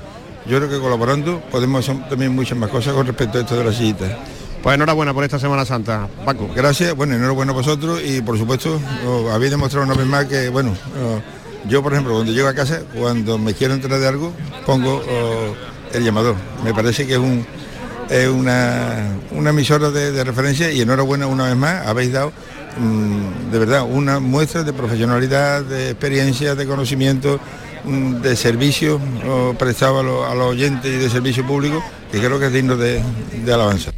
yo 0.48 0.58
creo 0.58 0.68
que 0.68 0.80
colaborando 0.80 1.42
podemos 1.52 1.88
hacer 1.88 2.10
también 2.10 2.34
muchas 2.34 2.58
más 2.58 2.72
cosas 2.72 2.96
con 2.96 3.06
respecto 3.06 3.38
a 3.38 3.42
esto 3.42 3.56
de 3.56 3.64
las 3.64 3.76
sillitas. 3.76 4.41
Pues 4.62 4.76
enhorabuena 4.76 5.12
por 5.12 5.24
esta 5.24 5.40
Semana 5.40 5.66
Santa, 5.66 6.08
Paco. 6.24 6.48
Gracias, 6.56 6.96
bueno, 6.96 7.16
enhorabuena 7.16 7.52
a 7.52 7.56
vosotros 7.56 8.00
y 8.06 8.22
por 8.22 8.38
supuesto 8.38 8.80
oh, 9.08 9.32
habéis 9.32 9.50
demostrado 9.50 9.86
una 9.86 9.96
vez 9.96 10.06
más 10.06 10.26
que, 10.26 10.50
bueno, 10.50 10.76
oh, 11.04 11.20
yo 11.68 11.82
por 11.82 11.94
ejemplo 11.94 12.14
cuando 12.14 12.32
llego 12.32 12.48
a 12.48 12.54
casa, 12.54 12.82
cuando 12.96 13.40
me 13.40 13.56
quiero 13.56 13.74
enterar 13.74 14.00
de 14.00 14.08
algo, 14.08 14.32
pongo 14.68 14.98
oh, 14.98 15.56
el 15.96 16.04
llamador. 16.04 16.36
Me 16.64 16.76
parece 16.76 17.08
que 17.08 17.14
es, 17.14 17.20
un, 17.20 17.44
es 18.08 18.28
una, 18.28 19.18
una 19.32 19.50
emisora 19.50 19.90
de, 19.90 20.12
de 20.12 20.24
referencia 20.24 20.72
y 20.72 20.82
enhorabuena 20.82 21.26
una 21.26 21.46
vez 21.46 21.56
más, 21.56 21.88
habéis 21.88 22.12
dado 22.12 22.32
mm, 22.78 23.52
de 23.52 23.60
verdad 23.60 23.84
una 23.90 24.20
muestra 24.20 24.62
de 24.62 24.74
profesionalidad, 24.74 25.64
de 25.64 25.90
experiencia, 25.90 26.54
de 26.54 26.68
conocimiento, 26.68 27.40
mm, 27.84 28.22
de 28.22 28.36
servicio 28.36 29.02
oh, 29.28 29.56
prestado 29.58 30.28
a 30.28 30.36
los 30.36 30.52
oyentes 30.52 30.86
y 30.94 30.98
de 30.98 31.10
servicio 31.10 31.48
público, 31.48 31.84
que 32.12 32.20
creo 32.20 32.40
que 32.40 32.46
es 32.46 32.54
digno 32.54 32.78
de, 32.78 33.02
de 33.44 33.54
alabanza. 33.54 33.92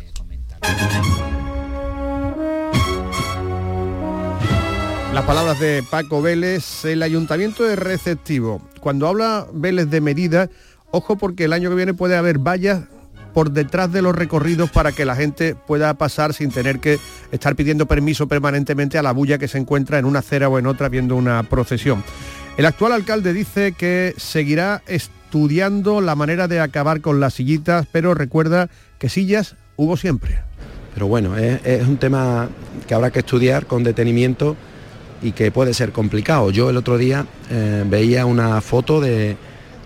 Las 5.13 5.25
palabras 5.25 5.60
de 5.60 5.84
Paco 5.89 6.24
Vélez, 6.24 6.86
el 6.86 7.03
ayuntamiento 7.03 7.70
es 7.70 7.77
receptivo. 7.77 8.62
Cuando 8.80 9.08
habla 9.08 9.46
Vélez 9.53 9.89
de 9.89 10.01
medidas, 10.01 10.50
ojo 10.89 11.18
porque 11.18 11.46
el 11.46 11.53
año 11.53 11.70
que 11.70 11.75
viene 11.75 11.94
puede 11.94 12.15
haber 12.18 12.39
vallas 12.39 12.82
por 13.34 13.51
detrás 13.51 13.92
de 13.92 14.01
los 14.01 14.15
recorridos 14.15 14.72
para 14.72 14.92
que 14.92 15.06
la 15.06 15.15
gente 15.15 15.56
pueda 15.56 15.94
pasar 15.96 16.34
sin 16.34 16.51
tener 16.51 16.80
que 16.80 17.00
estar 17.32 17.56
pidiendo 17.56 17.86
permiso 17.86 18.27
permanentemente 18.27 18.98
a 18.98 19.03
la 19.03 19.12
bulla 19.12 19.38
que 19.38 19.48
se 19.48 19.58
encuentra 19.58 20.00
en 20.00 20.06
una 20.06 20.20
acera 20.20 20.50
o 20.50 20.60
en 20.60 20.68
otra 20.68 20.89
viendo 20.89 21.15
una 21.15 21.44
procesión. 21.44 22.03
El 22.58 22.65
actual 22.65 22.92
alcalde 22.92 23.34
dice 23.34 23.74
que 23.74 24.13
seguirá 24.18 24.84
estudiando 24.88 26.01
la 26.01 26.15
manera 26.15 26.48
de 26.48 26.60
acabar 26.60 27.01
con 27.01 27.20
las 27.20 27.36
sillitas, 27.36 27.88
pero 27.92 28.13
recuerda 28.13 28.70
que 29.00 29.10
sillas 29.10 29.56
hubo 29.75 29.98
siempre. 29.98 30.39
Pero 30.94 31.08
bueno, 31.08 31.38
es, 31.38 31.66
es 31.66 31.88
un 31.88 31.98
tema 31.98 32.50
que 32.88 32.94
habrá 32.94 33.12
que 33.12 33.20
estudiar 33.20 33.66
con 33.66 33.84
detenimiento 33.84 34.56
y 35.22 35.32
que 35.32 35.52
puede 35.52 35.74
ser 35.74 35.92
complicado. 35.92 36.52
Yo 36.52 36.70
el 36.70 36.78
otro 36.78 36.98
día 36.98 37.26
eh, 37.50 37.84
veía 37.88 38.26
una 38.26 38.62
foto 38.62 39.00
de, 39.00 39.38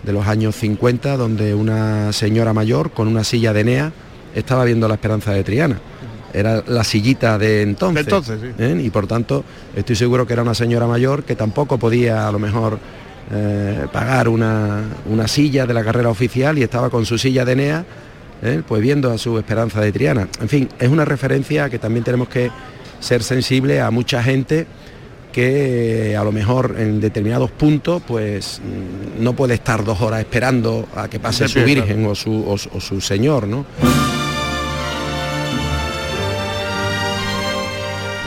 de 0.02 0.12
los 0.12 0.26
años 0.26 0.56
50 0.56 1.16
donde 1.16 1.54
una 1.54 2.12
señora 2.12 2.52
mayor 2.52 2.90
con 2.90 3.08
una 3.08 3.24
silla 3.24 3.52
de 3.52 3.60
Enea 3.60 3.92
estaba 4.34 4.64
viendo 4.64 4.88
la 4.88 4.94
esperanza 4.94 5.32
de 5.32 5.44
Triana. 5.44 5.78
Era 6.32 6.62
la 6.66 6.84
sillita 6.84 7.38
de 7.38 7.62
entonces. 7.62 8.04
De 8.04 8.10
entonces, 8.10 8.40
sí. 8.42 8.62
¿eh? 8.62 8.80
Y 8.84 8.90
por 8.90 9.06
tanto, 9.06 9.44
estoy 9.74 9.96
seguro 9.96 10.26
que 10.26 10.34
era 10.34 10.42
una 10.42 10.54
señora 10.54 10.86
mayor 10.86 11.24
que 11.24 11.36
tampoco 11.36 11.78
podía 11.78 12.28
a 12.28 12.32
lo 12.32 12.38
mejor 12.38 12.78
eh, 13.30 13.86
pagar 13.92 14.28
una, 14.28 14.82
una 15.06 15.26
silla 15.28 15.66
de 15.66 15.74
la 15.74 15.82
carrera 15.82 16.10
oficial 16.10 16.58
y 16.58 16.62
estaba 16.62 16.90
con 16.90 17.06
su 17.06 17.16
silla 17.16 17.44
de 17.44 17.52
Enea, 17.52 17.84
¿eh? 18.42 18.62
pues 18.66 18.80
viendo 18.82 19.10
a 19.10 19.18
su 19.18 19.38
esperanza 19.38 19.80
de 19.80 19.92
Triana. 19.92 20.28
En 20.40 20.48
fin, 20.48 20.68
es 20.78 20.88
una 20.88 21.04
referencia 21.04 21.68
que 21.68 21.78
también 21.78 22.04
tenemos 22.04 22.28
que 22.28 22.50
ser 23.00 23.22
sensible 23.22 23.80
a 23.80 23.90
mucha 23.90 24.22
gente 24.22 24.66
que 25.32 26.12
eh, 26.12 26.16
a 26.16 26.24
lo 26.24 26.32
mejor 26.32 26.74
en 26.78 27.00
determinados 27.00 27.50
puntos 27.50 28.02
pues 28.06 28.60
mm, 28.64 29.22
no 29.22 29.34
puede 29.34 29.54
estar 29.54 29.84
dos 29.84 30.00
horas 30.00 30.20
esperando 30.20 30.88
a 30.96 31.06
que 31.08 31.20
pase 31.20 31.46
su 31.48 31.58
virgen 31.66 32.06
o 32.06 32.14
su, 32.14 32.44
o 32.48 32.56
su- 32.58 32.70
o 32.74 32.80
su 32.80 33.00
señor, 33.00 33.46
¿no? 33.46 33.66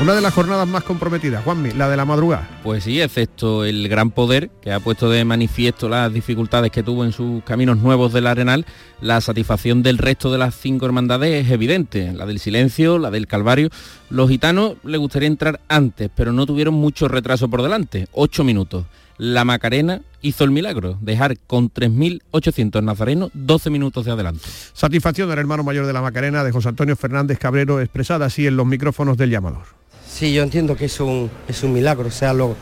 Una 0.02 0.16
de 0.16 0.22
las 0.22 0.34
jornadas 0.34 0.68
más 0.68 0.84
comprometidas, 0.84 1.44
Juanmi, 1.44 1.74
la 1.74 1.88
de 1.88 1.96
la 1.96 2.06
madrugada. 2.06 2.50
Pues 2.64 2.86
sí, 2.86 3.00
excepto 3.00 3.66
el 3.66 3.88
gran 3.88 4.10
poder 4.10 4.50
que 4.60 4.72
ha 4.72 4.80
puesto 4.80 5.12
de 5.12 5.24
manifiesto 5.26 5.90
las 5.90 6.12
dificultades 6.12 6.72
que 6.72 6.82
tuvo 6.82 7.06
en 7.06 7.12
sus 7.12 7.44
caminos 7.44 7.78
nuevos 7.78 8.12
del 8.12 8.26
Arenal, 8.26 8.66
la 9.00 9.22
satisfacción 9.22 9.84
del 9.84 10.00
resto 10.00 10.32
de 10.32 10.40
las 10.40 10.56
cinco 10.56 10.88
hermandades 10.88 11.46
es 11.46 11.52
evidente, 11.52 12.14
la 12.14 12.26
del 12.26 12.40
silencio, 12.40 12.98
la 12.98 13.12
del 13.12 13.28
Calvario. 13.28 13.70
Los 14.10 14.28
gitanos 14.28 14.74
les 14.84 15.00
gustaría 15.00 15.28
entrar 15.28 15.60
antes, 15.68 16.10
pero 16.16 16.34
no 16.34 16.48
tuvieron 16.48 16.74
mucho 16.74 17.08
retraso 17.08 17.48
por 17.48 17.62
delante, 17.62 18.08
ocho 18.12 18.44
minutos. 18.44 18.86
La 19.20 19.46
Macarena 19.46 20.02
hizo 20.24 20.44
el 20.44 20.50
milagro, 20.50 20.98
dejar 21.00 21.38
con 21.38 21.72
3.800 21.72 22.84
nazarenos 22.84 23.30
12 23.36 23.70
minutos 23.70 24.06
de 24.06 24.12
adelanto. 24.14 24.42
Satisfacción 24.74 25.30
del 25.30 25.38
hermano 25.38 25.64
mayor 25.64 25.86
de 25.86 25.94
la 25.94 26.02
Macarena, 26.02 26.44
de 26.44 26.52
José 26.52 26.70
Antonio 26.70 26.96
Fernández 26.96 27.38
Cabrero, 27.38 27.80
expresada 27.80 28.26
así 28.26 28.48
en 28.48 28.58
los 28.58 28.66
micrófonos 28.66 29.16
del 29.16 29.30
llamador. 29.30 29.81
Sí, 30.12 30.34
yo 30.34 30.44
entiendo 30.44 30.76
que 30.76 30.86
es 30.86 31.00
un, 31.00 31.32
es 31.48 31.64
un 31.64 31.74
milagro, 31.74 32.08
o 32.08 32.12
sea, 32.12 32.34
lo, 32.34 32.56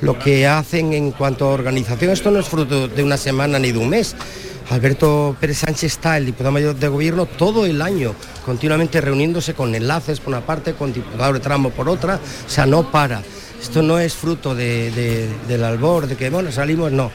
lo 0.00 0.18
que 0.18 0.46
hacen 0.46 0.92
en 0.92 1.12
cuanto 1.12 1.46
a 1.46 1.52
organización, 1.52 2.10
esto 2.10 2.30
no 2.30 2.40
es 2.40 2.46
fruto 2.48 2.88
de 2.88 3.02
una 3.02 3.16
semana 3.16 3.58
ni 3.58 3.72
de 3.72 3.78
un 3.78 3.88
mes. 3.88 4.14
Alberto 4.70 5.34
Pérez 5.40 5.58
Sánchez 5.58 5.84
está, 5.84 6.18
el 6.18 6.26
diputado 6.26 6.52
mayor 6.52 6.74
de 6.76 6.88
gobierno, 6.88 7.24
todo 7.24 7.64
el 7.64 7.80
año, 7.80 8.14
continuamente 8.44 9.00
reuniéndose 9.00 9.54
con 9.54 9.74
enlaces 9.74 10.20
por 10.20 10.28
una 10.34 10.44
parte, 10.44 10.74
con 10.74 10.92
diputado 10.92 11.32
de 11.32 11.40
tramo 11.40 11.70
por 11.70 11.88
otra, 11.88 12.16
o 12.46 12.50
sea, 12.50 12.66
no 12.66 12.90
para. 12.90 13.22
Esto 13.62 13.80
no 13.82 13.98
es 13.98 14.12
fruto 14.14 14.54
de- 14.54 14.90
de- 14.90 15.28
del 15.48 15.64
albor, 15.64 16.06
de 16.06 16.16
que, 16.16 16.28
bueno, 16.28 16.52
salimos, 16.52 16.92
no. 16.92 17.10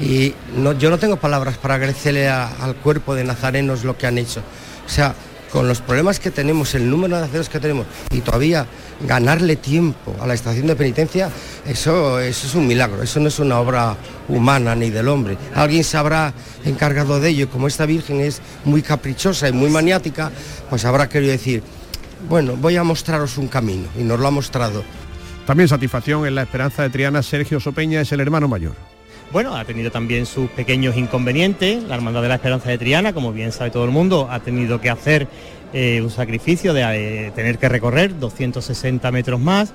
Y 0.00 0.34
no, 0.56 0.72
yo 0.72 0.90
no 0.90 0.98
tengo 0.98 1.16
palabras 1.16 1.56
para 1.58 1.74
agradecerle 1.74 2.28
al 2.28 2.74
cuerpo 2.82 3.14
de 3.14 3.24
nazarenos 3.24 3.84
lo 3.84 3.96
que 3.96 4.06
han 4.06 4.18
hecho. 4.18 4.40
O 4.86 4.88
sea, 4.90 5.14
con 5.52 5.68
los 5.68 5.80
problemas 5.80 6.20
que 6.20 6.30
tenemos, 6.30 6.74
el 6.74 6.88
número 6.90 7.16
de 7.16 7.22
nazarenos 7.22 7.48
que 7.48 7.60
tenemos 7.60 7.86
y 8.10 8.20
todavía 8.20 8.66
ganarle 9.06 9.56
tiempo 9.56 10.14
a 10.20 10.26
la 10.26 10.34
estación 10.34 10.66
de 10.66 10.76
penitencia, 10.76 11.30
eso, 11.66 12.20
eso 12.20 12.46
es 12.46 12.54
un 12.54 12.66
milagro, 12.66 13.02
eso 13.02 13.20
no 13.20 13.28
es 13.28 13.38
una 13.38 13.58
obra 13.60 13.96
humana 14.28 14.74
ni 14.74 14.90
del 14.90 15.08
hombre. 15.08 15.36
Alguien 15.54 15.84
se 15.84 15.96
habrá 15.96 16.32
encargado 16.64 17.20
de 17.20 17.30
ello 17.30 17.48
como 17.48 17.66
esta 17.66 17.86
Virgen 17.86 18.20
es 18.20 18.40
muy 18.64 18.82
caprichosa 18.82 19.48
y 19.48 19.52
muy 19.52 19.70
maniática, 19.70 20.30
pues 20.68 20.84
habrá 20.84 21.08
querido 21.08 21.32
decir, 21.32 21.62
bueno, 22.28 22.56
voy 22.56 22.76
a 22.76 22.84
mostraros 22.84 23.38
un 23.38 23.48
camino 23.48 23.88
y 23.98 24.02
nos 24.02 24.18
lo 24.18 24.26
ha 24.26 24.30
mostrado. 24.30 24.82
También 25.46 25.68
satisfacción 25.68 26.26
en 26.26 26.34
la 26.34 26.42
esperanza 26.42 26.82
de 26.82 26.90
Triana, 26.90 27.22
Sergio 27.22 27.58
Sopeña 27.58 28.00
es 28.00 28.12
el 28.12 28.20
hermano 28.20 28.48
mayor. 28.48 28.97
Bueno, 29.30 29.54
ha 29.54 29.64
tenido 29.66 29.90
también 29.90 30.24
sus 30.24 30.48
pequeños 30.50 30.96
inconvenientes. 30.96 31.82
La 31.84 31.96
Hermandad 31.96 32.22
de 32.22 32.28
la 32.28 32.36
Esperanza 32.36 32.70
de 32.70 32.78
Triana, 32.78 33.12
como 33.12 33.30
bien 33.30 33.52
sabe 33.52 33.70
todo 33.70 33.84
el 33.84 33.90
mundo, 33.90 34.26
ha 34.30 34.40
tenido 34.40 34.80
que 34.80 34.88
hacer 34.88 35.28
eh, 35.74 36.00
un 36.02 36.10
sacrificio 36.10 36.72
de 36.72 37.26
eh, 37.26 37.30
tener 37.32 37.58
que 37.58 37.68
recorrer 37.68 38.18
260 38.18 39.10
metros 39.10 39.38
más. 39.38 39.74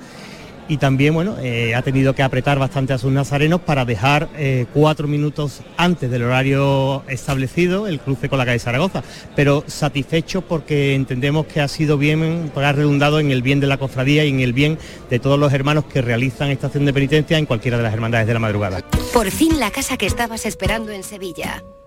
Y 0.67 0.77
también, 0.77 1.13
bueno, 1.13 1.35
eh, 1.41 1.75
ha 1.75 1.81
tenido 1.81 2.13
que 2.13 2.23
apretar 2.23 2.57
bastante 2.57 2.93
a 2.93 2.97
sus 2.97 3.11
nazarenos 3.11 3.61
para 3.61 3.85
dejar 3.85 4.29
eh, 4.37 4.65
cuatro 4.73 5.07
minutos 5.07 5.61
antes 5.77 6.09
del 6.09 6.23
horario 6.23 7.03
establecido 7.07 7.87
el 7.87 7.99
cruce 7.99 8.29
con 8.29 8.39
la 8.39 8.45
calle 8.45 8.59
Zaragoza. 8.59 9.03
Pero 9.35 9.63
satisfecho 9.67 10.41
porque 10.41 10.95
entendemos 10.95 11.45
que 11.47 11.61
ha 11.61 11.67
sido 11.67 11.97
bien, 11.97 12.51
porque 12.53 12.65
ha 12.65 12.71
redundado 12.71 13.19
en 13.19 13.31
el 13.31 13.41
bien 13.41 13.59
de 13.59 13.67
la 13.67 13.77
cofradía 13.77 14.25
y 14.25 14.29
en 14.29 14.39
el 14.39 14.53
bien 14.53 14.77
de 15.09 15.19
todos 15.19 15.39
los 15.39 15.51
hermanos 15.53 15.85
que 15.85 16.01
realizan 16.01 16.49
esta 16.49 16.67
acción 16.67 16.85
de 16.85 16.93
penitencia 16.93 17.37
en 17.37 17.45
cualquiera 17.45 17.77
de 17.77 17.83
las 17.83 17.93
hermandades 17.93 18.27
de 18.27 18.33
la 18.33 18.39
madrugada. 18.39 18.81
Por 19.13 19.29
fin 19.31 19.59
la 19.59 19.71
casa 19.71 19.97
que 19.97 20.05
estabas 20.05 20.45
esperando 20.45 20.91
en 20.91 21.03
Sevilla. 21.03 21.63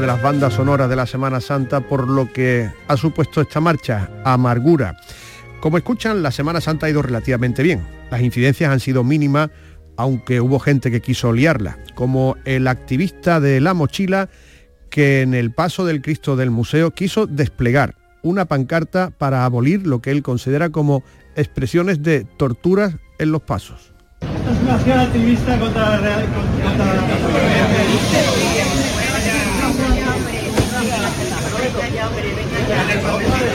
De 0.00 0.06
las 0.06 0.20
bandas 0.20 0.52
sonoras 0.52 0.90
de 0.90 0.96
la 0.96 1.06
Semana 1.06 1.40
Santa 1.40 1.80
por 1.80 2.06
lo 2.06 2.30
que 2.30 2.70
ha 2.86 2.96
supuesto 2.98 3.40
esta 3.40 3.60
marcha, 3.60 4.10
Amargura. 4.26 4.94
Como 5.60 5.78
escuchan, 5.78 6.22
la 6.22 6.30
Semana 6.30 6.60
Santa 6.60 6.84
ha 6.84 6.90
ido 6.90 7.00
relativamente 7.00 7.62
bien. 7.62 7.82
Las 8.10 8.20
incidencias 8.20 8.70
han 8.70 8.80
sido 8.80 9.04
mínimas, 9.04 9.48
aunque 9.96 10.42
hubo 10.42 10.58
gente 10.58 10.90
que 10.90 11.00
quiso 11.00 11.32
liarla, 11.32 11.78
como 11.94 12.36
el 12.44 12.68
activista 12.68 13.40
de 13.40 13.58
La 13.62 13.72
Mochila 13.72 14.28
que 14.90 15.22
en 15.22 15.32
el 15.32 15.50
paso 15.50 15.86
del 15.86 16.02
Cristo 16.02 16.36
del 16.36 16.50
museo 16.50 16.90
quiso 16.90 17.26
desplegar 17.26 17.94
una 18.22 18.44
pancarta 18.44 19.10
para 19.16 19.46
abolir 19.46 19.86
lo 19.86 20.02
que 20.02 20.10
él 20.10 20.22
considera 20.22 20.68
como 20.68 21.04
expresiones 21.36 22.02
de 22.02 22.26
torturas 22.36 22.96
en 23.18 23.32
los 23.32 23.40
pasos. 23.40 23.92
Es 24.20 24.86
una 24.86 25.02
activista 25.02 25.58
contra 25.58 26.00
la 26.00 26.20
contra 26.20 26.84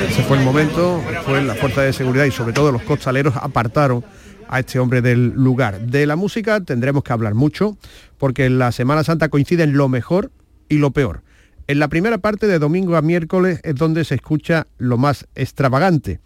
Ese 0.10 0.24
fue 0.24 0.38
el 0.38 0.44
momento, 0.44 1.02
fue 1.26 1.42
la 1.42 1.56
fuerza 1.56 1.82
de 1.82 1.94
seguridad 1.94 2.26
y 2.26 2.32
sobre 2.32 2.54
todo 2.54 2.72
los 2.72 2.82
costaleros 2.84 3.36
apartaron 3.36 4.04
a 4.48 4.60
este 4.60 4.80
hombre 4.80 5.02
del 5.02 5.30
lugar. 5.30 5.82
De 5.82 6.06
la 6.06 6.16
música 6.16 6.62
tendremos 6.62 7.04
que 7.04 7.14
hablar 7.14 7.34
mucho 7.34 7.78
porque 8.18 8.46
en 8.46 8.60
la 8.60 8.72
Semana 8.72 9.04
Santa 9.04 9.30
coinciden 9.30 9.74
lo 9.74 9.90
mejor 9.90 10.32
y 10.70 10.78
lo 10.78 10.92
peor. 10.92 11.24
En 11.68 11.80
la 11.80 11.88
primera 11.88 12.18
parte 12.18 12.48
de 12.48 12.60
domingo 12.60 12.96
a 12.98 13.02
miércoles 13.02 13.62
es 13.64 13.76
donde 13.76 14.04
se 14.04 14.16
escucha 14.16 14.68
lo 14.78 14.98
más 14.98 15.28
extravagante, 15.36 16.20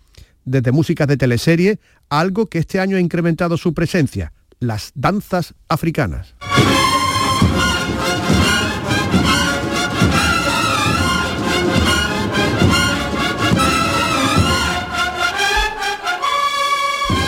desde 0.44 0.72
músicas 0.72 1.08
de 1.08 1.18
teleserie 1.18 1.80
algo 2.10 2.48
que 2.48 2.60
este 2.60 2.80
año 2.80 2.98
ha 2.98 3.02
incrementado 3.02 3.58
su 3.58 3.74
presencia, 3.74 4.34
las 4.60 4.92
danzas 4.96 5.54
africanas. 5.68 6.35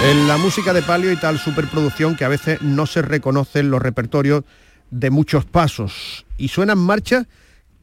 En 0.04 0.28
la 0.28 0.38
música 0.38 0.74
de 0.74 0.84
palio 0.84 1.12
y 1.12 1.16
tal 1.16 1.40
superproducción 1.40 2.16
que 2.16 2.24
a 2.24 2.28
veces 2.28 2.62
no 2.62 2.86
se 2.86 3.02
reconocen 3.02 3.72
los 3.72 3.82
repertorios 3.82 4.44
de 4.92 5.10
muchos 5.10 5.44
pasos 5.44 6.26
y 6.38 6.50
suenan 6.50 6.78
marchas 6.78 7.26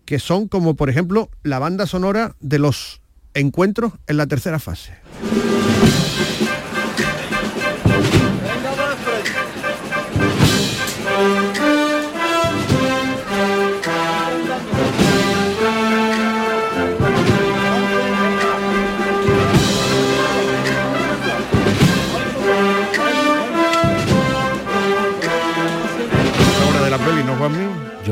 que 0.05 0.21
son 0.21 0.47
como 0.47 0.75
por 0.75 0.89
ejemplo 0.89 1.29
la 1.43 1.59
banda 1.59 1.87
sonora 1.87 2.37
de 2.41 2.61
los 2.61 3.01
encuentros 3.35 3.95
en 4.07 4.17
la 4.17 4.27
tercera 4.27 4.61
fase. 4.61 4.93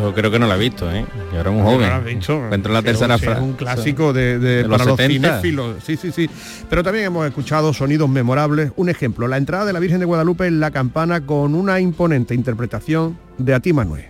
Yo 0.03 0.15
creo 0.15 0.31
que 0.31 0.38
no 0.38 0.47
la 0.47 0.57
he 0.57 0.59
visto, 0.59 0.91
¿eh? 0.93 1.05
Yo 1.33 1.41
era 1.41 1.51
un 1.51 1.62
joven. 1.62 1.81
No 1.81 1.87
la 1.87 1.97
has 1.97 2.05
visto. 2.05 2.35
Encuentro 2.45 2.71
en 2.71 2.75
la 2.75 2.83
tercera 2.83 3.15
es 3.15 3.21
frase. 3.23 3.41
un 3.41 3.53
clásico 3.55 4.12
de, 4.12 4.38
de- 4.38 4.57
de 4.57 4.62
los 4.69 4.71
para 4.79 4.85
los 4.91 4.97
70. 4.97 5.29
cinéfilos. 5.29 5.77
Sí, 5.85 5.97
sí, 5.97 6.11
sí. 6.12 6.29
Pero 6.69 6.83
también 6.83 7.07
hemos 7.07 7.27
escuchado 7.27 7.73
sonidos 7.73 8.09
memorables. 8.09 8.73
Un 8.77 8.88
ejemplo, 8.88 9.29
la 9.29 9.37
entrada 9.37 9.65
de 9.65 9.73
la 9.73 9.79
Virgen 9.81 10.01
de 10.01 10.05
Guadalupe 10.07 10.47
en 10.47 10.61
la 10.61 10.71
campana 10.71 11.25
con 11.25 11.55
una 11.55 11.81
imponente 11.81 12.35
interpretación 12.35 13.17
de 13.38 13.55
Ati 13.55 13.73
Manuel. 13.73 14.05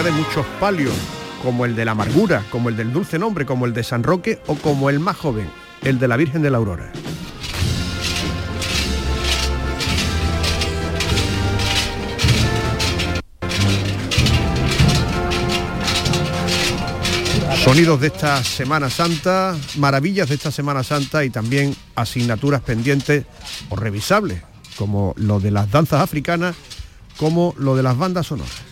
De 0.00 0.10
muchos 0.10 0.46
palios, 0.58 0.94
como 1.42 1.66
el 1.66 1.76
de 1.76 1.84
la 1.84 1.92
amargura, 1.92 2.42
como 2.50 2.70
el 2.70 2.76
del 2.78 2.94
dulce 2.94 3.18
nombre, 3.18 3.44
como 3.44 3.66
el 3.66 3.74
de 3.74 3.84
San 3.84 4.02
Roque 4.02 4.40
o 4.46 4.54
como 4.54 4.88
el 4.88 4.98
más 4.98 5.18
joven, 5.18 5.50
el 5.82 5.98
de 5.98 6.08
la 6.08 6.16
Virgen 6.16 6.40
de 6.40 6.50
la 6.50 6.56
Aurora. 6.56 6.90
Sonidos 17.62 18.00
de 18.00 18.06
esta 18.06 18.42
Semana 18.42 18.88
Santa, 18.88 19.54
maravillas 19.76 20.30
de 20.30 20.36
esta 20.36 20.50
Semana 20.50 20.82
Santa 20.82 21.22
y 21.22 21.28
también 21.28 21.76
asignaturas 21.94 22.62
pendientes 22.62 23.26
o 23.68 23.76
revisables, 23.76 24.42
como 24.76 25.12
lo 25.18 25.38
de 25.38 25.50
las 25.50 25.70
danzas 25.70 26.00
africanas, 26.00 26.56
como 27.18 27.54
lo 27.58 27.76
de 27.76 27.82
las 27.82 27.98
bandas 27.98 28.28
sonoras. 28.28 28.71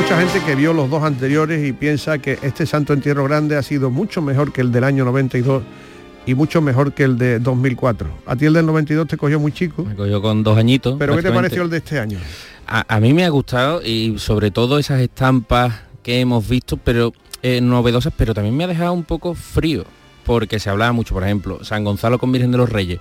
Mucha 0.00 0.18
gente 0.20 0.40
que 0.44 0.54
vio 0.54 0.72
los 0.72 0.88
dos 0.90 1.02
anteriores 1.02 1.66
y 1.66 1.72
piensa 1.72 2.18
que 2.18 2.38
este 2.42 2.66
Santo 2.66 2.92
Entierro 2.92 3.24
Grande 3.24 3.56
ha 3.56 3.62
sido 3.62 3.90
mucho 3.90 4.22
mejor 4.22 4.52
que 4.52 4.60
el 4.60 4.70
del 4.72 4.84
año 4.84 5.04
92 5.04 5.62
y 6.26 6.34
mucho 6.34 6.60
mejor 6.60 6.92
que 6.92 7.04
el 7.04 7.18
de 7.18 7.38
2004. 7.40 8.08
A 8.26 8.36
ti 8.36 8.46
el 8.46 8.52
del 8.52 8.66
92 8.66 9.06
te 9.08 9.16
cogió 9.16 9.38
muy 9.40 9.52
chico. 9.52 9.84
Me 9.84 9.94
cogió 9.94 10.20
con 10.22 10.42
dos 10.42 10.56
añitos. 10.58 10.96
Pero 10.98 11.16
¿qué 11.16 11.22
te 11.22 11.32
pareció 11.32 11.62
el 11.62 11.70
de 11.70 11.78
este 11.78 11.98
año? 11.98 12.18
A, 12.66 12.84
a 12.96 13.00
mí 13.00 13.12
me 13.12 13.24
ha 13.24 13.28
gustado 13.30 13.82
y 13.82 14.18
sobre 14.18 14.50
todo 14.50 14.78
esas 14.78 15.00
estampas 15.00 15.74
que 16.02 16.20
hemos 16.20 16.46
visto, 16.48 16.76
pero 16.76 17.12
eh, 17.42 17.60
novedosas, 17.60 18.12
pero 18.16 18.34
también 18.34 18.56
me 18.56 18.64
ha 18.64 18.68
dejado 18.68 18.92
un 18.92 19.04
poco 19.04 19.34
frío, 19.34 19.84
porque 20.24 20.58
se 20.58 20.70
hablaba 20.70 20.92
mucho, 20.92 21.14
por 21.14 21.24
ejemplo, 21.24 21.64
San 21.64 21.84
Gonzalo 21.84 22.18
con 22.18 22.30
Virgen 22.32 22.52
de 22.52 22.58
los 22.58 22.70
Reyes. 22.70 23.00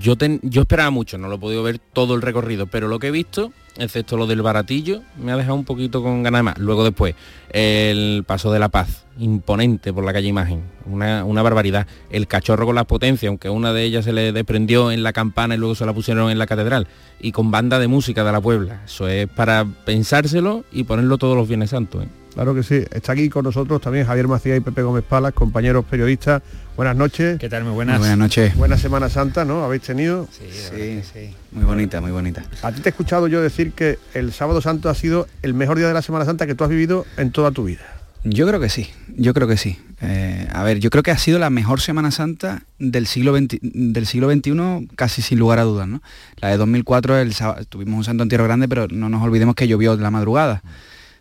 Yo, 0.00 0.16
ten- 0.16 0.40
yo 0.42 0.62
esperaba 0.62 0.90
mucho, 0.90 1.16
no 1.18 1.28
lo 1.28 1.36
he 1.36 1.38
podido 1.38 1.62
ver 1.62 1.78
todo 1.78 2.14
el 2.14 2.22
recorrido, 2.22 2.66
pero 2.66 2.88
lo 2.88 2.98
que 2.98 3.08
he 3.08 3.10
visto, 3.10 3.52
excepto 3.78 4.16
lo 4.16 4.26
del 4.26 4.42
baratillo, 4.42 5.02
me 5.16 5.32
ha 5.32 5.36
dejado 5.36 5.54
un 5.54 5.64
poquito 5.64 6.02
con 6.02 6.22
ganas 6.22 6.40
de 6.40 6.42
más. 6.42 6.58
Luego 6.58 6.84
después, 6.84 7.14
el 7.50 8.24
paso 8.26 8.52
de 8.52 8.58
la 8.58 8.68
paz, 8.68 9.04
imponente 9.18 9.92
por 9.92 10.04
la 10.04 10.12
calle 10.12 10.28
Imagen, 10.28 10.62
una, 10.86 11.24
una 11.24 11.42
barbaridad. 11.42 11.86
El 12.10 12.26
cachorro 12.26 12.66
con 12.66 12.74
las 12.74 12.86
potencias, 12.86 13.28
aunque 13.28 13.48
una 13.48 13.72
de 13.72 13.84
ellas 13.84 14.04
se 14.04 14.12
le 14.12 14.32
desprendió 14.32 14.90
en 14.90 15.02
la 15.02 15.12
campana 15.12 15.54
y 15.54 15.58
luego 15.58 15.74
se 15.74 15.86
la 15.86 15.92
pusieron 15.92 16.30
en 16.30 16.38
la 16.38 16.46
catedral, 16.46 16.86
y 17.20 17.32
con 17.32 17.50
banda 17.50 17.78
de 17.78 17.88
música 17.88 18.24
de 18.24 18.32
la 18.32 18.40
Puebla. 18.40 18.82
Eso 18.84 19.08
es 19.08 19.28
para 19.28 19.66
pensárselo 19.84 20.64
y 20.72 20.84
ponerlo 20.84 21.18
todos 21.18 21.36
los 21.36 21.48
Viernes 21.48 21.70
Santos. 21.70 22.04
¿eh? 22.04 22.08
Claro 22.38 22.54
que 22.54 22.62
sí. 22.62 22.84
Está 22.92 23.14
aquí 23.14 23.28
con 23.28 23.42
nosotros 23.42 23.80
también 23.80 24.06
Javier 24.06 24.28
Macías 24.28 24.56
y 24.56 24.60
Pepe 24.60 24.82
Gómez 24.82 25.02
Palas, 25.02 25.32
compañeros 25.32 25.84
periodistas. 25.84 26.40
Buenas 26.76 26.94
noches. 26.94 27.36
¿Qué 27.36 27.48
tal? 27.48 27.64
Muy 27.64 27.72
buenas. 27.72 27.96
Muy 27.98 28.02
buenas 28.06 28.16
noches. 28.16 28.54
Buena 28.54 28.78
Semana 28.78 29.08
Santa, 29.08 29.44
¿no? 29.44 29.64
¿Habéis 29.64 29.82
tenido? 29.82 30.28
Sí, 30.30 31.02
sí. 31.02 31.34
Muy 31.50 31.64
bonita, 31.64 32.00
muy 32.00 32.12
bonita. 32.12 32.44
A 32.62 32.70
ti 32.70 32.80
te 32.80 32.90
he 32.90 32.90
escuchado 32.90 33.26
yo 33.26 33.42
decir 33.42 33.72
que 33.72 33.98
el 34.14 34.32
Sábado 34.32 34.60
Santo 34.60 34.88
ha 34.88 34.94
sido 34.94 35.26
el 35.42 35.52
mejor 35.52 35.78
día 35.78 35.88
de 35.88 35.94
la 35.94 36.00
Semana 36.00 36.24
Santa 36.26 36.46
que 36.46 36.54
tú 36.54 36.62
has 36.62 36.70
vivido 36.70 37.06
en 37.16 37.32
toda 37.32 37.50
tu 37.50 37.64
vida. 37.64 37.80
Yo 38.22 38.46
creo 38.46 38.60
que 38.60 38.68
sí, 38.68 38.88
yo 39.16 39.34
creo 39.34 39.48
que 39.48 39.56
sí. 39.56 39.76
Eh, 40.00 40.46
a 40.52 40.62
ver, 40.62 40.78
yo 40.78 40.90
creo 40.90 41.02
que 41.02 41.10
ha 41.10 41.18
sido 41.18 41.40
la 41.40 41.50
mejor 41.50 41.80
Semana 41.80 42.12
Santa 42.12 42.62
del 42.78 43.08
siglo, 43.08 43.34
del 43.36 44.06
siglo 44.06 44.30
XXI, 44.30 44.86
casi 44.94 45.22
sin 45.22 45.40
lugar 45.40 45.58
a 45.58 45.64
dudas. 45.64 45.88
¿no? 45.88 46.02
La 46.36 46.50
de 46.50 46.56
2004 46.56 47.18
el, 47.18 47.34
tuvimos 47.68 47.98
un 47.98 48.04
Santo 48.04 48.22
Entierro 48.22 48.44
grande, 48.44 48.68
pero 48.68 48.86
no 48.86 49.08
nos 49.08 49.24
olvidemos 49.24 49.56
que 49.56 49.66
llovió 49.66 49.96
de 49.96 50.04
la 50.04 50.12
madrugada 50.12 50.62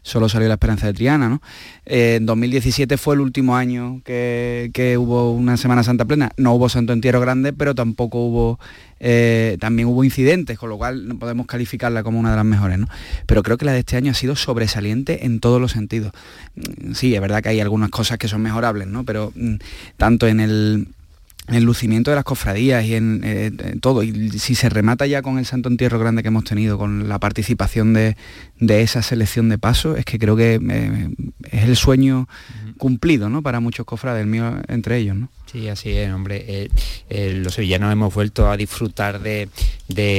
solo 0.08 0.30
salió 0.30 0.48
la 0.48 0.54
Esperanza 0.54 0.88
de 0.88 0.93
Triana. 0.93 1.28
¿no? 1.28 1.41
Eh, 1.86 2.15
en 2.15 2.26
2017 2.26 2.98
fue 2.98 3.15
el 3.15 3.22
último 3.22 3.58
año 3.58 4.02
que, 4.06 4.96
hubo 4.98 5.34
una 5.34 5.58
Semana 5.58 5.84
Santa 5.84 6.06
plena. 6.06 6.32
No 6.38 6.54
hubo 6.54 6.70
Santo 6.70 6.93
Entierro 6.93 7.20
Grande, 7.20 7.52
pero 7.52 7.76
tampoco 7.76 8.20
hubo, 8.26 8.60
eh, 9.02 9.58
también 9.60 9.89
hubo 9.89 10.04
incidentes, 10.06 10.58
con 10.58 10.70
lo 10.70 10.78
cual 10.78 11.10
no 11.10 11.20
podemos 11.20 11.46
calificarla 11.46 12.04
como 12.04 12.20
una 12.20 12.32
de 12.32 12.38
las 12.38 12.46
mejores. 12.46 12.80
¿no? 12.80 12.88
Pero 13.26 13.43
creo 13.43 13.58
que 13.58 13.65
la 13.65 13.74
de 13.74 13.80
este 13.80 13.98
año 13.98 14.12
ha 14.12 14.15
sido 14.15 14.38
sobresaliente 14.38 15.26
en 15.26 15.41
todos 15.41 15.60
los 15.60 15.74
sentidos. 15.74 16.13
Mm, 16.56 16.93
sí, 16.93 17.13
es 17.13 17.22
verdad 17.22 17.43
que 17.43 17.50
hay 17.50 17.60
algunas 17.60 17.89
cosas 17.89 18.17
que 18.17 18.30
son 18.30 18.41
mejorables, 18.41 18.88
¿no? 18.88 19.04
pero 19.04 19.34
mm, 19.36 19.56
tanto 19.98 20.28
en 20.28 20.39
el 20.39 20.88
el 21.47 21.63
lucimiento 21.63 22.12
de 22.12 22.15
las 22.15 22.25
cofradías 22.25 22.83
y 22.86 22.95
en, 22.95 23.21
eh, 23.23 23.51
todo. 23.81 24.03
Y 24.03 24.31
si 24.31 24.55
se 24.55 24.69
remata 24.69 25.05
ya 25.05 25.21
con 25.21 25.39
el 25.39 25.45
Santo 25.45 25.69
Entierro 25.69 25.99
grande 25.99 26.21
que 26.21 26.27
hemos 26.27 26.43
tenido, 26.43 26.77
con 26.77 27.07
la 27.07 27.19
participación 27.19 27.93
de, 27.93 28.15
esa 28.60 29.01
selección 29.01 29.49
de 29.49 29.57
pasos, 29.57 29.97
es 29.97 30.05
que 30.05 30.19
creo 30.19 30.36
que 30.36 30.60
eh, 30.62 31.10
es 31.51 31.63
el 31.63 31.75
sueño 31.75 32.27
cumplido 32.78 33.30
¿no? 33.30 33.42
para 33.42 33.60
muchos 33.60 33.86
cofrades, 33.86 34.22
el 34.22 34.28
mío 34.28 34.62
entre 34.68 34.98
ellos. 34.98 35.16
¿no? 35.16 35.30
Sí, 35.52 35.70
así 35.70 35.92
es, 35.92 36.12
hombre. 36.12 36.44
Eh, 36.48 36.70
eh, 37.10 37.34
los 37.34 37.54
sevillanos 37.54 37.92
hemos 37.92 38.13
vuelto 38.13 38.50
a 38.52 38.58
disfrutar 38.58 39.22
de, 39.22 39.48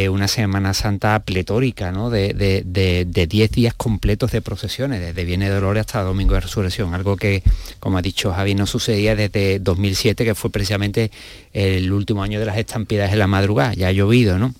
una 0.09 0.27
Semana 0.27 0.73
Santa 0.73 1.21
pletórica, 1.21 1.92
¿no? 1.92 2.09
De 2.09 2.64
10 3.29 3.51
días 3.51 3.75
completos 3.75 4.33
de 4.33 4.40
procesiones, 4.40 5.01
desde 5.01 5.25
Viene 5.25 5.49
de 5.49 5.55
Dolores 5.55 5.83
hasta 5.83 6.03
Domingo 6.03 6.35
de 6.35 6.40
Resurrección, 6.40 6.94
algo 6.94 7.16
que, 7.16 7.42
como 7.79 7.99
ha 7.99 8.03
dicho 8.03 8.33
Javi, 8.33 8.55
no 8.55 8.66
sucedía 8.66 9.14
desde 9.14 9.59
2007, 9.59 10.25
que 10.25 10.35
fue 10.35 10.51
precisamente 10.51 11.11
el 11.53 11.92
último 11.92 12.23
año 12.23 12.40
de 12.40 12.47
las 12.47 12.57
estampidas 12.57 13.12
en 13.12 13.18
la 13.18 13.27
madrugada. 13.27 13.75
Ya 13.75 13.88
ha 13.88 13.92
llovido, 13.92 14.38
¿no? 14.38 14.55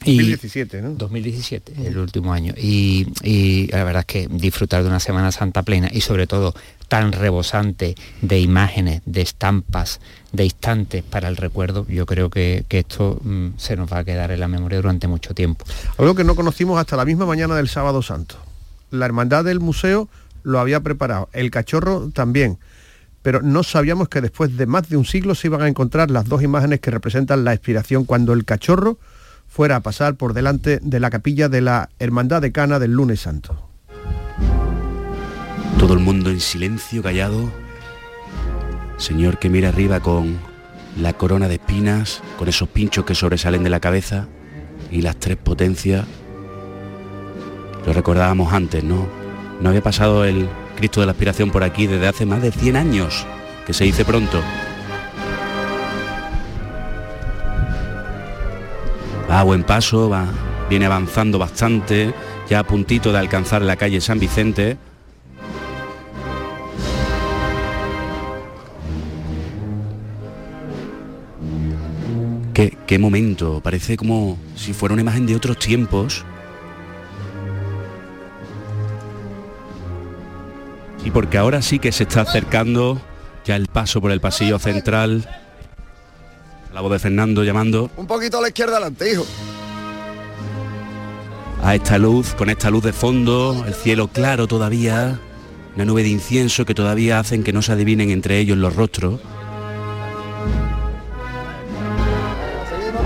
2017, 0.00 0.82
¿no? 0.82 0.90
2017, 0.90 1.72
el 1.86 1.96
último 1.96 2.32
año. 2.32 2.52
Y, 2.56 3.06
y, 3.22 3.68
la 3.68 3.84
verdad 3.84 4.00
es 4.00 4.06
que 4.06 4.28
disfrutar 4.30 4.82
de 4.82 4.88
una 4.88 5.00
Semana 5.00 5.32
Santa 5.32 5.62
plena 5.62 5.88
y 5.90 6.02
sobre 6.02 6.26
todo 6.26 6.54
tan 6.94 7.10
rebosante 7.10 7.96
de 8.22 8.38
imágenes, 8.38 9.02
de 9.04 9.20
estampas, 9.20 9.98
de 10.30 10.44
instantes 10.44 11.02
para 11.02 11.26
el 11.26 11.36
recuerdo, 11.36 11.84
yo 11.88 12.06
creo 12.06 12.30
que, 12.30 12.64
esto 12.70 13.18
mm, 13.20 13.48
se 13.56 13.74
nos 13.74 13.92
va 13.92 13.98
a 13.98 14.04
quedar 14.04 14.30
en 14.30 14.38
la 14.38 14.46
memoria 14.46 14.78
durante 14.78 15.08
mucho 15.08 15.34
tiempo. 15.34 15.64
Algo 15.98 16.14
que 16.14 16.22
no 16.22 16.36
conocimos 16.36 16.78
hasta 16.78 16.94
la 16.94 17.04
misma 17.04 17.26
mañana 17.26 17.56
del 17.56 17.68
sábado 17.68 18.00
santo. 18.00 18.36
La 18.92 19.06
hermandad 19.06 19.42
del 19.42 19.58
museo 19.58 20.08
lo 20.44 20.60
había 20.60 20.78
preparado, 20.84 21.28
el 21.32 21.50
cachorro 21.50 22.10
también, 22.10 22.58
pero 23.22 23.42
no 23.42 23.64
sabíamos 23.64 24.08
que 24.08 24.20
después 24.20 24.56
de 24.56 24.66
más 24.66 24.88
de 24.88 24.96
un 24.96 25.04
siglo 25.04 25.34
se 25.34 25.48
iban 25.48 25.62
a 25.62 25.68
encontrar 25.68 26.12
las 26.12 26.26
dos 26.26 26.44
imágenes 26.44 26.78
que 26.78 26.92
representan 26.92 27.42
la 27.42 27.54
expiración 27.54 28.04
cuando 28.04 28.34
el 28.34 28.44
cachorro 28.44 29.00
fuera 29.48 29.74
a 29.74 29.80
pasar 29.80 30.14
por 30.14 30.32
delante 30.32 30.78
de 30.80 31.00
la 31.00 31.10
capilla 31.10 31.48
de 31.48 31.60
la 31.60 31.90
Hermandad 31.98 32.40
de 32.40 32.52
Cana 32.52 32.78
del 32.78 32.92
lunes 32.92 33.18
santo. 33.18 33.73
Todo 35.78 35.94
el 35.94 36.00
mundo 36.00 36.30
en 36.30 36.40
silencio, 36.40 37.02
callado. 37.02 37.50
Señor 38.96 39.38
que 39.38 39.50
mira 39.50 39.68
arriba 39.68 40.00
con 40.00 40.38
la 41.00 41.12
corona 41.12 41.48
de 41.48 41.54
espinas, 41.54 42.22
con 42.38 42.48
esos 42.48 42.68
pinchos 42.68 43.04
que 43.04 43.14
sobresalen 43.14 43.64
de 43.64 43.70
la 43.70 43.80
cabeza 43.80 44.28
y 44.90 45.02
las 45.02 45.16
tres 45.16 45.36
potencias. 45.36 46.06
Lo 47.86 47.92
recordábamos 47.92 48.52
antes, 48.52 48.82
¿no? 48.82 49.06
No 49.60 49.68
había 49.68 49.82
pasado 49.82 50.24
el 50.24 50.48
Cristo 50.76 51.00
de 51.00 51.06
la 51.06 51.12
Aspiración 51.12 51.50
por 51.50 51.64
aquí 51.64 51.86
desde 51.86 52.08
hace 52.08 52.26
más 52.26 52.42
de 52.42 52.52
100 52.52 52.76
años, 52.76 53.26
que 53.66 53.72
se 53.72 53.84
dice 53.84 54.04
pronto. 54.04 54.40
Va 59.30 59.40
a 59.40 59.44
buen 59.44 59.64
paso, 59.64 60.08
va, 60.08 60.26
viene 60.70 60.86
avanzando 60.86 61.38
bastante, 61.38 62.14
ya 62.48 62.60
a 62.60 62.64
puntito 62.64 63.12
de 63.12 63.18
alcanzar 63.18 63.62
la 63.62 63.76
calle 63.76 64.00
San 64.00 64.18
Vicente. 64.18 64.76
Qué, 72.86 72.98
momento, 72.98 73.60
parece 73.62 73.96
como 73.96 74.38
si 74.56 74.72
fuera 74.72 74.92
una 74.92 75.02
imagen 75.02 75.26
de 75.26 75.34
otros 75.36 75.58
tiempos. 75.58 76.24
Y 81.04 81.10
porque 81.10 81.38
ahora 81.38 81.62
sí 81.62 81.78
que 81.78 81.92
se 81.92 82.04
está 82.04 82.22
acercando 82.22 83.00
ya 83.44 83.56
el 83.56 83.66
paso 83.66 84.00
por 84.00 84.10
el 84.10 84.20
pasillo 84.20 84.58
central. 84.58 85.28
La 86.72 86.80
voz 86.80 86.92
de 86.92 86.98
Fernando 86.98 87.44
llamando. 87.44 87.90
Un 87.96 88.06
poquito 88.06 88.38
a 88.38 88.42
la 88.42 88.48
izquierda 88.48 88.76
adelante, 88.76 89.12
hijo. 89.12 89.26
A 91.62 91.74
esta 91.74 91.96
luz, 91.98 92.34
con 92.34 92.50
esta 92.50 92.68
luz 92.70 92.84
de 92.84 92.92
fondo, 92.92 93.64
el 93.66 93.74
cielo 93.74 94.08
claro 94.08 94.46
todavía, 94.46 95.18
una 95.74 95.84
nube 95.86 96.02
de 96.02 96.10
incienso 96.10 96.66
que 96.66 96.74
todavía 96.74 97.18
hacen 97.18 97.42
que 97.42 97.54
no 97.54 97.62
se 97.62 97.72
adivinen 97.72 98.10
entre 98.10 98.38
ellos 98.38 98.58
los 98.58 98.76
rostros. 98.76 99.20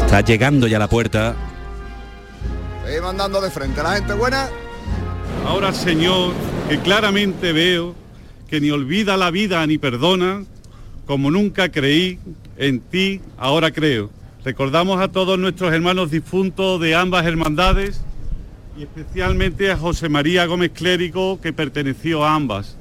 Está 0.09 0.23
llegando 0.23 0.66
ya 0.66 0.79
a 0.79 0.81
la 0.81 0.88
puerta. 0.88 1.37
Seguimos 2.83 3.11
andando 3.11 3.42
de 3.42 3.51
frente. 3.51 3.83
La 3.83 3.97
gente 3.97 4.14
buena. 4.14 4.49
Ahora, 5.44 5.75
Señor, 5.75 6.33
que 6.66 6.79
claramente 6.79 7.53
veo 7.53 7.94
que 8.49 8.59
ni 8.59 8.71
olvida 8.71 9.18
la 9.18 9.31
vida 9.31 9.66
ni 9.66 9.77
perdona, 9.77 10.44
como 11.05 11.31
nunca 11.31 11.71
creí 11.71 12.18
en 12.57 12.81
ti, 12.81 13.21
ahora 13.37 13.71
creo. 13.71 14.09
Recordamos 14.47 14.99
a 14.99 15.09
todos 15.09 15.38
nuestros 15.38 15.75
hermanos 15.75 16.11
difuntos 16.11 16.81
de 16.81 16.94
ambas 16.94 17.27
hermandades 17.27 18.01
y 18.79 18.85
especialmente 18.85 19.71
a 19.71 19.77
José 19.77 20.09
María 20.09 20.47
Gómez 20.47 20.71
Clérigo, 20.73 21.38
que 21.38 21.53
perteneció 21.53 22.25
a 22.25 22.35
ambas. 22.35 22.79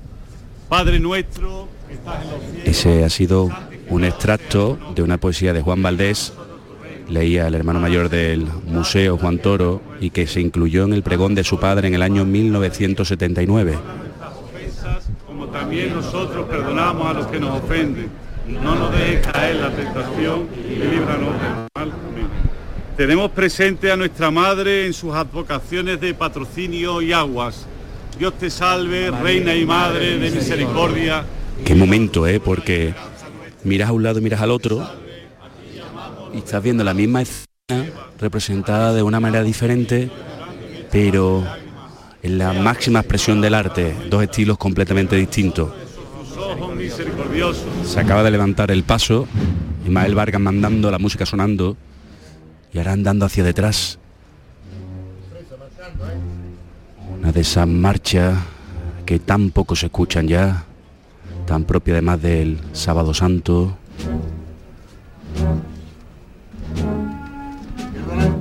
Padre 0.70 0.98
nuestro, 1.02 1.68
que 1.90 1.96
estás 1.96 2.24
en 2.24 2.32
los 2.32 2.40
cielos. 2.40 2.68
Ese 2.68 3.04
ha 3.04 3.10
sido 3.10 3.50
un 3.90 4.06
extracto 4.06 4.80
de 4.96 5.02
una 5.02 5.18
poesía 5.18 5.52
de 5.52 5.62
Juan 5.62 5.84
Valdés 5.84 6.32
leía 7.10 7.48
el 7.48 7.56
hermano 7.56 7.80
mayor 7.80 8.10
del 8.10 8.46
Museo 8.66 9.18
Juan 9.18 9.40
Toro 9.40 9.82
y 10.00 10.10
que 10.10 10.28
se 10.28 10.42
incluyó 10.42 10.86
en 10.86 10.94
el 10.94 11.04
pregón 11.04 11.36
de 11.36 11.44
su 11.44 11.60
padre 11.60 11.88
en 11.88 11.94
el 11.94 12.02
año 12.02 12.26
1979. 12.26 13.78
Como 15.26 15.48
también 15.48 15.94
nosotros 15.94 16.48
perdonamos 16.50 17.08
a 17.08 17.14
los 17.14 17.28
que 17.28 17.40
nos 17.40 17.62
ofenden. 17.62 18.10
No 18.48 18.76
nos 18.76 18.92
dejes 18.92 19.28
caer 19.28 19.58
la 19.58 19.72
tentación 19.72 20.48
y 20.56 20.76
líbranos 20.76 21.34
del 21.34 21.68
mal. 21.76 21.92
Tenemos 22.96 23.32
presente 23.32 23.92
a 23.92 23.98
nuestra 23.98 24.32
madre 24.32 24.88
en 24.88 24.94
sus 24.94 25.14
advocaciones 25.14 26.00
de 26.00 26.14
patrocinio 26.14 27.02
y 27.02 27.12
aguas. 27.12 27.68
Dios 28.18 28.34
te 28.40 28.50
salve, 28.50 29.12
reina 29.12 29.54
y 29.54 29.66
madre 29.66 30.18
de 30.18 30.32
misericordia. 30.32 31.26
Qué 31.64 31.76
momento, 31.76 32.26
¿eh? 32.26 32.40
Porque 32.40 32.96
miras 33.64 33.90
a 33.90 33.92
un 33.92 34.04
lado 34.04 34.20
y 34.20 34.22
miras 34.22 34.42
al 34.42 34.52
otro 34.52 34.88
y 36.38 36.42
estás 36.42 36.62
viendo 36.62 36.84
la 36.84 36.94
misma 36.94 37.24
escena 37.24 37.86
representada 38.20 38.94
de 38.94 39.02
una 39.02 39.20
manera 39.20 39.44
diferente, 39.44 40.12
pero 40.92 41.44
en 42.22 42.38
la 42.38 42.54
máxima 42.54 43.00
expresión 43.00 43.42
del 43.42 43.56
arte, 43.56 43.96
dos 44.10 44.22
estilos 44.22 44.58
completamente 44.58 45.16
distintos. 45.16 45.72
Se 47.84 48.00
acaba 48.00 48.24
de 48.24 48.32
levantar 48.32 48.70
el 48.70 48.84
paso, 48.84 49.28
Ismael 49.84 50.14
Vargas 50.14 50.40
mandando 50.40 50.92
la 50.92 51.00
música 51.00 51.26
sonando 51.26 51.76
y 52.72 52.78
ahora 52.78 52.94
andando 52.94 53.26
hacia 53.26 53.44
detrás. 53.44 53.98
Una 57.20 57.32
de 57.32 57.42
esas 57.42 57.68
marchas 57.68 58.38
que 59.06 59.18
tan 59.18 59.50
poco 59.50 59.76
se 59.76 59.88
escuchan 59.88 60.28
ya, 60.28 60.66
tan 61.48 61.64
propia 61.64 61.96
además 61.96 62.22
del 62.22 62.60
sábado 62.74 63.16
santo. 63.16 63.76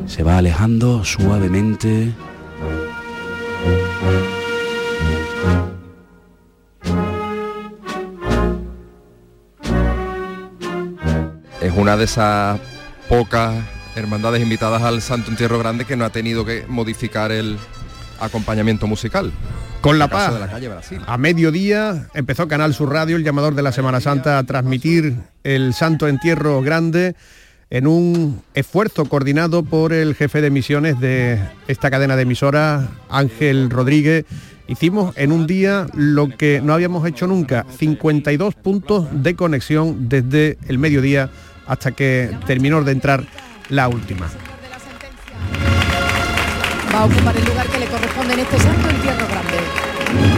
Se 0.06 0.22
va 0.22 0.38
alejando 0.38 1.04
suavemente. 1.04 2.12
Es 11.60 11.72
una 11.76 11.96
de 11.96 12.04
esas 12.04 12.60
pocas 13.08 13.54
hermandades 13.96 14.42
invitadas 14.42 14.82
al 14.82 15.02
Santo 15.02 15.30
Entierro 15.30 15.58
Grande 15.58 15.84
que 15.84 15.96
no 15.96 16.04
ha 16.04 16.10
tenido 16.10 16.44
que 16.44 16.64
modificar 16.68 17.32
el 17.32 17.58
acompañamiento 18.20 18.86
musical. 18.86 19.32
Con 19.80 19.98
La 19.98 20.08
Paz, 20.08 20.34
de 20.34 20.40
la 20.40 20.48
calle 20.48 20.68
Brasil. 20.68 21.00
a 21.06 21.18
mediodía 21.18 22.08
empezó 22.14 22.48
Canal 22.48 22.74
Sur 22.74 22.92
Radio, 22.92 23.16
el 23.16 23.24
llamador 23.24 23.54
de 23.54 23.62
la 23.62 23.72
Semana 23.72 24.00
Santa, 24.00 24.38
a 24.38 24.44
transmitir 24.44 25.16
el 25.44 25.74
Santo 25.74 26.08
Entierro 26.08 26.60
Grande 26.62 27.14
en 27.70 27.86
un 27.86 28.42
esfuerzo 28.54 29.06
coordinado 29.06 29.64
por 29.64 29.92
el 29.92 30.14
jefe 30.14 30.40
de 30.40 30.50
misiones 30.50 31.00
de 31.00 31.40
esta 31.66 31.90
cadena 31.90 32.16
de 32.16 32.22
emisoras, 32.22 32.88
Ángel 33.08 33.70
Rodríguez, 33.70 34.24
hicimos 34.68 35.16
en 35.16 35.32
un 35.32 35.46
día 35.46 35.86
lo 35.94 36.28
que 36.28 36.60
no 36.62 36.74
habíamos 36.74 37.06
hecho 37.06 37.26
nunca, 37.26 37.66
52 37.78 38.54
puntos 38.54 39.06
de 39.10 39.34
conexión 39.34 40.08
desde 40.08 40.58
el 40.68 40.78
mediodía 40.78 41.30
hasta 41.66 41.90
que 41.90 42.30
terminó 42.46 42.82
de 42.82 42.92
entrar 42.92 43.24
la 43.68 43.88
última. 43.88 44.28
Va 46.94 47.00
a 47.00 47.04
ocupar 47.06 47.36
el 47.36 47.44
lugar 47.44 47.66
que 47.66 47.78
le 47.78 47.86
corresponde 47.86 48.34
en 48.34 48.40
este 48.40 48.58
Santo 48.58 48.88
Entierro 48.88 49.26
Grande. 49.26 49.56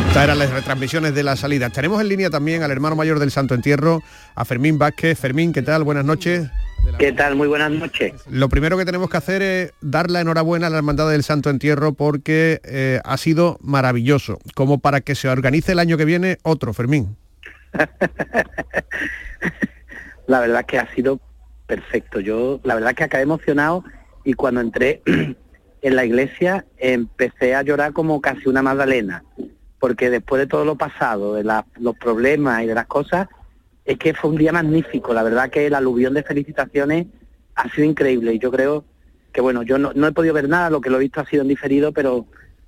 Estas 0.08 0.24
eran 0.24 0.38
las 0.38 0.50
retransmisiones 0.50 1.14
de 1.14 1.22
la 1.22 1.36
salida. 1.36 1.68
Tenemos 1.68 2.00
en 2.00 2.08
línea 2.08 2.30
también 2.30 2.62
al 2.62 2.70
hermano 2.70 2.96
mayor 2.96 3.18
del 3.18 3.30
Santo 3.30 3.54
Entierro, 3.54 4.02
a 4.34 4.44
Fermín 4.46 4.78
Vázquez. 4.78 5.18
Fermín, 5.18 5.52
¿qué 5.52 5.60
tal? 5.60 5.84
Buenas 5.84 6.06
noches. 6.06 6.48
¿Qué 6.98 7.12
tal? 7.12 7.36
Muy 7.36 7.46
buenas 7.46 7.70
noches. 7.70 8.12
Lo 8.28 8.48
primero 8.48 8.76
que 8.76 8.84
tenemos 8.84 9.08
que 9.08 9.16
hacer 9.16 9.42
es 9.42 9.72
dar 9.80 10.10
la 10.10 10.20
enhorabuena 10.20 10.66
a 10.66 10.70
la 10.70 10.78
Hermandad 10.78 11.08
del 11.08 11.22
Santo 11.22 11.48
Entierro 11.48 11.92
porque 11.92 12.60
eh, 12.64 13.00
ha 13.04 13.16
sido 13.16 13.58
maravilloso, 13.60 14.38
como 14.54 14.78
para 14.78 15.00
que 15.00 15.14
se 15.14 15.28
organice 15.28 15.72
el 15.72 15.78
año 15.78 15.96
que 15.96 16.04
viene 16.04 16.38
otro, 16.42 16.72
Fermín. 16.72 17.16
la 20.26 20.40
verdad 20.40 20.66
que 20.66 20.78
ha 20.78 20.92
sido 20.94 21.20
perfecto. 21.66 22.18
Yo, 22.18 22.60
la 22.64 22.74
verdad 22.74 22.94
que 22.94 23.04
acabé 23.04 23.22
emocionado 23.22 23.84
y 24.24 24.34
cuando 24.34 24.60
entré 24.60 25.02
en 25.06 25.96
la 25.96 26.04
iglesia 26.04 26.66
empecé 26.78 27.54
a 27.54 27.62
llorar 27.62 27.92
como 27.92 28.20
casi 28.20 28.48
una 28.48 28.62
magdalena, 28.62 29.22
porque 29.78 30.10
después 30.10 30.40
de 30.40 30.46
todo 30.46 30.64
lo 30.64 30.76
pasado, 30.76 31.34
de 31.34 31.44
los 31.78 31.96
problemas 31.96 32.64
y 32.64 32.66
de 32.66 32.74
las 32.74 32.86
cosas, 32.86 33.28
es 33.88 33.96
que 33.98 34.12
fue 34.12 34.30
un 34.30 34.36
día 34.36 34.52
magnífico. 34.52 35.14
La 35.14 35.22
verdad 35.22 35.48
que 35.48 35.66
el 35.66 35.74
aluvión 35.74 36.12
de 36.12 36.22
felicitaciones 36.22 37.06
ha 37.54 37.70
sido 37.70 37.84
increíble 37.84 38.34
y 38.34 38.38
yo 38.38 38.50
creo 38.50 38.84
que, 39.32 39.40
bueno, 39.40 39.62
yo 39.62 39.78
no, 39.78 40.06
he 40.06 40.12
podido 40.12 40.34
ver 40.34 40.46
nada, 40.46 40.68
lo 40.68 40.82
que 40.82 40.90
lo 40.90 40.98
he 40.98 41.00
visto 41.00 41.22
ha 41.22 41.26
sido 41.26 41.40
en 41.40 41.48
diferido, 41.48 41.90
pero 41.92 42.26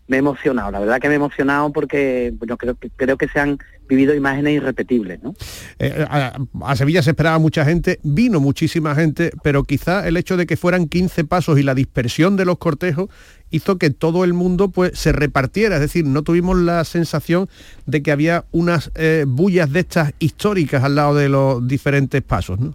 me 0.09 0.17
he 0.17 0.19
emocionado. 0.19 0.71
La 0.71 0.81
verdad 0.81 0.99
que 0.99 1.09
me 1.09 1.15
he 1.15 1.17
emocionado 1.17 1.71
porque 1.73 2.33
bueno, 2.39 2.57
creo, 2.57 2.75
que, 2.75 2.89
creo 2.97 3.19
que 3.19 3.29
se 3.29 3.39
han 3.39 3.59
vivido 3.87 4.15
imágenes 4.15 4.55
irrepetibles. 4.55 5.23
¿no? 5.23 5.35
Eh, 5.79 6.07
a, 6.09 6.75
Sevilla 6.75 7.03
se 7.03 7.11
esperaba 7.11 7.39
mucha 7.39 7.67
gente, 7.67 8.01
vino 8.03 8.41
muchísima 8.41 8.95
gente, 8.95 9.31
pero 9.43 9.65
quizá 9.65 10.09
el 10.09 10.17
hecho 10.17 10.39
de 10.39 10.47
que 10.47 10.57
fueran 10.57 10.89
15 10.89 11.25
pasos 11.25 11.59
y 11.59 11.63
la 11.63 11.75
dispersión 11.75 12.39
de 12.39 12.47
los 12.47 12.57
cortejos 12.57 13.11
hizo 13.51 13.79
que 13.79 13.91
todo 13.91 14.25
el 14.25 14.33
mundo 14.33 14.69
pues 14.69 14.99
se 14.99 15.13
repartiera, 15.13 15.77
es 15.77 15.81
decir, 15.81 16.05
no 16.05 16.23
tuvimos 16.23 16.57
la 16.57 16.85
sensación 16.85 17.49
de 17.87 18.03
que 18.03 18.13
había 18.13 18.45
unas 18.53 18.91
eh, 18.95 19.25
bullas 19.27 19.73
de 19.73 19.81
estas 19.81 20.15
históricas 20.19 20.85
al 20.85 20.95
lado 20.95 21.15
de 21.15 21.29
los 21.29 21.67
diferentes 21.67 22.23
pasos. 22.23 22.59
¿no? 22.59 22.73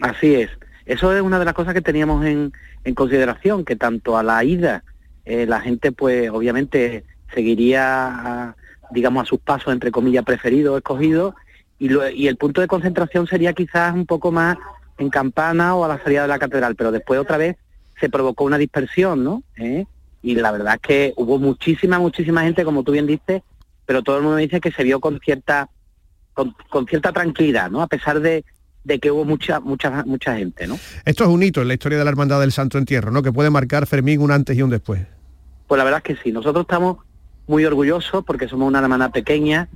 Así 0.00 0.34
es. 0.34 0.50
Eso 0.86 1.14
es 1.14 1.22
una 1.22 1.38
de 1.38 1.44
las 1.44 1.54
cosas 1.54 1.74
que 1.74 1.82
teníamos 1.82 2.24
en, 2.24 2.52
consideración, 2.94 3.64
que 3.64 3.76
tanto 3.76 4.18
a 4.18 4.22
la 4.22 4.42
ida 4.42 4.82
eh, 5.24 5.46
la 5.46 5.60
gente 5.60 5.92
pues 5.92 6.28
obviamente 6.30 7.04
seguiría, 7.32 8.56
digamos, 8.90 9.22
a 9.22 9.26
sus 9.26 9.38
pasos, 9.38 9.72
entre 9.72 9.92
comillas, 9.92 10.24
preferidos, 10.24 10.78
escogidos, 10.78 11.34
y, 11.78 11.88
y 12.14 12.26
el 12.26 12.36
punto 12.36 12.60
de 12.60 12.66
concentración 12.66 13.28
sería 13.28 13.52
quizás 13.52 13.94
un 13.94 14.06
poco 14.06 14.32
más 14.32 14.56
en 14.98 15.10
Campana 15.10 15.76
o 15.76 15.84
a 15.84 15.88
la 15.88 16.02
salida 16.02 16.22
de 16.22 16.28
la 16.28 16.38
catedral, 16.38 16.74
pero 16.74 16.90
después 16.90 17.20
otra 17.20 17.36
vez 17.36 17.56
se 18.00 18.08
provocó 18.08 18.44
una 18.44 18.58
dispersión, 18.58 19.22
¿no? 19.22 19.42
¿Eh? 19.56 19.84
Y 20.22 20.34
la 20.34 20.50
verdad 20.50 20.74
es 20.74 20.80
que 20.80 21.12
hubo 21.16 21.38
muchísima, 21.38 21.98
muchísima 21.98 22.42
gente, 22.42 22.64
como 22.64 22.82
tú 22.82 22.92
bien 22.92 23.06
dices, 23.06 23.42
pero 23.86 24.02
todo 24.02 24.16
el 24.16 24.22
mundo 24.22 24.36
dice 24.36 24.60
que 24.60 24.72
se 24.72 24.82
vio 24.82 25.00
con 25.00 25.20
cierta, 25.20 25.68
con, 26.34 26.54
cierta 26.86 27.12
tranquilidad, 27.12 27.70
¿no? 27.70 27.82
A 27.82 27.86
pesar 27.86 28.20
de, 28.20 28.44
de 28.84 28.98
que 28.98 29.10
hubo 29.10 29.24
mucha, 29.24 29.60
mucha, 29.60 30.04
mucha 30.04 30.36
gente, 30.36 30.66
¿no? 30.66 30.78
Esto 31.04 31.24
es 31.24 31.30
un 31.30 31.42
hito 31.42 31.62
en 31.62 31.68
la 31.68 31.74
historia 31.74 31.98
de 31.98 32.04
la 32.04 32.10
Hermandad 32.10 32.40
del 32.40 32.52
Santo 32.52 32.78
Entierro, 32.78 33.10
¿no? 33.10 33.22
Que 33.22 33.32
puede 33.32 33.50
marcar 33.50 33.86
Fermín 33.86 34.20
un 34.20 34.30
antes 34.30 34.56
y 34.56 34.62
un 34.62 34.70
después. 34.70 35.06
Pues 35.66 35.78
la 35.78 35.84
verdad 35.84 36.02
es 36.04 36.16
que 36.16 36.22
sí, 36.22 36.32
nosotros 36.32 36.62
estamos 36.62 36.98
muy 37.46 37.64
orgullosos 37.64 38.24
porque 38.24 38.48
somos 38.48 38.68
una 38.68 38.80
hermana 38.80 39.10
pequeña, 39.10 39.68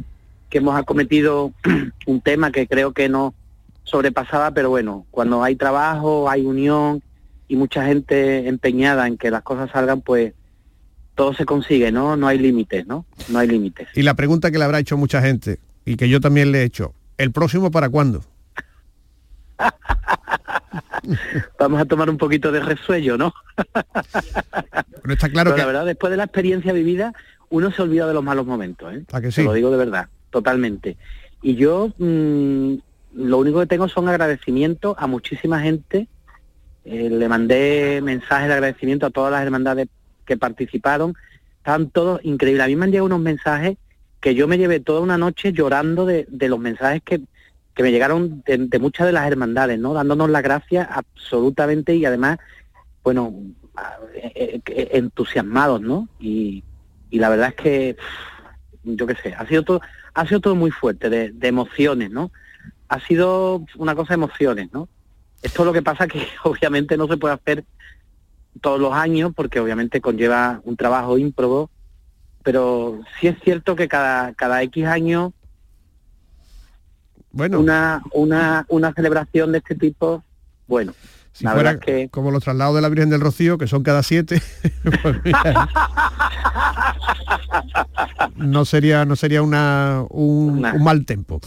que 0.51 0.59
hemos 0.59 0.77
acometido 0.77 1.53
un 2.07 2.21
tema 2.21 2.53
que 2.53 2.67
creo 2.67 2.93
que 2.93 3.09
no 3.09 3.35
sobrepasaba, 3.85 4.53
pero 4.53 4.71
bueno, 4.71 5.07
cuando 5.11 5.43
hay 5.43 5.57
trabajo, 5.57 6.29
hay 6.31 6.45
unión 6.45 7.03
y 7.48 7.57
mucha 7.57 7.85
gente 7.85 8.48
empeñada 8.48 9.07
en 9.07 9.16
que 9.16 9.30
las 9.30 9.42
cosas 9.42 9.70
salgan, 9.70 10.00
pues 10.00 10.33
todo 11.14 11.35
se 11.35 11.44
consigue, 11.44 11.92
¿no? 11.92 12.16
No 12.16 12.26
hay 12.26 12.38
límites, 12.38 12.87
¿no? 12.87 13.07
No 13.28 13.38
hay 13.38 13.48
límites. 13.48 13.88
Y 13.94 14.02
la 14.02 14.14
pregunta 14.14 14.50
que 14.50 14.59
le 14.59 14.64
habrá 14.64 14.78
hecho 14.78 14.96
mucha 14.96 15.20
gente 15.20 15.59
y 15.85 15.96
que 15.96 16.09
yo 16.09 16.20
también 16.20 16.52
le 16.52 16.62
he 16.62 16.64
hecho, 16.64 16.94
¿el 17.18 17.33
próximo 17.33 17.70
para 17.70 17.88
cuándo? 17.88 18.22
Vamos 21.59 21.80
a 21.80 21.85
tomar 21.85 22.11
un 22.11 22.18
poquito 22.18 22.50
de 22.50 22.61
resuello, 22.61 23.16
¿no? 23.16 23.33
Pero 25.02 25.14
está 25.14 25.28
claro 25.28 25.54
que... 25.54 25.61
la 25.61 25.66
verdad, 25.66 25.87
después 25.87 26.11
de 26.11 26.16
la 26.16 26.24
experiencia 26.24 26.72
vivida, 26.72 27.12
uno 27.50 27.70
se 27.70 27.83
olvida 27.83 28.07
de 28.07 28.14
los 28.14 28.24
malos 28.24 28.46
momentos, 28.46 28.92
¿eh? 28.92 29.04
¿A 29.12 29.20
que 29.20 29.30
sí? 29.30 29.42
lo 29.42 29.52
digo 29.52 29.70
de 29.70 29.76
verdad, 29.76 30.09
totalmente. 30.30 30.96
Y 31.42 31.57
yo 31.57 31.92
mm, 31.98 32.74
lo 33.14 33.38
único 33.38 33.61
que 33.61 33.66
tengo 33.66 33.88
son 33.88 34.09
agradecimientos 34.09 34.96
a 34.98 35.07
muchísima 35.07 35.61
gente. 35.61 36.09
Eh, 36.85 37.09
le 37.11 37.29
mandé 37.29 38.01
mensajes 38.03 38.49
de 38.49 38.55
agradecimiento 38.55 39.07
a 39.07 39.11
todas 39.11 39.33
las 39.33 39.42
hermandades 39.42 39.88
que 40.27 40.37
participaron. 40.37 41.14
Estaban 41.59 41.90
todos 41.90 42.20
increíbles. 42.25 42.64
A 42.64 42.68
mí 42.68 42.77
me 42.77 42.85
han 42.85 42.90
llegado 42.90 43.07
unos 43.07 43.20
mensajes 43.20 43.77
que 44.20 44.35
yo 44.35 44.49
me 44.49 44.59
llevé 44.59 44.81
toda 44.81 45.01
una 45.01 45.18
noche 45.18 45.53
llorando 45.53 46.07
de 46.07 46.49
los 46.49 46.59
mensajes 46.59 47.03
que, 47.03 47.20
que 47.75 47.83
me 47.83 47.90
llegaron 47.90 48.42
de, 48.47 48.79
muchas 48.79 49.07
de 49.07 49.12
las 49.12 49.27
hermandades, 49.27 49.79
¿no? 49.79 49.94
Dándonos 49.94 50.31
las 50.31 50.42
gracias 50.42 50.88
absolutamente 50.90 51.94
y 51.97 52.05
además, 52.05 52.38
bueno, 53.03 53.35
eh, 54.14 54.61
eh, 54.64 54.88
entusiasmados, 54.92 55.81
¿no? 55.81 56.09
Y, 56.20 56.62
la 57.11 57.29
verdad 57.29 57.51
es 57.51 57.55
que, 57.55 57.97
yo 58.83 59.07
qué 59.07 59.14
sé, 59.14 59.35
ha 59.35 59.47
sido 59.47 59.62
todo, 59.62 59.81
ha 60.14 60.27
sido 60.27 60.40
todo 60.40 60.57
muy 60.57 60.73
fuerte, 60.73 61.09
de, 61.09 61.33
emociones, 61.42 62.11
¿no? 62.11 62.33
Ha 62.88 62.99
sido 63.01 63.64
una 63.77 63.94
cosa 63.94 64.14
de 64.14 64.14
emociones, 64.14 64.73
¿no? 64.73 64.88
Esto 65.44 65.61
es 65.61 65.66
lo 65.66 65.72
que 65.74 65.83
pasa 65.83 66.09
que 66.09 66.26
obviamente 66.44 66.96
no 66.96 67.07
se 67.07 67.18
puede 67.18 67.35
hacer 67.35 67.64
todos 68.62 68.80
los 68.80 68.94
años 68.94 69.33
porque 69.37 69.61
obviamente 69.61 70.00
conlleva 70.00 70.62
un 70.64 70.76
trabajo 70.76 71.18
ímprobo, 71.18 71.70
pero 72.42 73.00
sí 73.20 73.28
es 73.28 73.37
cierto 73.44 73.76
que 73.76 73.87
cada, 73.87 74.33
cada 74.33 74.62
X 74.62 74.87
bueno. 77.30 77.61
una, 77.61 78.02
una, 78.12 78.64
una 78.68 78.92
celebración 78.94 79.52
de 79.52 79.59
este 79.59 79.74
tipo, 79.74 80.24
bueno. 80.66 80.94
Si 81.35 81.44
fuera 81.49 81.81
que... 81.81 82.09
como 82.11 82.31
los 82.31 82.44
traslados 82.44 82.77
de 82.77 82.81
la 82.81 82.88
Virgen 82.88 83.11
del 83.11 83.20
Rocío, 83.20 83.59
que 83.59 83.66
son 83.66 83.83
cada 83.83 84.05
siete, 84.05 84.40
pues 85.03 85.16
no 88.37 88.64
sería, 88.64 89.05
no 89.05 89.16
sería 89.16 89.42
una, 89.42 90.05
un, 90.11 90.61
mal 90.61 91.05
tiempo. 91.05 91.40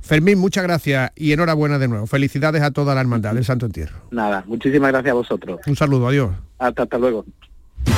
Fermín, 0.00 0.38
muchas 0.38 0.62
gracias 0.62 1.10
y 1.16 1.32
enhorabuena 1.32 1.80
de 1.80 1.88
nuevo. 1.88 2.06
Felicidades 2.06 2.62
a 2.62 2.70
toda 2.70 2.94
la 2.94 3.00
hermandad 3.00 3.34
del 3.34 3.44
Santo 3.44 3.66
Entierro. 3.66 3.96
Nada, 4.12 4.44
muchísimas 4.46 4.92
gracias 4.92 5.10
a 5.10 5.14
vosotros. 5.14 5.60
Un 5.66 5.74
saludo, 5.74 6.06
adiós. 6.06 6.30
Hasta, 6.58 6.84
hasta 6.84 6.98
luego. 6.98 7.24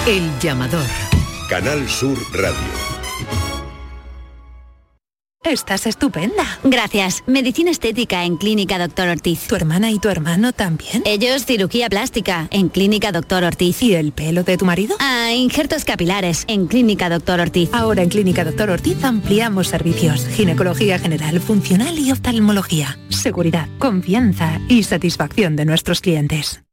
El 0.07 0.31
llamador. 0.41 0.87
Canal 1.51 1.87
Sur 1.87 2.17
Radio. 2.33 2.96
Estás 5.47 5.87
estupenda. 5.87 6.43
Gracias. 6.65 7.23
Medicina 7.29 7.71
estética 7.71 8.25
en 8.25 8.37
Clínica 8.37 8.81
Doctor 8.81 9.09
Ortiz. 9.09 9.47
¿Tu 9.47 9.55
hermana 9.55 9.93
y 9.93 10.01
tu 10.01 10.09
hermano 10.09 10.53
también? 10.53 11.05
Ellos 11.05 11.47
cirugía 11.47 11.89
plástica 11.89 12.49
en 12.51 12.69
Clínica 12.69 13.13
Doctor 13.13 13.45
Ortiz. 13.45 13.81
¿Y 13.81 13.95
el 13.95 14.11
pelo 14.11 14.43
de 14.43 14.57
tu 14.57 14.65
marido? 14.65 14.97
Ah, 14.99 15.31
injertos 15.33 15.85
capilares 15.85 16.45
en 16.49 16.67
Clínica 16.67 17.09
Doctor 17.09 17.39
Ortiz. 17.39 17.71
Ahora 17.73 18.03
en 18.03 18.09
Clínica 18.09 18.45
Doctor 18.45 18.71
Ortiz 18.71 19.05
ampliamos 19.05 19.69
servicios. 19.69 20.27
Ginecología 20.27 20.99
general, 20.99 21.39
funcional 21.39 21.97
y 21.97 22.11
oftalmología. 22.11 22.99
Seguridad, 23.09 23.69
confianza 23.79 24.61
y 24.69 24.83
satisfacción 24.83 25.55
de 25.55 25.65
nuestros 25.65 26.01
clientes. 26.01 26.65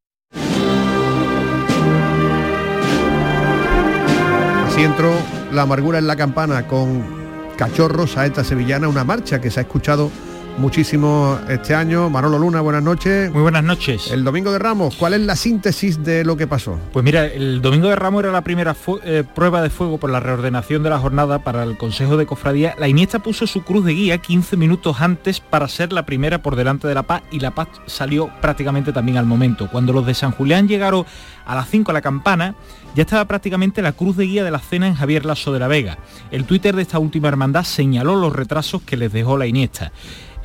Así 4.65 4.81
entró 4.81 5.13
la 5.51 5.61
amargura 5.61 5.99
en 5.99 6.07
la 6.07 6.15
campana 6.15 6.67
con 6.67 7.22
Cachorro, 7.57 8.07
Saeta 8.07 8.43
Sevillana, 8.43 8.87
una 8.87 9.03
marcha 9.03 9.39
que 9.39 9.51
se 9.51 9.59
ha 9.59 9.63
escuchado 9.63 10.11
muchísimo 10.57 11.39
este 11.49 11.75
año. 11.75 12.09
Manolo 12.09 12.37
Luna, 12.37 12.61
buenas 12.61 12.83
noches. 12.83 13.31
Muy 13.31 13.41
buenas 13.41 13.63
noches. 13.63 14.11
El 14.11 14.23
Domingo 14.23 14.51
de 14.51 14.59
Ramos, 14.59 14.95
¿cuál 14.95 15.13
es 15.13 15.21
la 15.21 15.35
síntesis 15.35 16.03
de 16.03 16.23
lo 16.23 16.37
que 16.37 16.47
pasó? 16.47 16.79
Pues 16.91 17.03
mira, 17.03 17.25
el 17.25 17.61
Domingo 17.61 17.89
de 17.89 17.95
Ramos 17.95 18.23
era 18.23 18.31
la 18.31 18.41
primera 18.41 18.75
eh, 19.03 19.23
prueba 19.35 19.61
de 19.61 19.69
fuego 19.69 19.97
por 19.97 20.09
la 20.09 20.19
reordenación 20.19 20.83
de 20.83 20.89
la 20.89 20.99
jornada 20.99 21.39
para 21.39 21.63
el 21.63 21.77
Consejo 21.77 22.17
de 22.17 22.25
Cofradía. 22.25 22.75
La 22.77 22.87
Iniesta 22.87 23.19
puso 23.19 23.47
su 23.47 23.63
cruz 23.63 23.85
de 23.85 23.93
guía 23.93 24.17
15 24.17 24.57
minutos 24.57 25.01
antes 25.01 25.39
para 25.39 25.67
ser 25.67 25.93
la 25.93 26.05
primera 26.05 26.41
por 26.41 26.55
delante 26.55 26.87
de 26.87 26.93
La 26.93 27.03
Paz 27.03 27.23
y 27.31 27.39
La 27.39 27.51
Paz 27.51 27.67
salió 27.85 28.29
prácticamente 28.41 28.93
también 28.93 29.17
al 29.17 29.25
momento. 29.25 29.69
Cuando 29.69 29.93
los 29.93 30.05
de 30.05 30.13
San 30.13 30.31
Julián 30.31 30.67
llegaron 30.67 31.05
a 31.45 31.55
las 31.55 31.69
5 31.69 31.91
a 31.91 31.93
la 31.93 32.01
campana, 32.01 32.55
ya 32.95 33.01
estaba 33.01 33.25
prácticamente 33.25 33.81
la 33.81 33.93
cruz 33.93 34.17
de 34.17 34.25
guía 34.25 34.43
de 34.43 34.51
la 34.51 34.59
cena 34.59 34.87
en 34.87 34.95
Javier 34.95 35.25
Lasso 35.25 35.51
de 35.51 35.59
la 35.59 35.67
Vega. 35.67 35.97
El 36.31 36.45
Twitter 36.45 36.75
de 36.75 36.83
esta 36.83 36.99
última 36.99 37.27
hermandad 37.27 37.63
señaló 37.63 38.15
los 38.15 38.33
retrasos 38.33 38.81
que 38.83 38.97
les 38.97 39.11
dejó 39.11 39.37
la 39.37 39.47
Iniesta. 39.47 39.91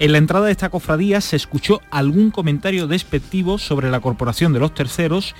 En 0.01 0.13
la 0.13 0.19
entrada 0.19 0.47
de 0.47 0.53
esta 0.53 0.69
cofradía 0.69 1.21
se 1.21 1.35
escuchó 1.35 1.81
algún 1.91 2.31
comentario 2.31 2.87
despectivo 2.87 3.59
sobre 3.59 3.91
la 3.91 3.99
corporación 3.99 4.53
de 4.53 4.61
los 4.61 4.73
terceros. 4.73 5.35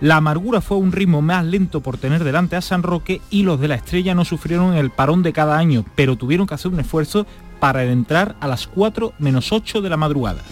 La 0.00 0.16
amargura 0.16 0.60
fue 0.60 0.78
un 0.78 0.90
ritmo 0.90 1.22
más 1.22 1.44
lento 1.44 1.80
por 1.80 1.96
tener 1.96 2.24
delante 2.24 2.56
a 2.56 2.60
San 2.60 2.82
Roque 2.82 3.20
y 3.30 3.44
los 3.44 3.60
de 3.60 3.68
la 3.68 3.76
estrella 3.76 4.16
no 4.16 4.24
sufrieron 4.24 4.74
el 4.74 4.90
parón 4.90 5.22
de 5.22 5.32
cada 5.32 5.56
año, 5.56 5.84
pero 5.94 6.16
tuvieron 6.16 6.48
que 6.48 6.54
hacer 6.54 6.72
un 6.72 6.80
esfuerzo 6.80 7.24
para 7.60 7.84
entrar 7.84 8.34
a 8.40 8.48
las 8.48 8.66
4 8.66 9.12
menos 9.20 9.52
8 9.52 9.80
de 9.80 9.90
la 9.90 9.96
madrugada. 9.96 10.42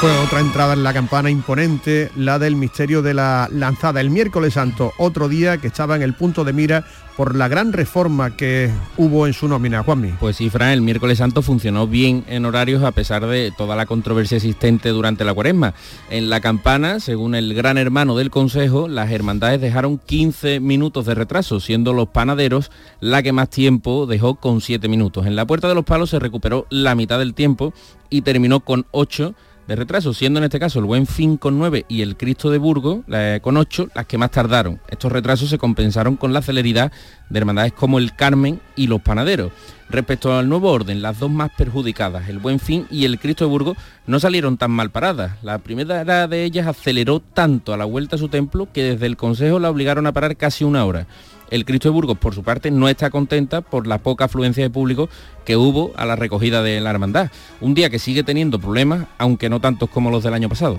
Fue 0.00 0.18
otra 0.18 0.40
entrada 0.40 0.72
en 0.72 0.82
la 0.82 0.92
campana 0.92 1.30
imponente, 1.30 2.10
la 2.16 2.40
del 2.40 2.56
misterio 2.56 3.02
de 3.02 3.14
la 3.14 3.48
lanzada 3.52 4.00
el 4.00 4.10
miércoles 4.10 4.54
santo, 4.54 4.92
otro 4.98 5.28
día 5.28 5.58
que 5.58 5.68
estaba 5.68 5.94
en 5.94 6.02
el 6.02 6.14
punto 6.14 6.42
de 6.42 6.52
mira 6.52 6.84
por 7.16 7.36
la 7.36 7.46
gran 7.46 7.72
reforma 7.72 8.36
que 8.36 8.70
hubo 8.96 9.28
en 9.28 9.32
su 9.32 9.46
nómina, 9.46 9.84
Juanmi. 9.84 10.14
Pues 10.18 10.36
sí, 10.36 10.50
Fran, 10.50 10.70
el 10.70 10.80
miércoles 10.80 11.18
santo 11.18 11.40
funcionó 11.40 11.86
bien 11.86 12.24
en 12.26 12.44
horarios 12.46 12.82
a 12.82 12.90
pesar 12.90 13.26
de 13.26 13.52
toda 13.56 13.76
la 13.76 13.86
controversia 13.86 14.38
existente 14.38 14.88
durante 14.88 15.24
la 15.24 15.34
cuaresma. 15.34 15.74
En 16.10 16.30
la 16.30 16.40
campana, 16.40 16.98
según 16.98 17.36
el 17.36 17.54
gran 17.54 17.78
hermano 17.78 18.16
del 18.16 18.30
Consejo, 18.30 18.88
las 18.88 19.12
hermandades 19.12 19.60
dejaron 19.60 19.98
15 19.98 20.58
minutos 20.58 21.06
de 21.06 21.14
retraso, 21.14 21.60
siendo 21.60 21.92
los 21.92 22.08
panaderos 22.08 22.72
la 22.98 23.22
que 23.22 23.32
más 23.32 23.50
tiempo 23.50 24.06
dejó 24.06 24.34
con 24.34 24.60
7 24.60 24.88
minutos. 24.88 25.26
En 25.26 25.36
la 25.36 25.46
Puerta 25.46 25.68
de 25.68 25.76
los 25.76 25.84
Palos 25.84 26.10
se 26.10 26.18
recuperó 26.18 26.66
la 26.70 26.96
mitad 26.96 27.20
del 27.20 27.34
tiempo 27.34 27.72
y 28.10 28.22
terminó 28.22 28.60
con 28.60 28.86
8 28.90 29.34
de 29.66 29.76
retraso, 29.76 30.12
siendo 30.12 30.38
en 30.38 30.44
este 30.44 30.58
caso 30.58 30.78
el 30.78 30.84
Buen 30.84 31.06
Fin 31.06 31.36
con 31.36 31.58
9 31.58 31.86
y 31.88 32.02
el 32.02 32.16
Cristo 32.16 32.50
de 32.50 32.58
Burgos 32.58 33.00
con 33.42 33.56
8 33.56 33.88
las 33.94 34.06
que 34.06 34.18
más 34.18 34.30
tardaron. 34.30 34.80
Estos 34.88 35.12
retrasos 35.12 35.48
se 35.50 35.58
compensaron 35.58 36.16
con 36.16 36.32
la 36.32 36.42
celeridad 36.42 36.92
de 37.28 37.38
hermandades 37.38 37.72
como 37.72 37.98
el 37.98 38.14
Carmen 38.14 38.60
y 38.76 38.86
los 38.86 39.00
Panaderos. 39.00 39.52
Respecto 39.92 40.34
al 40.34 40.48
nuevo 40.48 40.70
orden, 40.70 41.02
las 41.02 41.18
dos 41.18 41.30
más 41.30 41.50
perjudicadas, 41.50 42.30
el 42.30 42.38
Buen 42.38 42.58
Fin 42.58 42.86
y 42.90 43.04
el 43.04 43.18
Cristo 43.18 43.44
de 43.44 43.50
Burgos, 43.50 43.76
no 44.06 44.18
salieron 44.18 44.56
tan 44.56 44.70
mal 44.70 44.90
paradas. 44.90 45.32
La 45.42 45.58
primera 45.58 46.26
de 46.26 46.44
ellas 46.44 46.66
aceleró 46.66 47.20
tanto 47.20 47.74
a 47.74 47.76
la 47.76 47.84
vuelta 47.84 48.16
a 48.16 48.18
su 48.18 48.30
templo 48.30 48.68
que 48.72 48.84
desde 48.84 49.04
el 49.04 49.18
Consejo 49.18 49.58
la 49.58 49.68
obligaron 49.68 50.06
a 50.06 50.12
parar 50.12 50.34
casi 50.38 50.64
una 50.64 50.86
hora. 50.86 51.06
El 51.50 51.66
Cristo 51.66 51.90
de 51.90 51.92
Burgos, 51.92 52.16
por 52.16 52.34
su 52.34 52.42
parte, 52.42 52.70
no 52.70 52.88
está 52.88 53.10
contenta 53.10 53.60
por 53.60 53.86
la 53.86 53.98
poca 53.98 54.24
afluencia 54.24 54.64
de 54.64 54.70
público 54.70 55.10
que 55.44 55.58
hubo 55.58 55.92
a 55.94 56.06
la 56.06 56.16
recogida 56.16 56.62
de 56.62 56.80
la 56.80 56.88
hermandad. 56.88 57.30
Un 57.60 57.74
día 57.74 57.90
que 57.90 57.98
sigue 57.98 58.22
teniendo 58.22 58.58
problemas, 58.58 59.08
aunque 59.18 59.50
no 59.50 59.60
tantos 59.60 59.90
como 59.90 60.10
los 60.10 60.24
del 60.24 60.32
año 60.32 60.48
pasado. 60.48 60.78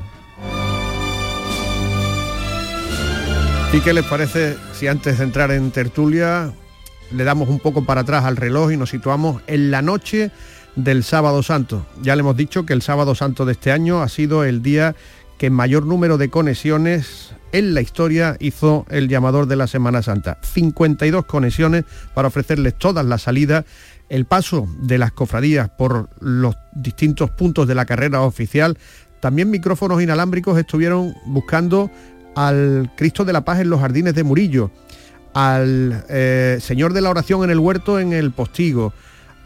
¿Y 3.71 3.79
qué 3.81 3.93
les 3.93 4.05
parece 4.05 4.57
si 4.73 4.87
antes 4.87 5.19
de 5.19 5.23
entrar 5.23 5.51
en 5.51 5.69
tertulia 5.69 6.51
le 7.13 7.23
damos 7.23 7.49
un 7.49 7.59
poco 7.59 7.85
para 7.85 8.01
atrás 8.01 8.25
al 8.25 8.37
reloj 8.37 8.71
y 8.71 8.77
nos 8.77 8.89
situamos 8.89 9.41
en 9.47 9.71
la 9.71 9.81
noche 9.81 10.31
del 10.75 11.03
sábado 11.03 11.43
santo? 11.43 11.85
Ya 12.01 12.15
le 12.15 12.21
hemos 12.21 12.35
dicho 12.35 12.65
que 12.65 12.73
el 12.73 12.81
sábado 12.81 13.15
santo 13.15 13.45
de 13.45 13.53
este 13.53 13.71
año 13.71 14.01
ha 14.01 14.09
sido 14.09 14.43
el 14.43 14.61
día 14.61 14.95
que 15.37 15.49
mayor 15.49 15.85
número 15.85 16.17
de 16.17 16.29
conexiones 16.29 17.33
en 17.51 17.73
la 17.73 17.81
historia 17.81 18.35
hizo 18.39 18.85
el 18.89 19.07
llamador 19.07 19.45
de 19.45 19.55
la 19.55 19.67
Semana 19.67 20.01
Santa. 20.01 20.39
52 20.41 21.25
conexiones 21.25 21.85
para 22.13 22.27
ofrecerles 22.27 22.77
todas 22.77 23.05
las 23.05 23.21
salidas, 23.23 23.65
el 24.09 24.25
paso 24.25 24.67
de 24.79 24.97
las 24.97 25.11
cofradías 25.11 25.69
por 25.69 26.09
los 26.19 26.55
distintos 26.73 27.29
puntos 27.29 27.67
de 27.67 27.75
la 27.75 27.85
carrera 27.85 28.21
oficial. 28.21 28.77
También 29.19 29.51
micrófonos 29.51 30.01
inalámbricos 30.01 30.57
estuvieron 30.57 31.13
buscando 31.25 31.91
al 32.35 32.91
Cristo 32.97 33.23
de 33.23 33.33
la 33.33 33.45
Paz 33.45 33.59
en 33.59 33.69
los 33.69 33.79
jardines 33.79 34.15
de 34.15 34.23
Murillo, 34.23 34.71
al 35.33 36.05
eh, 36.09 36.59
Señor 36.61 36.93
de 36.93 37.01
la 37.01 37.09
Oración 37.09 37.43
en 37.43 37.49
el 37.49 37.59
huerto 37.59 37.99
en 37.99 38.13
el 38.13 38.31
Postigo, 38.31 38.93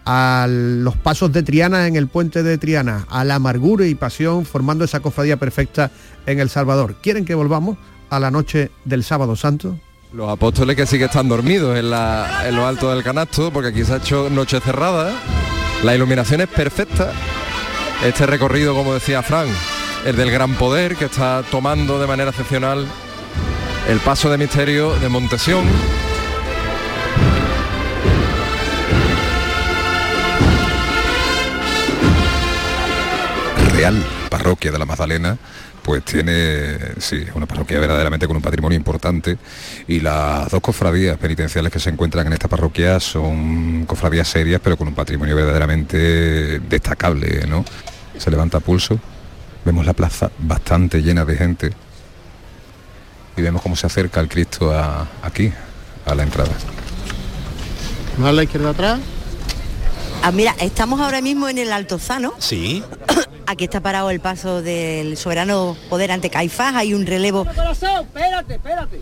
a 0.05 0.47
los 0.49 0.95
pasos 0.95 1.33
de 1.33 1.43
Triana 1.43 1.87
en 1.87 1.95
el 1.95 2.07
puente 2.07 2.41
de 2.41 2.57
Triana, 2.57 3.05
a 3.09 3.25
la 3.25 3.35
amargura 3.35 3.85
y 3.85 3.95
pasión 3.95 4.45
formando 4.45 4.85
esa 4.85 5.01
cofradía 5.01 5.37
perfecta 5.37 5.91
en 6.25 6.39
El 6.39 6.49
Salvador. 6.49 6.95
¿Quieren 7.01 7.25
que 7.25 7.35
volvamos 7.35 7.77
a 8.09 8.19
la 8.19 8.31
noche 8.31 8.71
del 8.85 9.03
sábado 9.03 9.35
santo? 9.35 9.77
Los 10.13 10.29
apóstoles 10.29 10.77
que 10.77 10.85
sí 10.85 10.97
que 10.97 11.05
están 11.05 11.27
dormidos 11.27 11.77
en, 11.77 11.89
la, 11.89 12.47
en 12.47 12.55
lo 12.55 12.65
alto 12.65 12.89
del 12.89 13.03
canasto, 13.03 13.51
porque 13.51 13.69
aquí 13.69 13.83
se 13.83 13.93
ha 13.93 13.97
hecho 13.97 14.29
noche 14.29 14.61
cerrada, 14.61 15.11
la 15.83 15.93
iluminación 15.93 16.39
es 16.39 16.47
perfecta, 16.47 17.11
este 18.05 18.25
recorrido, 18.25 18.73
como 18.73 18.93
decía 18.93 19.21
Frank, 19.21 19.49
el 20.05 20.15
del 20.15 20.31
gran 20.31 20.55
poder 20.55 20.95
que 20.95 21.05
está 21.05 21.43
tomando 21.51 21.99
de 21.99 22.07
manera 22.07 22.29
excepcional 22.29 22.87
el 23.87 23.99
paso 23.99 24.29
de 24.29 24.37
misterio 24.37 24.93
de 24.99 25.07
Montesión. 25.07 25.63
Real 33.73 33.95
Parroquia 34.29 34.71
de 34.71 34.79
la 34.79 34.85
Magdalena 34.85 35.37
pues 35.83 36.03
tiene, 36.03 36.77
sí, 36.97 37.25
una 37.33 37.45
parroquia 37.45 37.79
verdaderamente 37.79 38.27
con 38.27 38.35
un 38.35 38.41
patrimonio 38.41 38.75
importante 38.75 39.37
y 39.87 40.01
las 40.01 40.49
dos 40.49 40.59
cofradías 40.59 41.17
penitenciales 41.17 41.71
que 41.71 41.79
se 41.79 41.89
encuentran 41.89 42.27
en 42.27 42.33
esta 42.33 42.49
parroquia 42.49 42.99
son 42.99 43.85
cofradías 43.85 44.27
serias 44.27 44.59
pero 44.61 44.75
con 44.75 44.89
un 44.89 44.95
patrimonio 44.95 45.33
verdaderamente 45.33 46.59
destacable, 46.59 47.47
¿no? 47.47 47.63
Se 48.17 48.29
levanta 48.29 48.59
pulso, 48.59 48.99
vemos 49.63 49.85
la 49.85 49.93
plaza 49.93 50.29
bastante 50.39 51.01
llena 51.01 51.23
de 51.23 51.37
gente 51.37 51.86
y 53.37 53.41
vemos 53.41 53.61
cómo 53.61 53.75
se 53.75 53.85
acerca 53.85 54.19
el 54.19 54.27
Cristo 54.27 54.73
aquí, 55.21 55.53
a 56.05 56.15
la 56.15 56.23
entrada. 56.23 56.49
¿Más 58.17 58.29
a 58.29 58.33
la 58.33 58.43
izquierda 58.43 58.71
atrás? 58.71 58.99
Ah, 60.23 60.31
mira, 60.31 60.55
estamos 60.59 60.99
ahora 60.99 61.21
mismo 61.21 61.47
en 61.47 61.59
el 61.59 61.71
Altozano. 61.71 62.33
Sí. 62.39 62.83
Aquí 63.45 63.65
está 63.65 63.79
parado 63.79 64.09
el 64.09 64.19
paso 64.19 64.61
del 64.61 65.15
soberano 65.15 65.77
poder 65.89 66.11
ante 66.11 66.29
Caifás, 66.29 66.75
hay 66.75 66.93
un 66.93 67.05
relevo. 67.05 67.45
espérate, 67.49 68.55
espérate. 68.55 69.01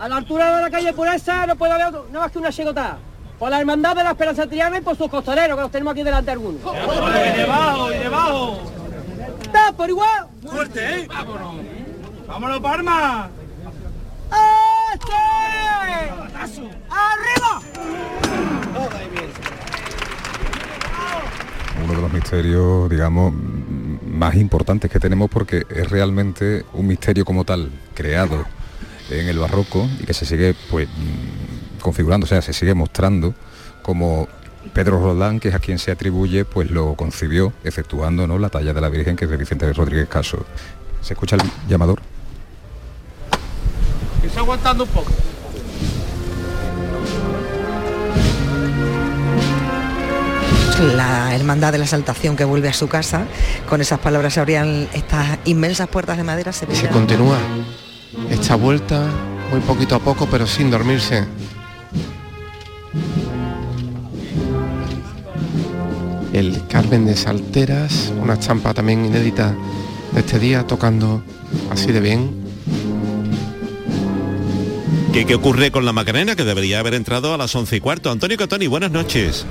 A 0.00 0.08
la 0.08 0.16
altura 0.16 0.56
de 0.56 0.62
la 0.62 0.70
calle 0.70 0.92
Pureza 0.92 1.46
no 1.46 1.56
puede 1.56 1.72
haber 1.72 1.92
nada 1.92 2.24
más 2.24 2.32
que 2.32 2.38
una 2.38 2.50
chegota. 2.50 2.98
Por 3.38 3.50
la 3.50 3.60
hermandad 3.60 3.96
de 3.96 4.04
la 4.04 4.10
Esperanza 4.10 4.46
Triana 4.46 4.78
y 4.78 4.80
por 4.80 4.96
sus 4.96 5.08
costoneros, 5.08 5.56
que 5.56 5.62
los 5.62 5.70
tenemos 5.70 5.92
aquí 5.92 6.02
delante 6.02 6.30
algunos. 6.30 6.60
¡Y 6.60 7.38
debajo, 7.38 7.92
y 7.92 7.98
debajo! 7.98 8.60
¡Está 9.42 9.72
por 9.72 9.88
igual! 9.88 10.26
¡Fuerte, 10.42 11.00
eh! 11.00 11.06
¡Vámonos! 11.08 11.79
¡Vámonos, 12.30 12.60
Parma! 12.60 13.28
¡Este! 14.94 15.12
¡Arriba! 16.88 17.60
uno 21.82 21.94
de 21.94 22.00
los 22.00 22.12
misterios, 22.12 22.88
digamos, 22.88 23.34
más 23.34 24.36
importantes 24.36 24.88
que 24.88 25.00
tenemos 25.00 25.28
porque 25.28 25.64
es 25.68 25.90
realmente 25.90 26.64
un 26.74 26.86
misterio 26.86 27.24
como 27.24 27.44
tal, 27.44 27.68
creado 27.94 28.44
en 29.10 29.26
el 29.26 29.40
barroco 29.40 29.88
y 29.98 30.04
que 30.04 30.14
se 30.14 30.24
sigue 30.24 30.54
pues 30.70 30.88
configurando, 31.80 32.26
o 32.26 32.28
sea, 32.28 32.42
se 32.42 32.52
sigue 32.52 32.74
mostrando 32.74 33.34
como 33.82 34.28
Pedro 34.72 35.00
Roldán, 35.00 35.40
que 35.40 35.48
es 35.48 35.54
a 35.56 35.58
quien 35.58 35.80
se 35.80 35.90
atribuye, 35.90 36.44
pues 36.44 36.70
lo 36.70 36.94
concibió 36.94 37.52
efectuando 37.64 38.28
¿no? 38.28 38.38
la 38.38 38.50
talla 38.50 38.72
de 38.72 38.80
la 38.80 38.88
Virgen, 38.88 39.16
que 39.16 39.24
es 39.24 39.30
de 39.32 39.36
Vicente 39.36 39.72
Rodríguez 39.72 40.08
Caso. 40.08 40.46
¿Se 41.00 41.14
escucha 41.14 41.34
el 41.34 41.42
llamador? 41.68 42.00
Un 44.70 44.86
poco. 44.86 45.10
la 50.96 51.34
hermandad 51.34 51.72
de 51.72 51.78
la 51.78 51.86
saltación 51.86 52.36
que 52.36 52.44
vuelve 52.44 52.68
a 52.68 52.72
su 52.72 52.88
casa. 52.88 53.26
Con 53.68 53.80
esas 53.80 53.98
palabras 53.98 54.34
se 54.34 54.40
abrían 54.40 54.88
estas 54.94 55.38
inmensas 55.44 55.88
puertas 55.88 56.16
de 56.16 56.24
madera. 56.24 56.52
Se, 56.52 56.72
se 56.74 56.88
continúa 56.88 57.36
esta 58.30 58.54
vuelta 58.54 59.06
muy 59.50 59.60
poquito 59.60 59.96
a 59.96 59.98
poco, 59.98 60.26
pero 60.30 60.46
sin 60.46 60.70
dormirse. 60.70 61.26
El 66.32 66.66
Carmen 66.68 67.04
de 67.04 67.16
Salteras, 67.16 68.12
una 68.22 68.34
estampa 68.34 68.72
también 68.72 69.04
inédita 69.04 69.52
de 70.12 70.20
este 70.20 70.38
día, 70.38 70.66
tocando 70.66 71.22
así 71.70 71.92
de 71.92 72.00
bien. 72.00 72.39
¿Qué, 75.12 75.26
¿Qué, 75.26 75.34
ocurre 75.34 75.72
con 75.72 75.84
la 75.84 75.92
Macarena 75.92 76.36
que 76.36 76.44
debería 76.44 76.78
haber 76.78 76.94
entrado 76.94 77.34
a 77.34 77.36
las 77.36 77.52
once 77.56 77.74
y 77.74 77.80
cuarto? 77.80 78.12
Antonio 78.12 78.36
Catoni, 78.36 78.68
buenas 78.68 78.92
noches. 78.92 79.44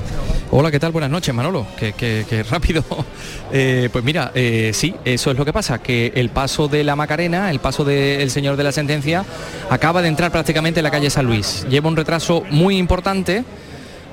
Hola, 0.51 0.71
¿qué 0.71 0.79
tal? 0.79 0.93
Buenas 0.93 1.11
noches, 1.11 1.35
Manolo. 1.35 1.67
Qué, 1.77 2.45
rápido. 2.49 2.83
Eh, 3.51 3.89
pues 3.91 4.03
mira, 4.03 4.31
eh, 4.35 4.69
sí, 4.75 4.93
eso 5.03 5.31
es 5.31 5.37
lo 5.37 5.43
que 5.43 5.51
pasa, 5.51 5.79
que 5.79 6.11
el 6.13 6.29
paso 6.29 6.67
de 6.67 6.83
la 6.83 6.95
Macarena, 6.95 7.49
el 7.49 7.57
paso 7.57 7.83
del 7.83 8.29
señor 8.29 8.57
de 8.57 8.63
la 8.63 8.71
sentencia, 8.71 9.25
acaba 9.71 10.03
de 10.03 10.07
entrar 10.07 10.31
prácticamente 10.31 10.81
en 10.81 10.83
la 10.83 10.91
calle 10.91 11.09
San 11.09 11.25
Luis. 11.25 11.65
Lleva 11.67 11.89
un 11.89 11.95
retraso 11.95 12.43
muy 12.51 12.77
importante 12.77 13.43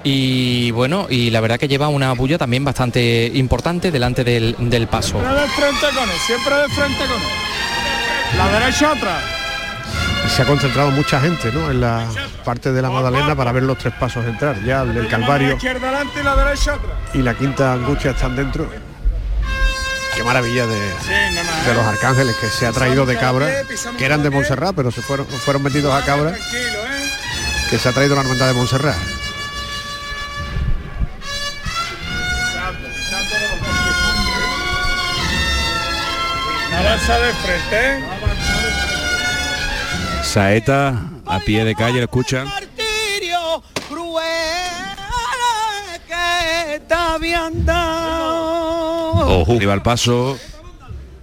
y 0.04 0.70
bueno, 0.70 1.06
y 1.10 1.28
la 1.28 1.42
verdad 1.42 1.58
que 1.58 1.68
lleva 1.68 1.88
una 1.88 2.14
bulla 2.14 2.38
también 2.38 2.64
bastante 2.64 3.30
importante 3.34 3.90
delante 3.90 4.24
del, 4.24 4.56
del 4.58 4.86
paso. 4.88 5.20
Siempre 5.20 5.34
de 5.34 5.48
frente 5.48 5.86
con 5.94 6.08
él, 6.08 6.16
siempre 6.26 6.54
de 6.54 6.68
frente 6.68 7.04
con 7.04 7.20
él. 7.20 8.38
La 8.38 8.58
derecha 8.58 8.92
se 10.28 10.42
ha 10.42 10.44
concentrado 10.44 10.90
mucha 10.90 11.20
gente 11.20 11.50
¿no? 11.52 11.70
en 11.70 11.80
la 11.80 12.06
parte 12.44 12.72
de 12.72 12.82
la 12.82 12.90
Magdalena 12.90 13.34
para 13.34 13.52
ver 13.52 13.62
los 13.62 13.78
tres 13.78 13.94
pasos 13.94 14.24
entrar. 14.26 14.62
Ya 14.64 14.82
el 14.82 15.08
Calvario 15.08 15.56
y 17.14 17.18
la 17.18 17.34
quinta 17.34 17.72
angustia 17.72 18.10
están 18.12 18.36
dentro. 18.36 18.68
Qué 20.14 20.22
maravilla 20.24 20.66
de, 20.66 20.78
de 20.78 21.74
los 21.74 21.84
arcángeles 21.84 22.34
que 22.36 22.48
se 22.48 22.66
ha 22.66 22.72
traído 22.72 23.04
de 23.04 23.18
cabra, 23.18 23.48
que 23.98 24.04
eran 24.04 24.22
de 24.22 24.30
Montserrat, 24.30 24.74
pero 24.74 24.90
se 24.90 25.02
fueron, 25.02 25.26
fueron 25.26 25.62
metidos 25.62 25.92
a 25.92 26.04
cabra, 26.06 26.34
que 27.68 27.78
se 27.78 27.88
ha 27.88 27.92
traído 27.92 28.14
la 28.14 28.22
hermandad 28.22 28.46
de 28.46 28.54
Montserrat. 28.54 28.96
Avanza 36.78 37.18
de 37.18 37.32
frente. 37.34 38.15
Saeta 40.36 41.00
a 41.24 41.40
pie 41.40 41.64
de 41.64 41.74
calle, 41.74 41.96
¿lo 41.96 42.04
escuchan? 42.04 42.46
Ojo, 49.28 49.54
iba 49.54 49.72
al 49.72 49.80
paso. 49.80 50.38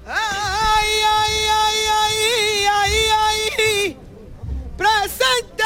Ay, 0.08 0.90
ay, 1.20 1.34
ay, 1.62 1.78
ay, 2.02 2.66
ay, 2.74 2.96
ay, 3.60 3.98
presente. 4.76 5.64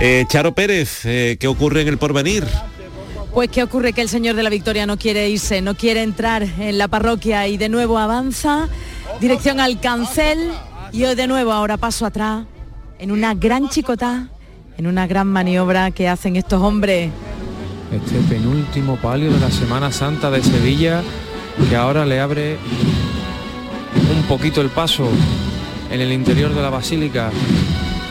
Eh, 0.00 0.26
Charo 0.28 0.54
Pérez, 0.54 1.06
eh, 1.06 1.38
¿qué 1.40 1.48
ocurre 1.48 1.80
en 1.80 1.88
el 1.88 1.96
porvenir? 1.96 2.46
Pues 3.34 3.48
qué 3.48 3.62
ocurre 3.62 3.94
que 3.94 4.02
el 4.02 4.10
Señor 4.10 4.36
de 4.36 4.42
la 4.42 4.50
Victoria 4.50 4.84
no 4.84 4.98
quiere 4.98 5.30
irse, 5.30 5.62
no 5.62 5.74
quiere 5.74 6.02
entrar 6.02 6.42
en 6.42 6.76
la 6.76 6.88
parroquia 6.88 7.48
y 7.48 7.56
de 7.56 7.70
nuevo 7.70 7.96
avanza, 7.96 8.68
dirección 9.20 9.58
al 9.58 9.80
cancel 9.80 10.50
y 10.92 11.04
hoy 11.04 11.14
de 11.14 11.26
nuevo 11.26 11.50
ahora 11.50 11.78
paso 11.78 12.04
atrás 12.04 12.44
en 12.98 13.10
una 13.10 13.32
gran 13.32 13.70
chicotá, 13.70 14.28
en 14.76 14.86
una 14.86 15.06
gran 15.06 15.28
maniobra 15.28 15.90
que 15.92 16.08
hacen 16.08 16.36
estos 16.36 16.60
hombres. 16.60 17.10
Este 17.90 18.18
penúltimo 18.28 18.96
palio 18.96 19.32
de 19.32 19.40
la 19.40 19.50
Semana 19.50 19.90
Santa 19.90 20.30
de 20.30 20.42
Sevilla 20.42 21.02
que 21.70 21.76
ahora 21.76 22.04
le 22.04 22.20
abre 22.20 22.58
un 24.14 24.22
poquito 24.24 24.60
el 24.60 24.68
paso 24.68 25.08
en 25.90 26.02
el 26.02 26.12
interior 26.12 26.54
de 26.54 26.60
la 26.60 26.68
Basílica 26.68 27.30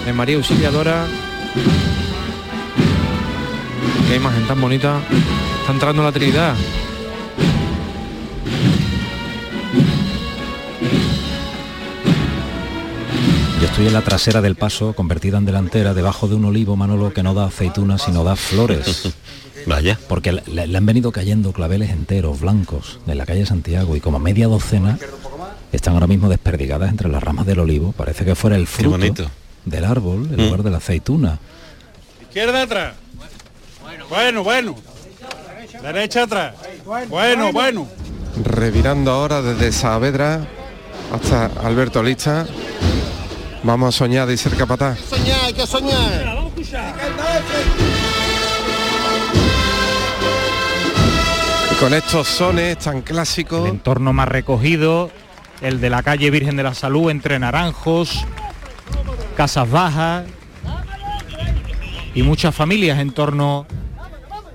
de 0.04 0.14
María 0.14 0.38
Auxiliadora. 0.38 1.06
Qué 4.12 4.18
imagen 4.18 4.46
tan 4.46 4.60
bonita. 4.60 5.00
Está 5.62 5.72
entrando 5.72 6.04
la 6.04 6.12
Trinidad. 6.12 6.54
Yo 13.60 13.68
estoy 13.68 13.88
en 13.88 13.94
la 13.94 14.02
trasera 14.02 14.42
del 14.42 14.56
paso, 14.56 14.94
convertida 14.94 15.38
en 15.38 15.46
delantera, 15.46 15.94
debajo 15.94 16.28
de 16.28 16.36
un 16.36 16.46
olivo, 16.46 16.76
Manolo, 16.76 17.14
que 17.14 17.22
no 17.22 17.34
da 17.36 17.46
aceitunas, 17.46 18.02
sino 18.02 18.24
da 18.24 18.36
flores. 18.36 19.14
Vaya. 19.68 20.00
Porque 20.08 20.32
le, 20.32 20.66
le 20.68 20.78
han 20.78 20.86
venido 20.86 21.12
cayendo 21.12 21.54
claveles 21.54 21.92
enteros, 21.92 22.42
blancos, 22.42 23.00
en 23.06 23.18
la 23.18 23.26
calle 23.28 23.46
Santiago, 23.46 23.96
y 23.96 24.00
como 24.00 24.18
media 24.18 24.48
docena 24.48 24.98
están 25.72 25.94
ahora 25.94 26.08
mismo 26.08 26.28
desperdigadas 26.30 26.90
entre 26.90 27.08
las 27.10 27.22
ramas 27.22 27.46
del 27.46 27.60
olivo. 27.60 27.92
Parece 27.92 28.26
que 28.26 28.34
fuera 28.34 28.56
el 28.56 28.66
fruto 28.66 28.90
bonito. 28.92 29.30
del 29.66 29.86
árbol 29.86 30.28
en 30.32 30.38
Mm. 30.38 30.46
lugar 30.46 30.64
de 30.64 30.72
la 30.72 30.78
aceituna. 30.78 31.38
Izquierda 32.24 32.64
atrás. 32.64 32.94
Bueno, 34.12 34.44
bueno. 34.44 34.76
Derecha 35.82 36.24
atrás. 36.24 36.56
Bueno, 37.08 37.54
bueno. 37.54 37.88
Revirando 38.44 39.10
ahora 39.10 39.42
desde 39.42 39.72
Saavedra 39.72 40.46
hasta 41.14 41.46
Alberto 41.66 42.04
Lista. 42.04 42.46
Vamos 43.64 43.96
a 43.96 43.98
soñar 43.98 44.28
de 44.28 44.36
ser 44.36 44.58
capataz. 44.58 45.00
Soñar, 45.00 45.40
hay 45.46 45.54
que 45.54 45.66
soñar. 45.66 46.40
Y 51.72 51.76
con 51.76 51.94
estos 51.94 52.28
sones 52.28 52.80
tan 52.80 53.04
clásicos. 53.04 53.62
El 53.62 53.76
entorno 53.76 54.12
más 54.12 54.28
recogido, 54.28 55.10
el 55.62 55.80
de 55.80 55.90
la 55.90 56.04
calle 56.04 56.30
Virgen 56.30 56.58
de 56.58 56.64
la 56.64 56.74
Salud 56.74 57.10
entre 57.12 57.40
Naranjos, 57.40 58.26
Casas 59.38 59.72
Bajas 59.72 60.26
y 62.14 62.24
muchas 62.24 62.54
familias 62.54 63.00
en 63.00 63.12
torno 63.12 63.66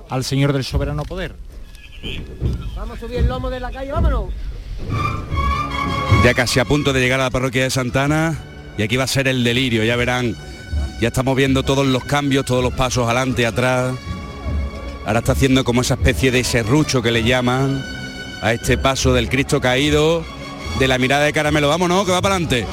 al 0.08 0.24
Señor 0.24 0.52
del 0.52 0.64
Soberano 0.64 1.04
Poder. 1.04 1.34
Vamos 2.76 2.98
a 2.98 3.00
subir 3.00 3.18
el 3.18 3.26
lomo 3.26 3.50
de 3.50 3.60
la 3.60 3.70
calle, 3.70 3.92
vámonos. 3.92 4.30
Ya 6.24 6.34
casi 6.34 6.60
a 6.60 6.64
punto 6.64 6.92
de 6.92 7.00
llegar 7.00 7.20
a 7.20 7.24
la 7.24 7.30
parroquia 7.30 7.62
de 7.62 7.70
Santana 7.70 8.38
y 8.78 8.82
aquí 8.82 8.96
va 8.96 9.04
a 9.04 9.08
ser 9.08 9.28
el 9.28 9.44
delirio, 9.44 9.84
ya 9.84 9.96
verán. 9.96 10.36
Ya 11.00 11.08
estamos 11.08 11.36
viendo 11.36 11.62
todos 11.62 11.86
los 11.86 12.04
cambios, 12.04 12.44
todos 12.44 12.62
los 12.62 12.72
pasos 12.72 13.06
adelante, 13.06 13.46
atrás. 13.46 13.94
Ahora 15.06 15.20
está 15.20 15.32
haciendo 15.32 15.62
como 15.64 15.82
esa 15.82 15.94
especie 15.94 16.30
de 16.30 16.42
serrucho 16.42 17.02
que 17.02 17.10
le 17.10 17.22
llaman 17.22 17.84
a 18.42 18.52
este 18.52 18.76
paso 18.76 19.12
del 19.12 19.28
Cristo 19.28 19.60
caído, 19.60 20.24
de 20.78 20.88
la 20.88 20.98
mirada 20.98 21.24
de 21.24 21.32
caramelo. 21.32 21.68
Vámonos, 21.68 22.04
que 22.04 22.12
va 22.12 22.22
para 22.22 22.36
adelante. 22.36 22.66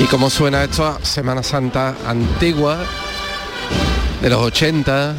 Y 0.00 0.04
como 0.06 0.30
suena 0.30 0.64
esto 0.64 0.86
a 0.86 0.98
Semana 1.04 1.42
Santa 1.42 1.94
antigua, 2.06 2.78
de 4.22 4.30
los 4.30 4.40
80, 4.40 5.14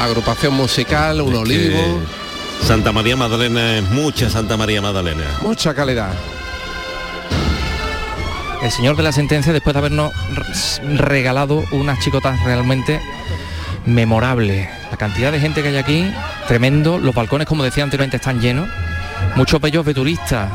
agrupación 0.00 0.54
musical, 0.54 1.20
un 1.20 1.34
olivo, 1.34 2.00
Santa 2.62 2.90
María 2.90 3.16
Magdalena 3.16 3.76
es 3.76 3.90
mucha 3.90 4.30
Santa 4.30 4.56
María 4.56 4.80
Magdalena. 4.80 5.24
mucha 5.42 5.74
calidad. 5.74 6.10
El 8.62 8.70
señor 8.72 8.96
de 8.96 9.02
la 9.02 9.12
sentencia, 9.12 9.52
después 9.52 9.74
de 9.74 9.78
habernos 9.78 10.12
regalado 10.96 11.62
unas 11.70 12.00
chicotas 12.00 12.42
realmente 12.44 13.00
memorables. 13.84 14.68
La 14.90 14.96
cantidad 14.96 15.30
de 15.30 15.38
gente 15.38 15.62
que 15.62 15.68
hay 15.68 15.76
aquí, 15.76 16.12
tremendo. 16.48 16.98
Los 16.98 17.14
balcones, 17.14 17.46
como 17.46 17.62
decía 17.62 17.84
anteriormente, 17.84 18.16
están 18.16 18.40
llenos. 18.40 18.68
Muchos 19.36 19.60
bellos 19.60 19.84
de 19.84 19.94
turistas. 19.94 20.50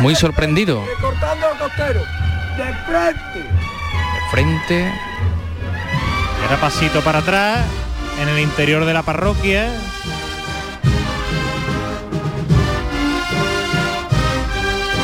Muy 0.00 0.14
sorprendido. 0.14 0.84
De 2.56 2.74
frente. 2.86 3.50
Frente. 4.30 4.92
Y 6.40 6.42
ahora 6.44 6.60
pasito 6.60 7.00
para 7.02 7.20
atrás, 7.20 7.64
en 8.20 8.28
el 8.28 8.38
interior 8.40 8.84
de 8.84 8.92
la 8.92 9.02
parroquia. 9.02 9.70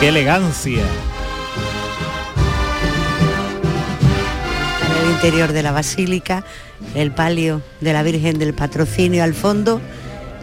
¡Qué 0.00 0.08
elegancia! 0.08 0.82
en 4.86 5.04
el 5.04 5.10
interior 5.12 5.52
de 5.52 5.62
la 5.62 5.72
basílica, 5.72 6.44
el 6.94 7.12
palio 7.12 7.62
de 7.80 7.92
la 7.92 8.02
Virgen 8.02 8.38
del 8.38 8.54
Patrocinio 8.54 9.24
al 9.24 9.34
fondo 9.34 9.80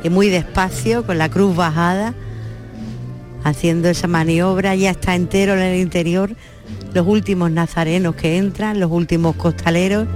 y 0.04 0.10
muy 0.10 0.30
despacio 0.30 1.06
con 1.06 1.18
la 1.18 1.30
cruz 1.30 1.56
bajada, 1.56 2.14
haciendo 3.46 3.88
esa 3.88 4.08
maniobra, 4.08 4.76
ya 4.76 4.90
está 4.90 5.16
entero 5.16 5.54
en 5.54 5.60
el 5.60 5.80
interior, 5.80 6.36
los 6.94 7.08
últimos 7.08 7.52
nazarenos 7.52 8.16
que 8.16 8.38
entran, 8.38 8.82
los 8.82 8.92
últimos 8.92 9.38
costaleros. 9.38 10.08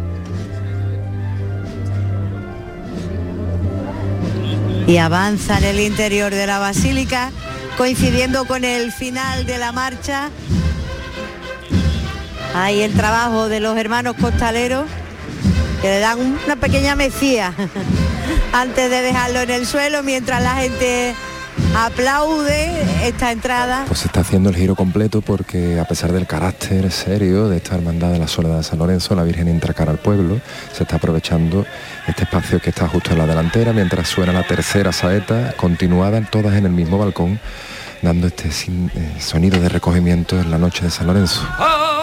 Y 4.88 4.97
avanza 4.97 5.59
en 5.59 5.63
el 5.63 5.80
interior 5.80 6.34
de 6.34 6.47
la 6.47 6.59
basílica, 6.59 7.32
coincidiendo 7.77 8.43
con 8.45 8.65
el 8.65 8.91
final 8.91 9.45
de 9.45 9.57
la 9.59 9.71
marcha 9.71 10.32
Ahí 12.55 12.82
el 12.82 12.93
trabajo 12.93 13.47
de 13.47 13.59
los 13.59 13.77
hermanos 13.77 14.15
costaleros 14.19 14.86
que 15.82 15.88
le 15.88 15.99
dan 15.99 16.19
una 16.19 16.55
pequeña 16.55 16.95
mecía 16.95 17.53
antes 18.53 18.89
de 18.89 19.01
dejarlo 19.01 19.41
en 19.41 19.51
el 19.51 19.67
suelo 19.67 20.01
mientras 20.01 20.41
la 20.41 20.55
gente 20.55 21.15
aplaude 21.76 23.07
esta 23.07 23.32
entrada. 23.32 23.86
Pues 23.88 23.99
se 24.01 24.07
está 24.07 24.22
haciendo 24.22 24.49
el 24.49 24.55
giro 24.55 24.76
completo 24.76 25.22
porque 25.22 25.80
a 25.80 25.86
pesar 25.86 26.11
del 26.11 26.26
carácter 26.28 26.91
serio 26.91 27.47
de 27.49 27.57
esta 27.57 27.76
hermandad 27.76 28.11
de 28.11 28.20
la 28.20 28.28
Soledad 28.28 28.57
de 28.57 28.63
San 28.63 28.80
Lorenzo, 28.80 29.15
la 29.15 29.24
Virgen 29.24 29.47
entra 29.47 29.74
cara 29.74 29.91
al 29.91 29.97
pueblo, 29.99 30.39
se 30.74 30.84
está 30.84 30.97
aprovechando 30.97 31.65
este 32.07 32.24
espacio 32.24 32.59
que 32.61 32.70
está 32.72 32.88
justo 32.88 33.11
en 33.11 33.20
la 33.20 33.26
delantera 33.28 33.74
mientras 33.74 34.07
suena 34.07 34.34
la 34.34 34.43
tercera 34.43 34.91
saeta, 34.91 35.53
continuada 35.57 36.20
todas 36.30 36.55
en 36.55 36.65
el 36.65 36.72
mismo 36.72 36.97
balcón, 36.97 37.39
dando 38.01 38.28
este 38.28 38.51
sin- 38.51 38.91
eh, 38.95 39.17
sonido 39.20 39.59
de 39.59 39.70
recogimiento 39.70 40.39
en 40.39 40.49
la 40.51 40.57
noche 40.57 40.84
de 40.86 40.91
San 40.91 41.07
Lorenzo. 41.07 41.41
Ay, 41.57 41.99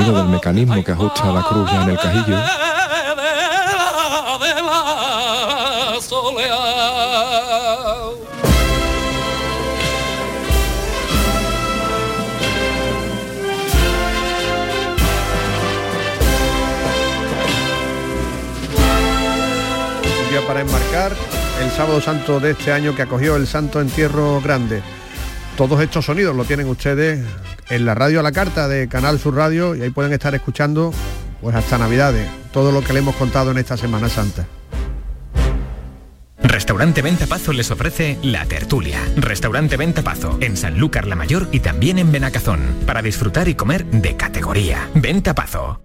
sonido 0.00 0.22
del 0.22 0.32
mecanismo 0.32 0.82
que 0.82 0.92
ajusta 0.92 1.30
la 1.30 1.42
cruz 1.42 1.70
en 1.72 1.90
el 1.90 1.96
cajillo. 1.98 2.38
Para 20.46 20.62
enmarcar 20.62 21.12
el 21.62 21.70
sábado 21.70 22.00
santo 22.00 22.40
de 22.40 22.50
este 22.50 22.72
año 22.72 22.96
que 22.96 23.02
acogió 23.02 23.36
el 23.36 23.46
Santo 23.46 23.80
Entierro 23.80 24.40
Grande. 24.40 24.82
Todos 25.56 25.80
estos 25.80 26.06
sonidos 26.06 26.34
lo 26.34 26.44
tienen 26.44 26.68
ustedes 26.68 27.24
en 27.70 27.86
la 27.86 27.94
radio 27.94 28.20
a 28.20 28.22
la 28.22 28.32
carta 28.32 28.68
de 28.68 28.88
Canal 28.88 29.18
Sur 29.18 29.36
Radio 29.36 29.74
y 29.74 29.82
ahí 29.82 29.90
pueden 29.90 30.12
estar 30.12 30.34
escuchando 30.34 30.92
pues 31.40 31.56
hasta 31.56 31.78
Navidades, 31.78 32.28
todo 32.52 32.72
lo 32.72 32.82
que 32.82 32.92
le 32.92 32.98
hemos 32.98 33.16
contado 33.16 33.52
en 33.52 33.58
esta 33.58 33.76
Semana 33.76 34.08
Santa. 34.08 34.46
Restaurante 36.42 37.00
Ventapazo 37.00 37.52
les 37.52 37.70
ofrece 37.70 38.18
La 38.22 38.44
Tertulia. 38.44 39.00
Restaurante 39.16 39.76
Ventapazo 39.76 40.38
en 40.40 40.56
Sanlúcar 40.56 41.06
la 41.06 41.14
Mayor 41.14 41.48
y 41.52 41.60
también 41.60 41.98
en 41.98 42.10
Benacazón. 42.10 42.60
Para 42.86 43.02
disfrutar 43.02 43.48
y 43.48 43.54
comer 43.54 43.84
de 43.86 44.16
categoría. 44.16 44.88
Ventapazo. 44.94 45.82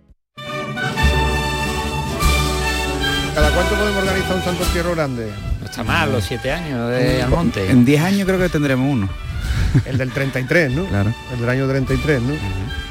¿Cada 3.36 3.52
cuánto 3.52 3.76
podemos 3.76 4.02
organizar 4.02 4.36
un 4.38 4.44
Santo 4.44 4.64
Entierro 4.64 4.96
Grande? 4.96 5.30
No 5.60 5.66
está 5.66 5.84
mal, 5.84 6.12
los 6.12 6.24
siete 6.24 6.52
años 6.52 6.90
de 6.90 7.22
Almonte. 7.22 7.70
En 7.70 7.84
10 7.84 8.02
años 8.02 8.26
creo 8.26 8.40
que 8.40 8.50
tendremos 8.50 8.90
uno. 8.90 9.10
El 9.86 9.98
del 9.98 10.12
33, 10.12 10.72
¿no? 10.72 10.86
Claro. 10.86 11.14
El 11.34 11.40
del 11.42 11.50
año 11.50 11.68
33, 11.68 12.22
¿no? 12.22 12.34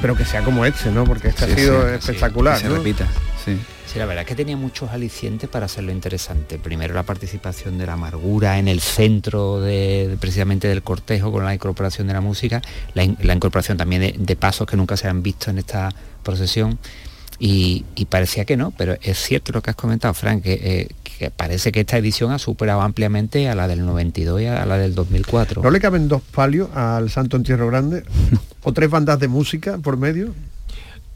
Pero 0.01 0.15
que 0.15 0.25
sea 0.25 0.41
como 0.43 0.65
este, 0.65 0.91
¿no? 0.91 1.03
Porque 1.05 1.29
este 1.29 1.45
ha 1.45 1.55
sido 1.55 1.87
espectacular. 1.89 2.57
que 2.61 2.67
se 2.67 2.69
repita, 2.69 3.07
sí. 3.43 3.57
Sí, 3.91 3.99
la 3.99 4.05
verdad 4.07 4.23
es 4.23 4.27
que 4.27 4.35
tenía 4.35 4.57
muchos 4.57 4.89
alicientes 4.89 5.47
para 5.49 5.67
hacerlo 5.67 5.91
interesante. 5.91 6.57
Primero 6.59 6.93
la 6.93 7.03
participación 7.03 7.77
de 7.77 7.85
la 7.85 7.93
amargura 7.93 8.57
en 8.59 8.67
el 8.67 8.81
centro 8.81 9.61
de, 9.61 10.07
de- 10.09 10.17
precisamente 10.17 10.67
del 10.67 10.81
cortejo 10.81 11.31
con 11.31 11.45
la 11.45 11.53
incorporación 11.53 12.07
de 12.07 12.13
la 12.13 12.19
música, 12.21 12.61
la, 12.93 13.03
in- 13.03 13.17
la 13.21 13.33
incorporación 13.35 13.77
también 13.77 14.01
de, 14.01 14.15
de 14.17 14.35
pasos 14.35 14.67
que 14.67 14.75
nunca 14.75 14.97
se 14.97 15.07
han 15.07 15.23
visto 15.23 15.49
en 15.49 15.59
esta 15.59 15.93
procesión. 16.23 16.77
Y, 17.37 17.85
y 17.95 18.05
parecía 18.05 18.45
que 18.45 18.55
no, 18.57 18.71
pero 18.71 18.97
es 19.01 19.17
cierto 19.17 19.51
lo 19.51 19.61
que 19.61 19.69
has 19.69 19.75
comentado, 19.75 20.13
Frank, 20.13 20.41
que, 20.43 20.53
eh, 20.53 20.87
que 21.17 21.31
parece 21.31 21.71
que 21.71 21.81
esta 21.81 21.97
edición 21.97 22.31
ha 22.31 22.39
superado 22.39 22.81
ampliamente 22.81 23.49
a 23.49 23.55
la 23.55 23.67
del 23.67 23.85
92 23.85 24.41
y 24.41 24.45
a 24.45 24.65
la 24.65 24.77
del 24.77 24.95
2004. 24.95 25.61
¿No 25.61 25.71
le 25.71 25.79
caben 25.79 26.07
dos 26.07 26.21
palios 26.21 26.69
al 26.75 27.09
Santo 27.09 27.37
Entierro 27.37 27.67
Grande? 27.67 28.03
¿O 28.63 28.73
tres 28.73 28.89
bandas 28.89 29.19
de 29.19 29.27
música 29.27 29.77
por 29.77 29.97
medio? 29.97 30.33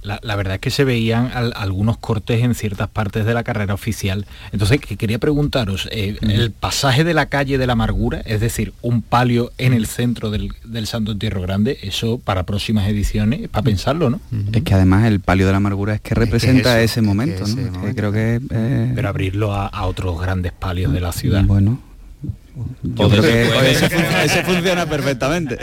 La, 0.01 0.17
la 0.23 0.37
verdad 0.37 0.55
es 0.55 0.61
que 0.61 0.69
se 0.69 0.85
veían 0.85 1.29
al- 1.33 1.51
algunos 1.57 1.97
cortes 1.97 2.41
en 2.41 2.55
ciertas 2.55 2.87
partes 2.87 3.25
de 3.25 3.33
la 3.33 3.43
carrera 3.43 3.73
oficial. 3.73 4.25
Entonces, 4.53 4.79
que 4.79 4.95
quería 4.95 5.19
preguntaros, 5.19 5.89
eh, 5.91 6.15
el 6.21 6.51
pasaje 6.51 7.03
de 7.03 7.13
la 7.13 7.25
calle 7.25 7.57
de 7.57 7.67
la 7.67 7.73
amargura, 7.73 8.21
es 8.25 8.39
decir, 8.39 8.71
un 8.81 9.01
palio 9.01 9.51
en 9.57 9.73
el 9.73 9.87
centro 9.87 10.31
del, 10.31 10.53
del 10.63 10.87
Santo 10.87 11.11
Entierro 11.11 11.41
Grande, 11.41 11.77
eso 11.81 12.17
para 12.17 12.43
próximas 12.43 12.87
ediciones, 12.87 13.49
para 13.49 13.63
pensarlo, 13.63 14.09
¿no? 14.09 14.21
Es 14.53 14.63
que 14.63 14.73
además 14.73 15.05
el 15.05 15.19
palio 15.19 15.45
de 15.47 15.51
la 15.51 15.57
amargura 15.57 15.95
es 15.95 16.01
que 16.01 16.15
representa 16.15 16.79
eso, 16.81 16.85
ese 16.85 16.99
es 17.01 17.03
que 17.03 17.07
momento, 17.07 17.43
ese 17.43 17.55
¿no? 17.57 17.71
Momento. 17.71 17.95
creo 17.97 18.11
que 18.13 18.39
eh, 18.51 18.91
Pero 18.95 19.09
abrirlo 19.09 19.53
a, 19.53 19.67
a 19.67 19.85
otros 19.85 20.19
grandes 20.21 20.53
palios 20.53 20.93
de 20.93 21.01
la 21.01 21.11
ciudad. 21.11 21.43
Bueno. 21.43 21.81
Yo 22.83 23.09
creo 23.09 23.21
que 23.21 23.71
ese 24.25 24.43
funciona 24.43 24.85
perfectamente. 24.85 25.57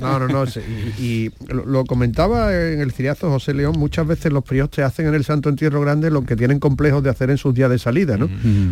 No, 0.00 0.18
no, 0.18 0.28
no. 0.28 0.46
sí, 0.46 0.60
Y, 0.98 1.02
y 1.04 1.32
lo, 1.48 1.64
lo 1.66 1.84
comentaba 1.84 2.52
en 2.56 2.80
el 2.80 2.92
Ciriazo 2.92 3.30
José 3.30 3.54
León, 3.54 3.74
muchas 3.78 4.06
veces 4.06 4.32
los 4.32 4.44
priostes 4.44 4.84
hacen 4.84 5.06
en 5.06 5.14
el 5.14 5.24
Santo 5.24 5.48
Entierro 5.48 5.80
Grande 5.80 6.10
lo 6.10 6.22
que 6.24 6.36
tienen 6.36 6.58
complejos 6.58 7.02
de 7.02 7.10
hacer 7.10 7.30
en 7.30 7.38
sus 7.38 7.54
días 7.54 7.70
de 7.70 7.78
salida, 7.78 8.16
¿no? 8.16 8.28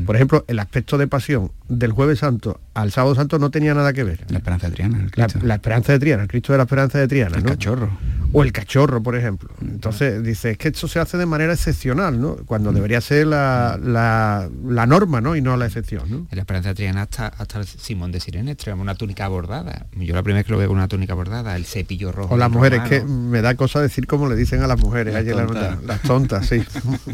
Por 0.07 0.17
ejemplo, 0.17 0.45
el 0.49 0.59
aspecto 0.59 0.99
de 0.99 1.07
pasión 1.07 1.53
del 1.69 1.93
Jueves 1.93 2.21
Santo 2.21 2.61
al 2.75 2.91
Sábado 2.93 3.15
Santo 3.15 3.39
no 3.39 3.51
tenía 3.51 3.75
nada 3.75 3.93
que 3.93 4.05
ver. 4.05 4.25
La 4.29 4.39
esperanza 4.39 4.69
de 4.69 4.75
Triana. 4.75 4.99
el 4.99 5.05
La, 5.15 5.27
Cristo. 5.27 5.47
la 5.47 5.55
esperanza 5.55 5.93
de 5.93 5.99
Triana, 5.99 6.23
el 6.23 6.29
Cristo 6.29 6.53
de 6.53 6.57
la 6.59 6.65
esperanza 6.65 6.99
de 6.99 7.09
Triana, 7.09 7.37
El 7.37 7.45
¿no? 7.45 7.51
cachorro. 7.51 7.91
O 8.33 8.43
el 8.45 8.53
cachorro, 8.53 9.03
por 9.03 9.17
ejemplo. 9.17 9.49
Entonces, 9.61 10.23
dice, 10.23 10.53
es 10.53 10.59
que 10.59 10.69
esto 10.69 10.87
se 10.87 11.01
hace 11.01 11.19
de 11.19 11.27
manera 11.27 11.53
excepcional, 11.53 12.21
¿no? 12.21 12.37
Cuando 12.47 12.73
debería 12.73 13.01
ser 13.01 13.27
la, 13.27 13.79
la- 13.83 14.49
la 14.69 14.87
norma, 14.87 15.21
¿no? 15.21 15.35
Y 15.35 15.41
no 15.43 15.57
la 15.57 15.67
excepción, 15.67 16.09
¿no? 16.09 16.17
En 16.31 16.37
la 16.37 16.41
Esperanza 16.43 16.69
de 16.71 16.75
Triana 16.77 17.03
hasta, 17.03 17.27
hasta 17.29 17.59
el 17.59 17.67
Simón 17.67 18.13
de 18.13 18.21
Sirene 18.21 18.55
trae 18.55 18.75
una 18.75 18.95
túnica 18.95 19.27
bordada. 19.29 19.87
Yo 19.97 20.15
la 20.15 20.23
primera 20.23 20.39
vez 20.41 20.47
que 20.47 20.53
lo 20.53 20.59
veo 20.59 20.69
con 20.69 20.80
una 20.81 20.89
túnica 20.89 21.15
bordada, 21.15 21.57
el 21.57 21.65
cepillo 21.67 22.11
rojo. 22.13 22.35
O 22.35 22.37
las 22.37 22.51
mujeres, 22.51 22.81
romano. 22.81 23.07
que 23.07 23.13
me 23.13 23.43
da 23.43 23.55
cosa 23.55 23.81
decir 23.81 24.07
como 24.07 24.29
le 24.29 24.37
dicen 24.37 24.63
a 24.63 24.67
las 24.67 24.81
mujeres 24.81 25.15
Las 25.15 25.25
la 25.25 25.47
tontas. 25.47 25.71
nota, 25.77 25.87
las 25.87 26.03
tontas, 26.03 26.47
sí. 26.47 26.63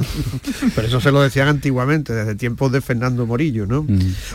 Pero 0.74 0.88
eso 0.88 1.00
se 1.00 1.10
lo 1.12 1.20
decían 1.22 1.48
antiguamente, 1.48 2.12
desde 2.12 2.34
tiempos 2.34 2.72
de 2.72 2.80
Fernando 2.80 3.26
Morillo, 3.26 3.66
¿no? 3.66 3.86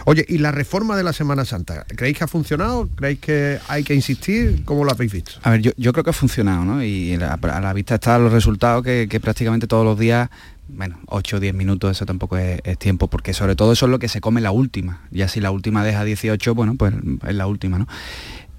Oye, 0.06 0.26
¿y 0.28 0.38
la 0.38 0.52
reforma 0.52 0.96
de 0.98 1.04
la 1.04 1.14
Semana 1.14 1.46
Santa? 1.46 1.86
¿Creéis 1.96 2.18
que 2.18 2.24
ha 2.24 2.28
funcionado? 2.28 2.90
¿Creéis 2.96 3.20
que 3.20 3.60
hay 3.68 3.84
que 3.84 3.94
insistir? 3.96 4.64
¿Cómo 4.66 4.84
lo 4.84 4.92
habéis 4.92 5.12
visto? 5.12 5.32
A 5.44 5.50
ver, 5.52 5.62
yo, 5.62 5.72
yo 5.78 5.94
creo 5.94 6.04
que 6.04 6.10
ha 6.10 6.14
funcionado, 6.14 6.66
¿no? 6.66 6.84
Y 6.84 7.18
la- 7.18 7.34
a 7.42 7.62
la 7.62 7.74
vista 7.74 7.96
están 7.96 8.24
los 8.24 8.32
resultados 8.34 8.84
que, 8.84 9.08
que 9.10 9.20
prácticamente 9.20 9.68
todos 9.68 9.86
los 9.86 9.98
días, 9.98 10.30
bueno, 10.70 11.00
8 11.08 11.38
o 11.38 11.40
10 11.40 11.54
minutos, 11.54 11.92
eso 11.92 12.06
tampoco 12.06 12.38
es, 12.38 12.62
es 12.64 12.78
tiempo, 12.78 13.08
porque 13.08 13.34
sobre 13.34 13.56
todo 13.56 13.74
eso 13.74 13.86
es 13.86 13.90
lo 13.92 14.00
que 14.00 14.08
se 14.08 14.22
come 14.22 14.42
la 14.42 14.52
última. 14.52 15.02
Ya 15.12 15.28
si 15.28 15.42
la 15.42 15.52
última 15.52 15.84
deja 15.84 16.04
18, 16.04 16.56
bueno, 16.56 16.76
pues 16.76 16.94
es 17.28 17.36
la 17.36 17.48
última, 17.48 17.78
¿no? 17.80 17.88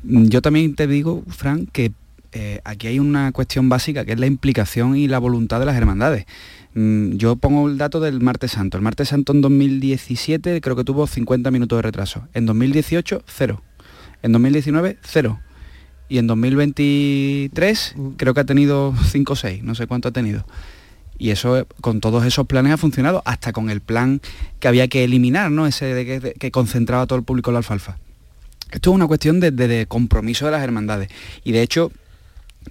Mm, 0.02 0.24
Yo 0.26 0.42
también 0.42 0.74
te 0.74 0.86
digo, 0.86 1.22
Fran, 1.28 1.66
que 1.66 1.92
eh, 2.32 2.60
aquí 2.64 2.86
hay 2.86 2.98
una 2.98 3.32
cuestión 3.32 3.68
básica, 3.68 4.04
que 4.04 4.12
es 4.12 4.20
la 4.20 4.26
implicación 4.26 4.96
y 4.96 5.06
la 5.08 5.18
voluntad 5.18 5.60
de 5.60 5.66
las 5.66 5.76
hermandades. 5.76 6.26
Mm, 6.74 7.16
Yo 7.16 7.36
pongo 7.36 7.68
el 7.68 7.78
dato 7.78 8.00
del 8.00 8.20
Martes 8.20 8.52
Santo. 8.52 8.76
El 8.76 8.82
Martes 8.82 9.08
Santo 9.08 9.32
en 9.32 9.40
2017 9.42 10.60
creo 10.60 10.76
que 10.76 10.84
tuvo 10.84 11.06
50 11.06 11.50
minutos 11.50 11.78
de 11.78 11.82
retraso. 11.82 12.26
En 12.34 12.46
2018, 12.46 13.22
cero. 13.26 13.62
En 14.22 14.32
2019, 14.32 14.98
cero. 15.02 15.40
Y 16.08 16.18
en 16.18 16.26
2023 16.26 17.94
creo 18.16 18.34
que 18.34 18.40
ha 18.40 18.44
tenido 18.44 18.94
5 19.10 19.32
o 19.32 19.36
6, 19.36 19.62
no 19.62 19.74
sé 19.74 19.86
cuánto 19.86 20.08
ha 20.08 20.12
tenido. 20.12 20.46
Y 21.18 21.30
eso 21.30 21.66
con 21.80 22.00
todos 22.00 22.24
esos 22.26 22.46
planes 22.46 22.72
ha 22.72 22.76
funcionado, 22.76 23.22
hasta 23.24 23.52
con 23.52 23.70
el 23.70 23.80
plan 23.80 24.20
que 24.60 24.68
había 24.68 24.88
que 24.88 25.04
eliminar, 25.04 25.50
¿no? 25.50 25.66
Ese 25.66 25.86
de 25.86 26.04
que, 26.04 26.20
de 26.20 26.32
que 26.34 26.50
concentraba 26.50 27.04
a 27.04 27.06
todo 27.06 27.18
el 27.18 27.24
público 27.24 27.50
en 27.50 27.54
la 27.54 27.58
alfalfa. 27.58 27.96
Esto 28.72 28.90
es 28.90 28.94
una 28.94 29.06
cuestión 29.06 29.38
de, 29.40 29.50
de- 29.52 29.68
de 29.68 29.86
compromiso 29.86 30.46
de 30.46 30.52
las 30.52 30.62
hermandades. 30.62 31.08
Y 31.44 31.52
de 31.52 31.62
hecho, 31.62 31.92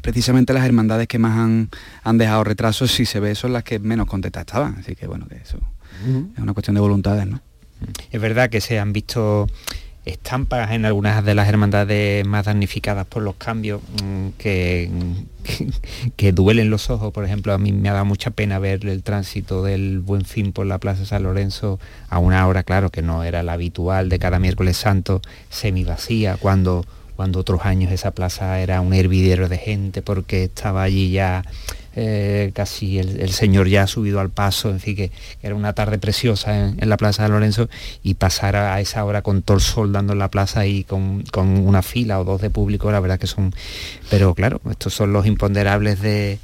precisamente 0.01 0.53
las 0.53 0.65
hermandades 0.65 1.07
que 1.07 1.19
más 1.19 1.37
han, 1.37 1.69
han 2.03 2.17
dejado 2.17 2.43
retrasos, 2.43 2.91
si 2.91 3.05
se 3.05 3.19
ve, 3.19 3.35
son 3.35 3.53
las 3.53 3.63
que 3.63 3.79
menos 3.79 4.07
contentas 4.07 4.41
estaban. 4.41 4.75
Así 4.79 4.95
que 4.95 5.07
bueno, 5.07 5.27
que 5.27 5.35
eso 5.35 5.57
es 6.35 6.39
una 6.41 6.53
cuestión 6.53 6.73
de 6.75 6.81
voluntades, 6.81 7.27
¿no? 7.27 7.41
Es 8.11 8.21
verdad 8.21 8.49
que 8.49 8.61
se 8.61 8.79
han 8.79 8.93
visto 8.93 9.47
estampas 10.05 10.71
en 10.71 10.85
algunas 10.85 11.23
de 11.23 11.35
las 11.35 11.47
hermandades 11.47 12.25
más 12.25 12.45
damnificadas 12.45 13.05
por 13.05 13.21
los 13.21 13.35
cambios 13.35 13.81
mm, 14.03 14.29
que, 14.37 14.89
que 16.15 16.31
duelen 16.31 16.69
los 16.69 16.89
ojos. 16.89 17.11
Por 17.13 17.25
ejemplo, 17.25 17.53
a 17.53 17.57
mí 17.57 17.71
me 17.71 17.89
ha 17.89 17.93
dado 17.93 18.05
mucha 18.05 18.31
pena 18.31 18.59
ver 18.59 18.85
el 18.85 19.03
tránsito 19.03 19.63
del 19.63 19.99
Buen 19.99 20.25
Fin 20.25 20.51
por 20.53 20.65
la 20.65 20.79
Plaza 20.79 21.05
San 21.05 21.23
Lorenzo 21.23 21.79
a 22.09 22.19
una 22.19 22.47
hora, 22.47 22.63
claro, 22.63 22.89
que 22.89 23.01
no 23.01 23.23
era 23.23 23.43
la 23.43 23.53
habitual 23.53 24.09
de 24.09 24.19
cada 24.19 24.39
miércoles 24.39 24.77
santo, 24.77 25.21
semi 25.49 25.83
vacía, 25.83 26.37
cuando 26.37 26.85
cuando 27.15 27.39
otros 27.39 27.65
años 27.65 27.91
esa 27.91 28.11
plaza 28.11 28.59
era 28.61 28.81
un 28.81 28.95
hervidero 28.95 29.47
de 29.47 29.59
gente 29.59 30.01
porque 30.01 30.45
estaba 30.45 30.81
allí 30.81 31.11
ya 31.11 31.43
eh, 31.95 32.51
casi 32.53 32.99
el, 32.99 33.31
señor 33.31 33.67
ya 33.67 33.87
subido 33.87 34.19
al 34.19 34.29
paso, 34.29 34.69
en 34.69 34.79
fin, 34.79 34.95
que 34.95 35.11
era 35.41 35.55
una 35.55 35.73
tarde 35.73 35.97
preciosa 35.97 36.69
en, 36.69 36.89
la 36.89 36.97
Plaza 36.97 37.23
de 37.23 37.29
Lorenzo 37.29 37.69
y 38.03 38.13
pasar 38.13 38.55
a 38.55 38.79
esa 38.79 39.03
hora 39.05 39.21
con 39.21 39.41
todo 39.41 39.57
el 39.57 39.63
sol 39.63 39.91
dando 39.91 40.13
en 40.13 40.19
la 40.19 40.29
plaza 40.29 40.65
y 40.65 40.83
con, 40.83 41.23
con 41.31 41.47
una 41.57 41.81
fila 41.81 42.19
o 42.19 42.23
dos 42.23 42.41
de 42.41 42.49
público, 42.49 42.91
la 42.91 42.99
verdad 42.99 43.19
que 43.19 43.27
son... 43.27 43.53
Pero 44.09 44.33
claro, 44.35 44.61
estos 44.69 44.93
son 44.93 45.13
los 45.13 45.25
imponderables 45.25 46.01
de, 46.01 46.39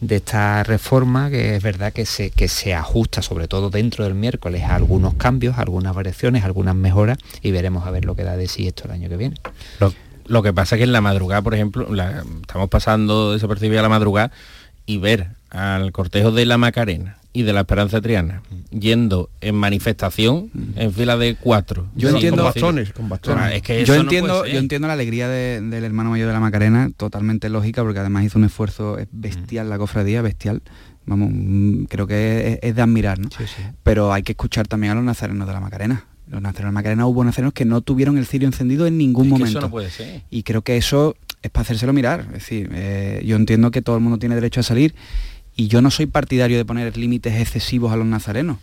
de 0.00 0.16
esta 0.16 0.62
reforma, 0.62 1.30
que 1.30 1.56
es 1.56 1.62
verdad 1.62 1.92
que 1.92 2.06
se, 2.06 2.30
que 2.30 2.48
se 2.48 2.74
ajusta, 2.74 3.22
sobre 3.22 3.48
todo 3.48 3.70
dentro 3.70 4.04
del 4.04 4.14
miércoles, 4.14 4.62
a 4.62 4.76
algunos 4.76 5.14
cambios, 5.14 5.58
algunas 5.58 5.94
variaciones, 5.94 6.44
algunas 6.44 6.74
mejoras 6.74 7.18
y 7.42 7.50
veremos 7.50 7.86
a 7.86 7.90
ver 7.90 8.04
lo 8.04 8.14
que 8.14 8.22
da 8.22 8.36
de 8.36 8.48
sí 8.48 8.66
esto 8.66 8.84
el 8.84 8.92
año 8.92 9.08
que 9.08 9.16
viene. 9.16 9.36
Lo, 10.26 10.42
que 10.42 10.52
pasa 10.52 10.76
es 10.76 10.80
que 10.80 10.84
en 10.84 10.92
la 10.92 11.00
madrugada, 11.00 11.42
por 11.42 11.54
ejemplo, 11.54 11.88
estamos 12.42 12.68
pasando 12.68 13.32
desapercibida 13.32 13.82
la 13.82 13.88
madrugada 13.88 14.30
y 14.88 14.96
ver 14.98 15.28
al 15.50 15.92
cortejo 15.92 16.32
de 16.32 16.46
la 16.46 16.56
Macarena 16.58 17.18
y 17.34 17.42
de 17.42 17.52
la 17.52 17.60
Esperanza 17.60 18.00
Triana 18.00 18.42
yendo 18.70 19.28
en 19.42 19.54
manifestación 19.54 20.50
en 20.76 20.92
fila 20.92 21.16
de 21.18 21.36
cuatro. 21.36 21.86
Yo 21.94 22.08
Sí, 22.08 22.14
entiendo 22.16 22.42
bastones, 22.42 22.92
Ah, 23.28 23.52
Es 23.54 23.62
que 23.62 23.84
yo 23.84 23.94
no 23.94 24.00
entiendo, 24.00 24.46
yo 24.46 24.58
entiendo 24.58 24.88
la 24.88 24.94
alegría 24.94 25.28
de- 25.28 25.60
del 25.60 25.84
hermano 25.84 26.10
mayor 26.10 26.26
de 26.28 26.32
la 26.32 26.40
Macarena, 26.40 26.90
totalmente 26.96 27.48
lógica, 27.50 27.82
porque 27.82 27.98
además 28.00 28.24
hizo 28.24 28.38
un 28.38 28.46
esfuerzo 28.46 28.96
bestial 29.12 29.68
la 29.68 29.76
cofradía, 29.78 30.22
bestial. 30.22 30.62
Vamos, 31.04 31.28
mm, 31.32 31.84
creo 31.84 32.06
que 32.06 32.52
es, 32.54 32.58
es 32.70 32.74
de 32.74 32.82
admirar, 32.82 33.18
¿no? 33.18 33.28
Pero 33.82 34.12
hay 34.12 34.22
que 34.22 34.32
escuchar 34.32 34.66
también 34.66 34.92
a 34.92 34.94
los 34.96 35.04
nazarenos 35.04 35.46
de 35.46 35.52
la 35.52 35.60
Macarena. 35.60 36.04
Los 36.28 36.42
nazarenos 36.42 36.72
Macarena 36.74 37.06
hubo 37.06 37.24
nazarenos 37.24 37.52
que 37.54 37.64
no 37.64 37.80
tuvieron 37.82 38.18
el 38.18 38.26
cirio 38.26 38.48
encendido 38.48 38.86
en 38.86 38.98
ningún 38.98 39.26
Es 39.26 39.28
que 39.32 39.38
momento. 39.38 39.58
eso 39.58 39.66
no 39.66 39.70
puede 39.70 39.90
ser. 39.90 40.22
Y 40.30 40.42
creo 40.42 40.62
que 40.62 40.76
eso 40.76 41.14
es 41.42 41.50
para 41.50 41.62
hacérselo 41.62 41.92
mirar. 41.92 42.20
Es 42.28 42.32
decir, 42.32 42.70
eh, 42.72 43.22
yo 43.24 43.36
entiendo 43.36 43.70
que 43.70 43.82
todo 43.82 43.96
el 43.96 44.02
mundo 44.02 44.18
tiene 44.18 44.34
derecho 44.34 44.60
a 44.60 44.62
salir 44.62 44.94
y 45.56 45.68
yo 45.68 45.82
no 45.82 45.90
soy 45.90 46.06
partidario 46.06 46.56
de 46.56 46.64
poner 46.64 46.96
límites 46.96 47.40
excesivos 47.40 47.92
a 47.92 47.96
los 47.96 48.06
nazarenos 48.06 48.58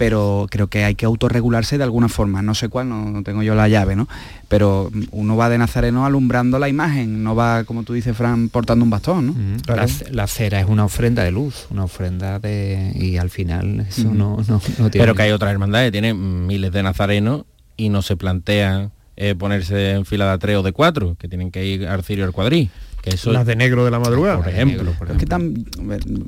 pero 0.00 0.46
creo 0.48 0.68
que 0.68 0.82
hay 0.82 0.94
que 0.94 1.04
autorregularse 1.04 1.76
de 1.76 1.84
alguna 1.84 2.08
forma, 2.08 2.40
no 2.40 2.54
sé 2.54 2.70
cuál, 2.70 2.88
no, 2.88 3.10
no, 3.10 3.22
tengo 3.22 3.42
yo 3.42 3.54
la 3.54 3.68
llave, 3.68 3.96
¿no? 3.96 4.08
Pero 4.48 4.90
uno 5.10 5.36
va 5.36 5.50
de 5.50 5.58
nazareno 5.58 6.06
alumbrando 6.06 6.58
la 6.58 6.70
imagen, 6.70 7.22
no 7.22 7.36
va, 7.36 7.64
como 7.64 7.82
tú 7.82 7.92
dices, 7.92 8.16
Fran, 8.16 8.48
portando 8.48 8.82
un 8.82 8.88
bastón, 8.88 9.26
¿no? 9.26 9.32
Mm, 9.34 9.56
la, 9.66 9.86
la, 10.10 10.26
cera 10.26 10.58
es 10.58 10.66
una 10.66 10.86
ofrenda 10.86 11.22
de 11.22 11.32
luz, 11.32 11.66
una 11.68 11.84
ofrenda 11.84 12.38
de... 12.38 12.92
y 12.94 13.18
al 13.18 13.28
final 13.28 13.80
eso 13.80 14.08
mm. 14.08 14.16
no, 14.16 14.38
no, 14.48 14.62
no, 14.78 14.90
tiene... 14.90 15.04
Pero 15.04 15.14
que 15.14 15.20
hay 15.20 15.32
otras 15.32 15.52
hermandades 15.52 15.88
que 15.88 15.92
tienen 15.92 16.46
miles 16.46 16.72
de 16.72 16.82
nazarenos 16.82 17.44
y 17.76 17.90
no 17.90 18.00
se 18.00 18.16
plantean 18.16 18.92
eh, 19.22 19.34
ponerse 19.34 19.90
en 19.90 20.06
fila 20.06 20.32
de 20.32 20.38
tres 20.38 20.56
o 20.56 20.62
de 20.62 20.72
cuatro, 20.72 21.14
que 21.18 21.28
tienen 21.28 21.50
que 21.50 21.66
ir 21.66 21.86
al 21.86 22.02
cirio 22.02 22.24
al 22.24 22.32
cuadrí. 22.32 22.70
Que 23.02 23.10
eso, 23.10 23.30
las 23.32 23.44
de 23.44 23.54
negro 23.54 23.84
de 23.84 23.90
la 23.90 23.98
madrugada 23.98 24.38
por 24.38 24.48
ejemplo, 24.48 24.92
por 24.92 25.08
ejemplo. 25.08 25.12
Es 25.12 25.18
que 25.18 25.26
tan, 25.26 25.66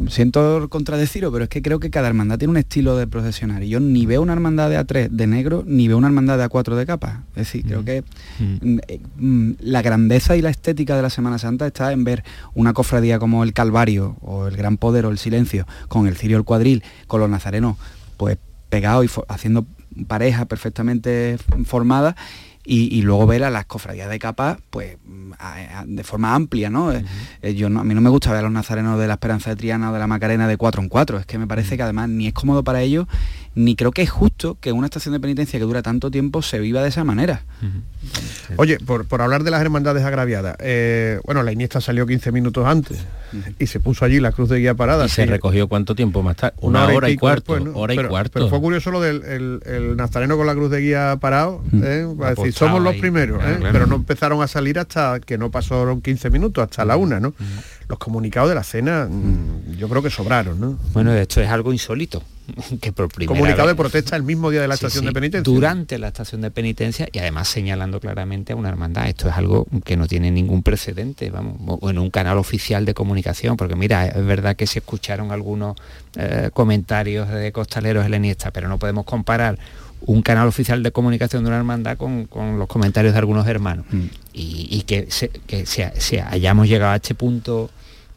siento 0.09 0.69
contradeciros 0.69 1.33
pero 1.33 1.45
es 1.45 1.51
que 1.51 1.61
creo 1.63 1.81
que 1.81 1.91
cada 1.91 2.09
hermandad 2.09 2.39
tiene 2.39 2.51
un 2.51 2.57
estilo 2.57 2.97
de 2.97 3.07
procesionar 3.07 3.63
y 3.63 3.69
yo 3.69 3.79
ni 3.79 4.07
veo 4.07 4.23
una 4.23 4.33
hermandad 4.33 4.71
de 4.71 4.79
A3 4.79 5.09
de 5.11 5.27
negro 5.27 5.65
ni 5.67 5.89
veo 5.89 5.99
una 5.99 6.07
hermandad 6.07 6.39
de 6.39 6.47
A4 6.47 6.75
de 6.75 6.87
capa 6.87 7.25
es 7.31 7.47
decir 7.47 7.67
creo 7.67 7.85
que 7.85 8.05
mm. 8.39 8.79
Mm, 9.19 9.53
la 9.61 9.83
grandeza 9.83 10.35
y 10.35 10.41
la 10.41 10.49
estética 10.49 10.97
de 10.97 11.03
la 11.03 11.11
Semana 11.11 11.39
Santa 11.39 11.67
está 11.67 11.93
en 11.93 12.05
ver 12.05 12.25
una 12.55 12.73
cofradía 12.73 13.19
como 13.19 13.45
el 13.45 13.53
Calvario 13.53 14.17
o 14.23 14.47
el 14.47 14.57
Gran 14.57 14.79
Poder 14.79 15.05
o 15.05 15.11
el 15.11 15.19
Silencio 15.19 15.67
con 15.89 16.07
el 16.07 16.17
cirio 16.17 16.39
el 16.39 16.45
cuadril 16.45 16.83
con 17.07 17.21
los 17.21 17.29
nazarenos 17.29 17.77
pues 18.17 18.39
pegados 18.71 19.05
y 19.05 19.11
haciendo 19.29 19.67
pareja 20.07 20.47
perfectamente 20.47 21.37
formada 21.67 22.17
y, 22.65 22.97
y, 22.97 23.03
luego 23.03 23.27
ver 23.27 23.43
a 23.43 23.51
las 23.51 23.67
cofradías 23.67 24.09
de 24.09 24.19
capa 24.21 24.59
pues 24.71 24.97
a, 25.39 25.81
a, 25.81 25.85
de 25.85 26.05
forma 26.05 26.35
amplia, 26.35 26.71
¿no? 26.71 26.87
Uh 26.87 26.93
-huh. 27.43 27.53
yo 27.55 27.69
no, 27.69 27.81
A 27.81 27.85
mí 27.85 27.95
no 27.95 28.01
me 28.01 28.11
gusta 28.11 28.31
ver 28.31 28.39
a 28.39 28.43
los 28.43 28.53
nazarenos 28.53 29.01
de 29.01 29.09
la 29.09 29.15
Esperanza 29.15 29.51
de 29.51 29.57
Triana 29.57 29.91
o 29.91 29.93
de 29.93 29.99
la 29.99 30.07
Macarena 30.07 30.47
de 30.47 30.57
4 30.57 30.81
en 30.81 30.89
4, 30.89 31.19
es 31.19 31.27
que 31.27 31.39
me 31.39 31.47
parece 31.47 31.77
que 31.77 31.83
además 31.83 32.09
ni 32.09 32.29
es 32.29 32.33
cómodo 32.33 32.63
para 32.63 32.81
ellos, 32.81 33.07
ni 33.55 33.75
creo 33.75 33.91
que 33.91 34.03
es 34.03 34.11
justo 34.11 34.57
que 34.61 34.71
una 34.73 34.87
estación 34.87 35.13
de 35.13 35.21
penitencia 35.21 35.59
que 35.59 35.65
dura 35.65 35.83
tanto 35.83 36.11
tiempo 36.11 36.41
se 36.41 36.61
viva 36.61 36.83
de 36.83 36.89
esa 36.89 37.03
manera. 37.05 37.43
Uh 37.63 37.67
-huh. 37.67 38.55
Oye, 38.59 38.79
por, 38.79 39.07
por, 39.07 39.23
hablar 39.23 39.43
de 39.43 39.51
las 39.51 39.61
hermandades 39.61 40.05
agraviadas, 40.05 40.57
eh, 40.61 41.21
bueno, 41.25 41.43
la 41.43 41.53
Iniesta 41.53 41.81
salió 41.81 42.07
15 42.07 42.31
minutos 42.33 42.67
antes. 42.67 43.05
Y 43.59 43.67
se 43.67 43.81
puso 43.81 44.05
allí 44.05 44.21
la 44.21 44.33
cruz 44.33 44.49
de 44.49 44.59
guía 44.59 44.75
parada. 44.75 45.07
¿Y 45.07 45.09
se 45.09 45.27
recogió 45.27 45.69
cuánto 45.69 45.95
tiempo 45.95 46.23
más 46.23 46.37
tarde? 46.37 46.55
Una, 46.61 46.85
Una 46.85 46.95
hora, 46.95 47.11
y, 47.11 47.15
y 47.15 47.17
cuarto, 47.17 47.55
después, 47.55 47.73
¿no? 47.73 47.79
hora 47.79 47.95
pero, 47.95 48.09
y 48.09 48.11
cuarto. 48.11 48.33
Pero 48.35 48.49
fue 48.49 48.61
curioso 48.61 48.91
lo 48.91 49.01
del 49.01 49.23
el, 49.25 49.61
el 49.67 49.97
nazareno 49.97 50.37
con 50.37 50.47
la 50.47 50.55
cruz 50.55 50.71
de 50.71 50.81
guía 50.81 51.17
parado, 51.21 51.63
¿eh? 51.83 52.07
Para 52.19 52.35
decir, 52.35 52.53
somos 52.53 52.83
los 52.83 52.97
primeros, 52.97 53.43
¿eh? 53.43 53.57
claro. 53.59 53.73
pero 53.73 53.87
no 53.87 53.97
empezaron 53.97 54.43
a 54.43 54.49
salir 54.49 54.79
hasta 54.79 55.21
que 55.21 55.39
no 55.39 55.51
pasaron 55.51 56.01
15 56.01 56.31
minutos, 56.31 56.63
hasta 56.63 56.85
la 56.85 56.97
una, 56.97 57.21
¿no? 57.21 57.35
Los 57.89 57.99
comunicados 57.99 58.49
de 58.49 58.55
la 58.55 58.63
cena, 58.63 59.09
mm, 59.11 59.77
yo 59.77 59.89
creo 59.89 60.03
que 60.03 60.11
sobraron, 60.11 60.61
¿no? 60.61 60.79
Bueno, 60.93 61.13
esto 61.13 61.41
es 61.41 61.49
algo 61.49 61.73
insólito 61.73 62.23
que 62.81 62.93
por 62.93 63.09
primera 63.09 63.39
comunicado 63.39 63.69
vez, 63.69 63.77
de 63.77 63.77
protesta 63.77 64.17
el 64.17 64.23
mismo 64.23 64.51
día 64.51 64.61
de 64.61 64.69
la 64.69 64.77
sí, 64.77 64.87
estación 64.87 65.03
sí, 65.03 65.07
de 65.07 65.13
penitencia 65.13 65.53
durante 65.53 65.99
la 65.99 66.09
estación 66.09 66.41
de 66.41 66.51
penitencia 66.51 67.09
y 67.13 67.19
además 67.19 67.49
señalando 67.49 68.01
claramente 68.01 68.53
a 68.53 68.57
una 68.57 68.69
hermandad 68.69 69.09
esto 69.09 69.29
es 69.29 69.35
algo 69.37 69.67
que 69.85 69.97
no 69.97 70.07
tiene 70.07 70.31
ningún 70.31 70.63
precedente 70.63 71.31
vamos 71.31 71.57
o 71.81 71.91
en 71.91 71.99
un 71.99 72.11
canal 72.11 72.39
oficial 72.39 72.85
de 72.85 72.95
comunicación 72.95 73.22
porque 73.57 73.77
mira 73.77 74.07
es 74.07 74.25
verdad 74.25 74.57
que 74.57 74.67
se 74.67 74.81
escucharon 74.81 75.33
algunos 75.33 75.77
eh, 76.17 76.51
comentarios 76.53 77.29
de 77.29 77.53
costaleros 77.53 78.05
helenistas 78.05 78.53
pero 78.53 78.69
no 78.69 78.79
podemos 78.79 79.05
comparar 79.05 79.59
un 80.05 80.23
canal 80.23 80.49
oficial 80.49 80.83
de 80.83 80.91
comunicación 80.91 81.45
de 81.45 81.49
una 81.49 81.59
hermandad 81.59 81.97
con, 81.97 82.27
con 82.27 82.59
los 82.59 82.69
comentarios 82.69 83.13
de 83.13 83.19
algunos 83.19 83.47
hermanos 83.47 83.87
mm. 83.91 84.05
y, 84.33 84.69
y, 84.71 84.83
que, 84.83 85.11
se, 85.11 85.29
que 85.29 85.67
se, 85.67 85.93
se 86.01 86.21
hayamos 86.21 86.69
llegado 86.69 86.93
a 86.93 86.97
este 86.97 87.15
punto 87.15 87.71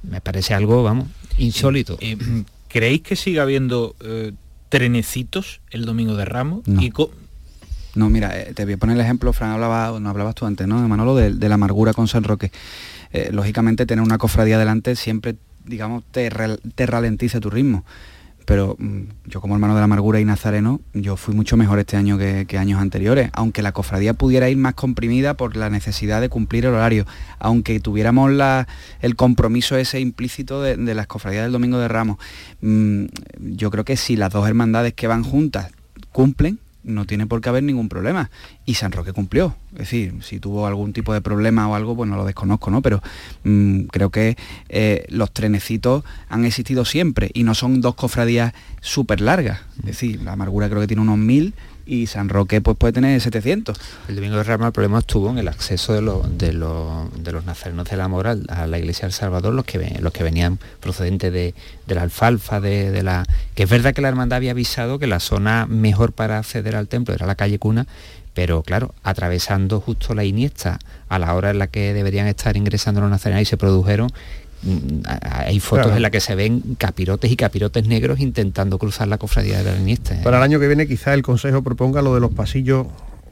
me 0.03 0.22
parece 0.22 0.53
algo 0.53 0.84
vamos 0.84 1.08
insólito 1.38 1.97
eh, 2.01 2.18
¿Creéis 2.76 3.03
que 3.03 3.16
siga 3.16 3.43
habiendo 3.43 3.95
eh, 4.01 4.34
trenecitos 4.68 5.62
el 5.72 5.86
domingo 5.86 6.18
de 6.18 6.26
Ramos? 6.26 6.68
No. 6.68 6.82
Y 6.82 6.91
no, 7.95 8.10
mira, 8.10 8.38
eh, 8.38 8.51
te 8.53 8.66
voy 8.66 8.74
a 8.74 8.78
poner 8.78 8.97
el 8.97 9.01
ejemplo, 9.01 9.32
Fran, 9.32 9.51
hablaba, 9.51 9.97
no 9.97 10.10
hablabas 10.10 10.36
tú 10.36 10.45
antes, 10.45 10.68
¿no? 10.68 10.82
De 10.82 10.88
Manolo, 10.89 11.16
de, 11.16 11.34
de 11.34 11.47
la 11.47 11.56
amargura 11.56 11.93
con 11.93 12.10
San 12.10 12.26
Roque. 12.26 12.51
Eh, 13.16 13.30
lógicamente, 13.32 13.86
tener 13.86 14.03
una 14.03 14.18
cofradía 14.18 14.57
delante 14.57 14.95
siempre, 14.95 15.36
digamos, 15.66 16.03
te, 16.11 16.30
te 16.76 16.86
ralentiza 16.86 17.39
tu 17.39 17.49
ritmo 17.49 17.86
pero 18.45 18.76
mm, 18.80 19.01
yo 19.26 19.41
como 19.41 19.55
hermano 19.55 19.74
de 19.74 19.82
la 19.82 19.86
amargura 19.86 20.20
y 20.20 20.26
nazareno, 20.26 20.80
yo 20.93 21.18
fui 21.18 21.34
mucho 21.34 21.57
mejor 21.57 21.80
este 21.80 21.97
año 21.97 22.18
que, 22.18 22.57
años 22.57 22.80
anteriores, 22.80 23.30
aunque 23.34 23.61
la 23.61 23.72
cofradía 23.72 24.13
pudiera 24.13 24.49
ir 24.49 24.57
más 24.57 24.76
comprimida 24.76 25.34
por 25.34 25.57
la 25.57 25.70
necesidad 25.70 26.22
de 26.22 26.30
cumplir 26.30 26.66
el 26.66 26.74
horario, 26.74 27.05
aunque 27.39 27.80
tuviéramos 27.80 28.32
la, 28.32 28.68
el 29.01 29.16
compromiso 29.16 29.76
ese 29.78 29.99
implícito 29.99 30.61
de, 30.61 30.78
de, 30.78 30.95
las 30.95 31.07
cofradías 31.07 31.43
del 31.43 31.51
Domingo 31.51 31.80
de 31.80 31.88
Ramos. 31.88 32.18
Mm, 32.61 33.05
yo 33.39 33.72
creo 33.72 33.84
que 33.84 33.97
si 33.97 34.16
las 34.16 34.32
dos 34.32 34.47
hermandades 34.47 34.93
que 34.93 35.07
van 35.07 35.24
juntas 35.24 35.72
cumplen, 36.11 36.59
no 36.86 37.06
tiene 37.06 37.28
por 37.28 37.42
qué 37.42 37.50
haber 37.50 37.64
ningún 37.64 37.90
problema. 37.90 38.30
Y 38.66 38.76
San 38.76 38.92
Roque 38.92 39.14
cumplió. 39.14 39.56
Es 39.74 39.80
decir, 39.80 40.14
si 40.22 40.40
tuvo 40.40 40.68
algún 40.68 40.94
tipo 40.94 41.14
de 41.14 41.22
problema 41.22 41.68
o 41.68 41.76
algo, 41.76 41.96
pues 41.96 42.10
no 42.10 42.16
lo 42.16 42.26
desconozco, 42.26 42.72
¿no? 42.72 42.82
Pero 42.82 43.02
mmm, 43.44 43.82
creo 43.92 44.10
que 44.10 44.38
eh, 44.70 45.06
los 45.10 45.32
trenecitos 45.32 46.04
han 46.30 46.46
existido 46.46 46.86
siempre 46.86 47.32
y 47.34 47.44
no 47.44 47.56
son 47.56 47.82
dos 47.82 47.96
cofradías 47.96 48.54
súper 48.82 49.22
largas. 49.22 49.60
Es 49.80 49.86
decir, 49.86 50.22
la 50.22 50.34
amargura 50.34 50.70
creo 50.70 50.82
que 50.82 50.88
tiene 50.88 51.02
unos 51.02 51.18
mil 51.18 51.54
y 51.86 52.08
San 52.08 52.30
Roque 52.30 52.62
pues 52.62 52.78
puede 52.78 52.94
tener 52.94 53.20
700. 53.20 53.80
El 54.08 54.16
domingo 54.16 54.38
de 54.38 54.44
Ramos 54.44 54.68
el 54.68 54.74
problema 54.74 55.00
estuvo 55.00 55.30
en 55.30 55.38
el 55.38 55.48
acceso 55.48 55.94
de, 55.94 56.02
lo, 56.02 56.24
de, 56.24 56.54
lo, 56.54 57.10
de 57.18 57.32
los 57.32 57.46
nazarenos 57.46 57.90
de 57.90 57.98
la 57.98 58.08
moral 58.08 58.46
a 58.50 58.68
la 58.68 58.80
iglesia 58.80 59.04
del 59.04 59.14
Salvador, 59.14 59.54
los 59.54 59.66
que, 59.66 59.98
los 60.00 60.12
que 60.12 60.24
venían 60.24 60.60
procedentes 60.80 61.32
de, 61.32 61.54
de 61.86 61.96
la 61.96 62.02
alfalfa, 62.02 62.60
de, 62.60 62.92
de, 62.92 63.04
la. 63.04 63.26
que 63.54 63.64
es 63.64 63.70
verdad 63.70 63.94
que 63.94 64.02
la 64.02 64.10
hermandad 64.10 64.38
había 64.38 64.52
avisado 64.52 65.00
que 65.00 65.08
la 65.08 65.20
zona 65.20 65.66
mejor 65.68 66.14
para 66.14 66.40
acceder 66.40 66.76
al 66.76 66.88
templo 66.88 67.14
era 67.14 67.28
la 67.28 67.36
calle 67.36 67.60
Cuna, 67.60 67.88
pero 68.34 68.64
claro, 68.64 68.94
atravesando 69.04 69.80
justo 69.80 70.14
la 70.14 70.26
Iniesta 70.26 70.80
a 71.08 71.20
la 71.20 71.34
hora 71.34 71.52
en 71.52 71.60
la 71.60 71.68
que 71.68 71.94
deberían 71.94 72.28
estar 72.28 72.58
ingresando 72.58 73.00
los 73.00 73.10
nazarenos 73.10 73.44
y 73.44 73.46
se 73.46 73.58
produjeron 73.58 74.10
hay 75.24 75.60
fotos 75.60 75.86
claro. 75.86 75.97
en 75.97 76.01
las 76.01 76.12
que 76.12 76.20
se 76.20 76.36
ven 76.36 76.76
capirotes 76.78 77.32
y 77.32 77.36
capirotes 77.36 77.88
negros 77.88 78.20
intentando 78.20 78.78
cruzar 78.78 79.08
la 79.08 79.18
cofradía 79.18 79.64
de 79.64 79.72
la 79.72 79.78
Iniesta. 79.78 80.16
¿eh? 80.16 80.22
Para 80.24 80.38
el 80.38 80.43
año 80.43 80.60
que 80.60 80.68
viene 80.68 80.88
quizá 80.88 81.14
el 81.14 81.22
Consejo 81.22 81.64
proponga 81.64 82.01
lo 82.01 82.14
de 82.16 82.22
los 82.22 82.32
pasillos 82.32 82.88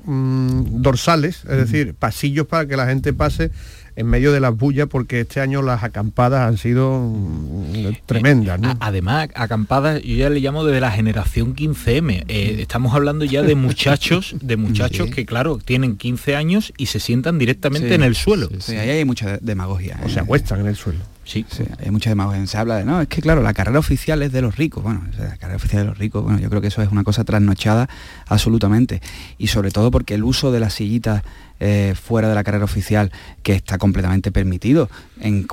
mmm, 0.05 0.81
dorsales, 0.81 1.43
es 1.49 1.57
decir, 1.57 1.95
pasillos 1.95 2.47
para 2.47 2.67
que 2.67 2.77
la 2.77 2.85
gente 2.85 3.13
pase 3.13 3.51
en 3.95 4.07
medio 4.07 4.31
de 4.31 4.39
las 4.39 4.55
bullas 4.55 4.87
porque 4.89 5.21
este 5.21 5.39
año 5.39 5.61
las 5.61 5.83
acampadas 5.83 6.47
han 6.47 6.57
sido 6.57 6.99
mm, 6.99 8.05
tremendas. 8.05 8.59
¿no? 8.59 8.75
Además, 8.79 9.29
acampadas 9.35 10.01
yo 10.01 10.15
ya 10.15 10.29
le 10.29 10.39
llamo 10.39 10.63
desde 10.65 10.81
la 10.81 10.91
generación 10.91 11.55
15M. 11.55 12.25
Eh, 12.27 12.57
estamos 12.59 12.93
hablando 12.93 13.25
ya 13.25 13.41
de 13.41 13.55
muchachos, 13.55 14.35
de 14.41 14.57
muchachos 14.57 15.07
sí. 15.07 15.13
que 15.13 15.25
claro, 15.25 15.59
tienen 15.63 15.97
15 15.97 16.35
años 16.35 16.73
y 16.77 16.87
se 16.87 16.99
sientan 16.99 17.37
directamente 17.37 17.89
sí, 17.89 17.93
en 17.93 18.03
el 18.03 18.15
suelo. 18.15 18.49
Sí, 18.59 18.75
ahí 18.75 18.89
hay 18.89 19.05
mucha 19.05 19.37
demagogia. 19.41 19.99
O 20.03 20.07
¿eh? 20.07 20.11
se 20.11 20.19
acuestan 20.19 20.61
en 20.61 20.67
el 20.67 20.75
suelo. 20.75 20.99
Sí. 21.25 21.45
hay 21.79 21.91
mucha 21.91 22.09
demagogia. 22.09 22.45
Se 22.47 22.57
habla 22.57 22.77
de, 22.77 22.85
no, 22.85 23.01
es 23.01 23.07
que 23.07 23.21
claro, 23.21 23.41
la 23.41 23.53
carrera 23.53 23.79
oficial 23.79 24.21
es 24.21 24.31
de 24.31 24.41
los 24.41 24.57
ricos. 24.57 24.83
Bueno, 24.83 25.03
la 25.17 25.37
carrera 25.37 25.55
oficial 25.55 25.83
de 25.83 25.87
los 25.89 25.97
ricos, 25.97 26.23
bueno, 26.23 26.39
yo 26.39 26.49
creo 26.49 26.61
que 26.61 26.67
eso 26.67 26.81
es 26.81 26.91
una 26.91 27.03
cosa 27.03 27.23
trasnochada 27.23 27.89
absolutamente. 28.27 29.01
Y 29.37 29.47
sobre 29.47 29.71
todo 29.71 29.91
porque 29.91 30.15
el 30.15 30.23
uso 30.23 30.51
de 30.51 30.59
las 30.59 30.73
sillitas 30.73 31.23
eh, 31.59 31.93
fuera 31.95 32.27
de 32.27 32.35
la 32.35 32.43
carrera 32.43 32.65
oficial 32.65 33.11
que 33.41 33.53
está 33.53 33.77
completamente 33.77 34.33
permitido 34.33 34.89
en, 35.21 35.47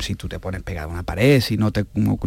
si 0.00 0.16
tú 0.16 0.28
te 0.28 0.40
pones 0.40 0.62
pegado 0.62 0.88
a 0.88 0.92
una 0.92 1.02
pared, 1.04 1.40
si 1.40 1.56
no, 1.56 1.70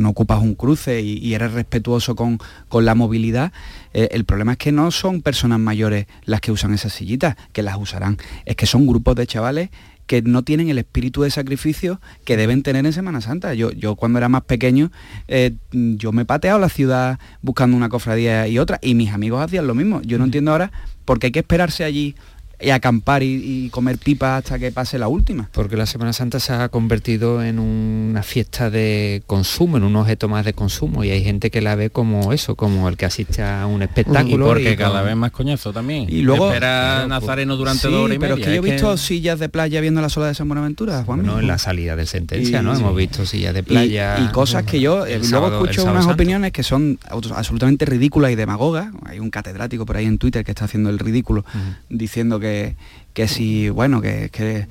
ocupas 0.06 0.40
un 0.40 0.56
cruce 0.56 1.02
y, 1.02 1.34
eres 1.34 1.52
respetuoso 1.52 2.16
con, 2.16 2.40
con 2.70 2.86
la 2.86 2.96
movilidad, 2.96 3.52
eh, 3.94 4.08
el 4.12 4.24
problema 4.24 4.54
es 4.54 4.58
que 4.58 4.72
no 4.72 4.90
son 4.92 5.22
personas 5.22 5.60
mayores 5.60 6.06
las 6.24 6.40
que 6.40 6.54
usan 6.54 6.74
esas 6.74 6.94
sillitas, 6.94 7.36
que 7.52 7.62
las 7.62 7.76
usarán, 7.78 8.18
es 8.46 8.56
que 8.56 8.66
son 8.66 8.88
grupos 8.88 9.16
de 9.16 9.28
chavales 9.28 9.70
que 10.10 10.24
no 10.24 10.42
tienen 10.42 10.70
el 10.70 10.80
espíritu 10.80 11.22
de 11.22 11.30
sacrificio 11.30 12.02
que 12.26 12.36
deben 12.36 12.64
tener 12.64 12.84
en 12.84 12.94
Semana 12.94 13.22
Santa. 13.22 13.54
Yo, 13.54 13.70
yo 13.70 13.96
cuando 13.96 14.18
era 14.18 14.28
más 14.28 14.42
pequeño, 14.42 14.92
eh, 15.28 15.54
yo 15.72 16.12
me 16.12 16.24
he 16.24 16.26
pateado 16.26 16.58
la 16.58 16.70
ciudad 16.70 17.20
buscando 17.44 17.78
una 17.78 17.90
cofradía 17.90 18.48
y 18.48 18.58
otra, 18.58 18.80
y 18.82 18.96
mis 18.96 19.14
amigos 19.14 19.40
hacían 19.40 19.68
lo 19.68 19.76
mismo. 19.76 20.02
Yo 20.02 20.18
no 20.18 20.26
entiendo 20.26 20.50
ahora 20.50 20.72
por 21.06 21.20
qué 21.20 21.28
hay 21.28 21.32
que 21.32 21.40
esperarse 21.42 21.84
allí 21.84 22.16
y 22.62 22.70
acampar 22.72 23.24
y, 23.24 23.66
y, 23.66 23.70
comer 23.70 23.98
pipa 23.98 24.38
hasta 24.38 24.60
que 24.60 24.72
pase 24.72 25.00
la 25.00 25.08
última. 25.08 25.50
Porque 25.54 25.78
la 25.78 25.86
Semana 25.86 26.14
Santa 26.14 26.40
se 26.40 26.54
ha 26.54 26.70
convertido 26.70 27.44
en 27.44 27.60
una 27.60 28.24
fiesta 28.24 28.70
de 28.70 29.24
consumo, 29.28 29.78
en 29.78 29.84
un 29.84 29.96
objeto 29.96 30.28
más 30.28 30.46
de 30.46 30.54
consumo 30.54 31.04
y 31.04 31.12
hay 31.12 31.24
gente 31.24 31.52
que 31.52 31.62
la 31.62 31.76
ve 31.76 31.90
como 31.90 32.34
eso, 32.34 32.56
como 32.56 32.90
el 32.90 32.98
que 32.98 33.06
asiste 33.06 33.44
a 33.44 33.66
un 33.66 33.82
espectáculo. 33.82 34.46
Y 34.46 34.50
porque 34.50 34.72
y 34.74 34.76
cada 34.76 35.02
vez 35.02 35.16
más 35.16 35.32
coñazo 35.32 35.72
también. 35.72 36.06
Y 36.10 36.22
luego 36.22 36.48
espera 36.48 37.06
claro, 37.06 37.08
Nazareno 37.08 37.56
durante 37.56 37.88
sí, 37.88 37.92
dos 37.94 38.06
horas 38.06 38.16
y 38.16 38.20
pero 38.20 38.36
media. 38.36 38.44
es 38.44 38.48
que 38.50 38.56
yo 38.56 38.62
he 38.68 38.72
visto 38.72 38.92
que... 38.92 38.98
sillas 38.98 39.40
de 39.40 39.50
playa 39.50 39.82
viendo 39.82 40.02
la 40.02 40.10
sola 40.10 40.28
de 40.28 40.36
San 40.36 40.48
Buenaventura, 40.48 41.04
Juan. 41.04 41.26
No, 41.26 41.40
en 41.40 41.48
la 41.48 41.58
salida 41.58 41.96
de 41.96 42.06
sentencia, 42.06 42.60
y, 42.60 42.64
¿no? 42.64 42.76
Sí. 42.76 42.82
Hemos 42.82 42.96
visto 42.96 43.26
sillas 43.26 43.54
de 43.54 43.64
playa. 43.64 44.18
Y, 44.20 44.26
y 44.26 44.28
cosas 44.30 44.64
que 44.64 44.80
yo 44.80 45.06
luego 45.06 45.24
sábado, 45.24 45.62
escucho 45.64 45.84
unas 45.84 46.04
Santo. 46.04 46.14
opiniones 46.14 46.52
que 46.52 46.64
son 46.64 47.00
absolutamente 47.10 47.86
ridículas 47.86 48.32
y 48.32 48.36
demagogas. 48.36 48.88
Hay 49.06 49.20
un 49.20 49.30
catedrático 49.30 49.86
por 49.86 49.98
ahí 49.98 50.06
en 50.06 50.18
Twitter 50.18 50.44
que 50.44 50.52
está 50.52 50.66
haciendo 50.66 50.90
el 50.90 51.00
ridículo 51.00 51.46
uh 51.54 51.58
-huh. 51.58 51.76
diciendo 51.90 52.40
que 52.40 52.49
que, 52.50 52.76
que 53.14 53.28
si, 53.28 53.70
bueno, 53.70 54.02
que, 54.02 54.30
que 54.32 54.68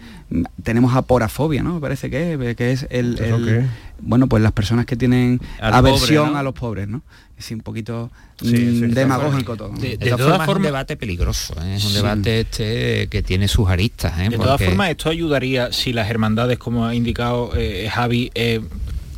tenemos 0.62 0.94
aporafobia, 0.94 1.62
¿no? 1.62 1.74
Me 1.74 1.80
parece 1.80 2.10
que 2.10 2.34
es, 2.34 2.56
que 2.56 2.72
es 2.72 2.86
el, 2.90 3.66
bueno, 4.00 4.26
pues 4.28 4.42
las 4.42 4.52
personas 4.52 4.86
que 4.86 4.96
tienen 4.96 5.40
Al 5.60 5.74
aversión 5.74 6.18
pobre, 6.26 6.32
¿no? 6.32 6.38
a 6.38 6.42
los 6.42 6.54
pobres, 6.54 6.88
¿no? 6.88 7.02
Es 7.38 7.50
un 7.52 7.60
poquito 7.60 8.10
Sí, 8.42 8.46
mm, 8.46 8.80
sí, 8.80 8.86
demagógico 8.94 9.56
todo. 9.56 9.70
De, 9.70 9.96
de 9.96 10.10
todas 10.10 10.18
todas 10.18 10.30
formas, 10.38 10.48
es 10.48 10.56
un 10.56 10.62
debate 10.62 10.96
peligroso, 10.96 11.54
¿eh? 11.62 11.74
es 11.76 11.84
un 11.84 11.90
Sí. 11.90 11.96
debate 11.96 12.40
este 12.40 13.06
que 13.08 13.22
tiene 13.22 13.46
sus 13.48 13.68
aristas. 13.68 14.18
¿eh? 14.18 14.28
De 14.28 14.36
todas 14.36 14.50
Porque- 14.52 14.66
formas, 14.66 14.90
esto 14.90 15.08
ayudaría 15.10 15.72
si 15.72 15.92
las 15.92 16.08
hermandades, 16.10 16.58
como 16.58 16.86
ha 16.86 16.94
indicado 16.94 17.50
eh, 17.56 17.88
Javi, 17.92 18.30
eh, 18.34 18.60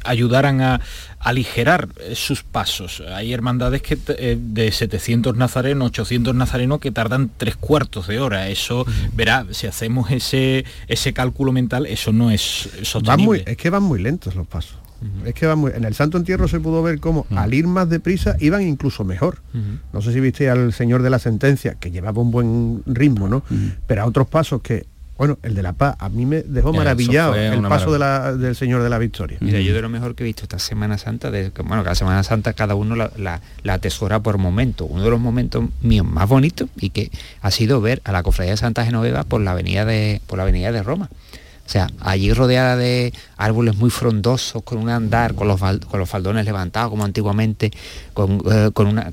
ayudaran 0.05 0.61
a 0.63 0.81
aligerar 1.21 1.89
sus 2.15 2.43
pasos. 2.43 3.03
Hay 3.15 3.33
hermandades 3.33 3.83
que 3.83 3.99
eh, 4.19 4.39
de 4.41 4.73
700 4.73 5.37
nazarenos, 5.37 5.89
800 5.89 6.35
nazarenos 6.35 6.81
que 6.81 6.91
tardan 6.91 7.31
tres 7.37 7.57
cuartos 7.57 8.09
de 8.09 8.19
hora. 8.19 8.49
Eso, 8.49 8.87
verá, 9.15 9.47
si 9.51 9.67
hacemos 9.67 10.11
ese, 10.11 10.65
ese 10.89 11.13
cálculo 11.13 11.53
mental, 11.53 11.87
eso 11.87 12.13
no 12.13 12.31
es 12.31 12.71
Van 12.75 12.85
sostenible. 12.85 13.25
muy, 13.27 13.43
es 13.47 13.57
que 13.57 13.71
van 13.71 13.83
muy 13.83 14.01
lentos 14.01 14.35
los 14.35 14.47
pasos. 14.47 14.77
Es 15.25 15.33
que 15.33 15.47
van 15.47 15.59
muy, 15.59 15.73
en 15.75 15.85
el 15.85 15.95
Santo 15.95 16.19
Entierro 16.19 16.47
se 16.47 16.61
pudo 16.61 16.83
ver 16.83 17.01
cómo 17.01 17.27
al 17.35 17.55
ir 17.55 17.67
más 17.67 17.89
deprisa 17.89 18.37
iban 18.39 18.63
incluso 18.63 19.05
mejor. 19.05 19.39
No 19.93 20.03
sé 20.03 20.13
si 20.13 20.21
viste 20.21 20.51
al 20.51 20.73
señor 20.73 21.03
de 21.03 21.11
la 21.11 21.19
sentencia, 21.19 21.75
que 21.75 21.91
llevaba 21.91 22.21
un 22.21 22.31
buen 22.31 22.83
ritmo, 22.87 23.29
¿no? 23.29 23.43
Pero 23.87 24.03
a 24.03 24.07
otros 24.07 24.27
pasos 24.29 24.61
que, 24.63 24.87
bueno, 25.21 25.39
el 25.43 25.55
de 25.55 25.63
la 25.63 25.75
paz, 25.75 25.97
a 25.99 26.09
mí 26.09 26.25
me 26.25 26.41
dejó 26.41 26.73
Ya, 26.73 26.79
maravillado 26.79 27.35
el 27.35 27.61
paso 27.65 27.93
de 27.93 27.99
la- 27.99 28.33
del 28.33 28.57
señor 28.57 28.83
de 28.83 28.89
la 28.89 28.97
victoria. 28.97 29.37
Mira, 29.43 29.61
yo 29.61 29.75
de 29.75 29.83
lo 29.83 29.91
mejor 29.91 30.15
que 30.15 30.23
he 30.23 30.27
visto 30.27 30.45
esta 30.45 30.59
Semana 30.59 30.97
Santa, 30.97 31.31
de, 31.31 31.51
bueno, 31.63 31.83
cada 31.83 31.95
Semana 31.95 32.23
Santa 32.23 32.55
cada 32.55 32.75
uno 32.75 32.97
la, 32.97 33.11
la- 33.19 33.43
la 33.63 33.75
atesora 33.75 34.21
por 34.21 34.39
momento. 34.39 34.87
Uno 34.87 35.05
de 35.05 35.11
los 35.11 35.21
momentos 35.21 35.65
míos 35.83 36.07
más 36.07 36.27
bonitos 36.27 36.71
y 36.81 36.89
que 36.89 37.11
ha 37.43 37.51
sido 37.51 37.83
ver 37.83 38.01
a 38.05 38.13
la 38.13 38.23
Cofradía 38.23 38.53
de 38.53 38.57
Santa 38.57 38.83
Genoveva 38.87 39.25
por 39.25 39.43
la 39.43 39.51
avenida 39.51 39.85
de, 39.85 40.23
por 40.27 40.39
la 40.39 40.45
avenida 40.45 40.73
de 40.73 40.83
Roma. 40.83 41.11
O 41.67 41.69
sea, 41.71 41.89
allí 42.01 42.33
rodeada 42.33 42.77
de 42.77 43.13
árboles 43.37 43.77
muy 43.77 43.91
frondosos, 43.91 44.63
con 44.63 44.79
un 44.79 44.89
andar, 44.89 45.35
con 45.35 45.49
los, 45.49 45.61
con 45.61 46.01
los 46.01 46.09
faldones 46.09 46.47
levantados 46.47 46.89
como 46.89 47.05
antiguamente, 47.05 47.71
con, 48.15 48.41
eh, 48.51 48.71
con 48.73 48.87
una 48.87 49.13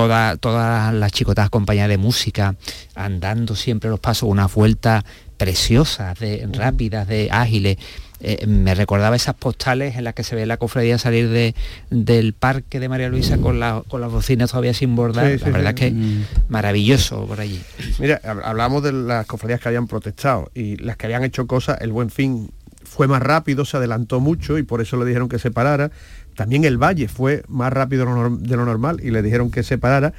toda, 0.00 0.36
todas 0.36 0.92
las 0.92 1.10
chicotas 1.10 1.46
acompañadas 1.46 1.88
de 1.88 1.96
música, 1.96 2.54
andando 2.94 3.56
siempre 3.56 3.88
los 3.88 3.98
pasos, 3.98 4.28
unas 4.28 4.52
vueltas 4.52 5.04
preciosas, 5.38 6.18
de, 6.18 6.46
rápidas, 6.52 7.08
de 7.08 7.28
ágiles. 7.30 7.78
Eh, 8.20 8.46
me 8.46 8.74
recordaba 8.74 9.16
esas 9.16 9.34
postales 9.36 9.96
en 9.96 10.04
las 10.04 10.12
que 10.12 10.22
se 10.22 10.36
ve 10.36 10.44
la 10.44 10.58
cofradía 10.58 10.98
salir 10.98 11.30
de, 11.30 11.54
del 11.88 12.34
parque 12.34 12.78
de 12.78 12.90
María 12.90 13.08
Luisa 13.08 13.38
con, 13.38 13.58
la- 13.58 13.82
con 13.88 14.02
las 14.02 14.10
bocinas 14.12 14.50
todavía 14.50 14.74
sin 14.74 14.94
bordar. 14.96 15.26
Sí, 15.32 15.38
la 15.38 15.46
sí, 15.46 15.50
verdad 15.50 15.74
sí. 15.78 15.84
es 15.84 15.92
que 15.92 16.42
maravilloso 16.50 17.26
por 17.26 17.40
allí. 17.40 17.58
Mira, 17.98 18.20
hab- 18.22 18.42
hablamos 18.44 18.82
de 18.82 18.92
las 18.92 19.24
cofradías 19.26 19.60
que 19.60 19.68
habían 19.68 19.86
protestado 19.86 20.50
y 20.54 20.76
las 20.76 20.98
que 20.98 21.06
habían 21.06 21.24
hecho 21.24 21.46
cosas, 21.46 21.78
el 21.80 21.92
Buen 21.92 22.10
Fin 22.10 22.50
fue 22.84 23.08
más 23.08 23.22
rápido, 23.22 23.64
se 23.64 23.78
adelantó 23.78 24.20
mucho 24.20 24.58
y 24.58 24.62
por 24.62 24.82
eso 24.82 24.96
le 24.98 25.06
dijeron 25.06 25.28
que 25.30 25.38
se 25.38 25.50
parara. 25.50 25.90
También 26.36 26.64
el 26.64 26.78
Valle 26.78 27.08
fue 27.08 27.42
más 27.48 27.72
rápido 27.72 28.04
de 28.04 28.56
lo, 28.56 28.64
normal 28.64 29.00
y 29.02 29.10
le 29.10 29.22
dijeron 29.22 29.50
que 29.50 29.62
se 29.62 29.78
parara. 29.78 30.12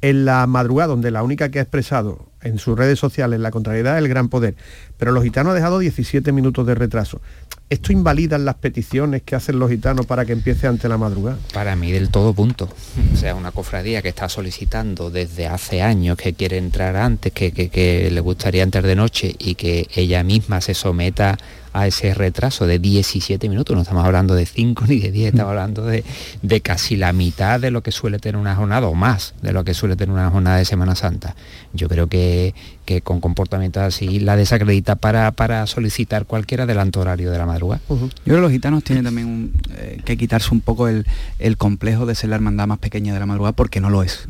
En 0.00 0.26
la 0.26 0.46
madrugada, 0.46 0.88
donde 0.88 1.10
la 1.10 1.22
única 1.22 1.50
que 1.50 1.58
ha 1.58 1.62
expresado 1.62 2.28
en 2.42 2.58
sus 2.58 2.76
redes 2.76 2.98
sociales 2.98 3.40
la 3.40 3.50
contrariedad 3.50 3.96
es 3.96 4.02
el 4.02 4.08
gran 4.08 4.28
poder, 4.28 4.54
pero 4.98 5.12
los 5.12 5.24
gitanos 5.24 5.52
han 5.52 5.56
dejado 5.56 5.78
17 5.78 6.30
minutos 6.30 6.66
de 6.66 6.74
retraso. 6.74 7.22
¿Esto 7.70 7.90
invalida 7.90 8.36
las 8.36 8.56
peticiones 8.56 9.22
que 9.22 9.34
hacen 9.34 9.58
los 9.58 9.70
gitanos 9.70 10.04
para 10.04 10.26
que 10.26 10.32
empiece 10.32 10.66
ante 10.66 10.90
la 10.90 10.98
madrugada? 10.98 11.38
Para 11.54 11.74
mí 11.74 11.90
del 11.90 12.10
todo 12.10 12.34
punto. 12.34 12.68
O 13.14 13.16
sea, 13.16 13.34
una 13.34 13.50
cofradía 13.50 14.02
que 14.02 14.10
está 14.10 14.28
solicitando 14.28 15.10
desde 15.10 15.46
hace 15.46 15.80
años 15.80 16.18
que 16.18 16.34
quiere 16.34 16.58
entrar 16.58 16.96
antes, 16.96 17.32
que 17.32 18.10
le 18.12 18.20
gustaría 18.20 18.62
entrar 18.62 18.86
de 18.86 18.96
noche 18.96 19.34
y 19.38 19.54
que 19.54 19.88
ella 19.94 20.22
misma 20.22 20.60
se 20.60 20.74
someta 20.74 21.38
a 21.74 21.86
ese 21.86 22.14
retraso 22.14 22.66
de 22.66 22.78
17 22.78 23.48
minutos. 23.48 23.74
No 23.76 23.82
estamos 23.82 24.04
hablando 24.04 24.34
de 24.34 24.46
5 24.46 24.84
ni 24.88 25.00
de 25.00 25.10
10, 25.10 25.28
estamos 25.34 25.50
hablando 25.50 25.84
de, 25.84 26.04
de 26.40 26.60
casi 26.60 26.96
la 26.96 27.12
mitad 27.12 27.60
de 27.60 27.70
lo 27.70 27.82
que 27.82 27.90
suele 27.92 28.18
tener 28.18 28.40
una 28.40 28.54
jornada 28.56 28.86
o 28.86 28.94
más 28.94 29.34
de 29.42 29.52
lo 29.52 29.64
que 29.64 29.74
suele 29.74 29.96
tener 29.96 30.14
una 30.14 30.30
jornada 30.30 30.56
de 30.58 30.64
Semana 30.64 30.94
Santa. 30.94 31.34
Yo 31.72 31.88
creo 31.88 32.06
que, 32.06 32.54
que 32.84 33.02
con 33.02 33.20
comportamientos 33.20 33.82
así 33.82 34.20
la 34.20 34.36
desacredita 34.36 34.94
para, 34.94 35.30
para 35.32 35.66
solicitar 35.66 36.26
cualquier 36.26 36.60
adelanto 36.62 37.00
horario 37.00 37.30
de 37.30 37.38
la 37.38 37.44
madrugada. 37.46 37.82
Yo 37.88 38.08
creo 38.22 38.36
que 38.36 38.42
los 38.42 38.52
gitanos 38.52 38.84
tienen 38.84 39.04
también 39.04 39.26
un, 39.26 39.52
eh, 39.76 40.00
que 40.04 40.16
quitarse 40.16 40.50
un 40.52 40.60
poco 40.60 40.86
el, 40.88 41.04
el 41.40 41.56
complejo 41.56 42.06
de 42.06 42.14
ser 42.14 42.30
la 42.30 42.36
hermandad 42.36 42.68
más 42.68 42.78
pequeña 42.78 43.12
de 43.12 43.18
la 43.20 43.26
madrugada 43.26 43.52
porque 43.52 43.80
no 43.80 43.90
lo 43.90 44.02
es. 44.04 44.28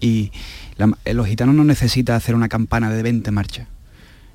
Y 0.00 0.30
la- 0.76 0.92
eh, 1.06 1.14
los 1.14 1.26
gitanos 1.26 1.54
no 1.54 1.64
necesitan 1.64 2.16
hacer 2.16 2.34
una 2.34 2.48
campana 2.50 2.90
de 2.92 3.02
20 3.02 3.30
marchas, 3.30 3.66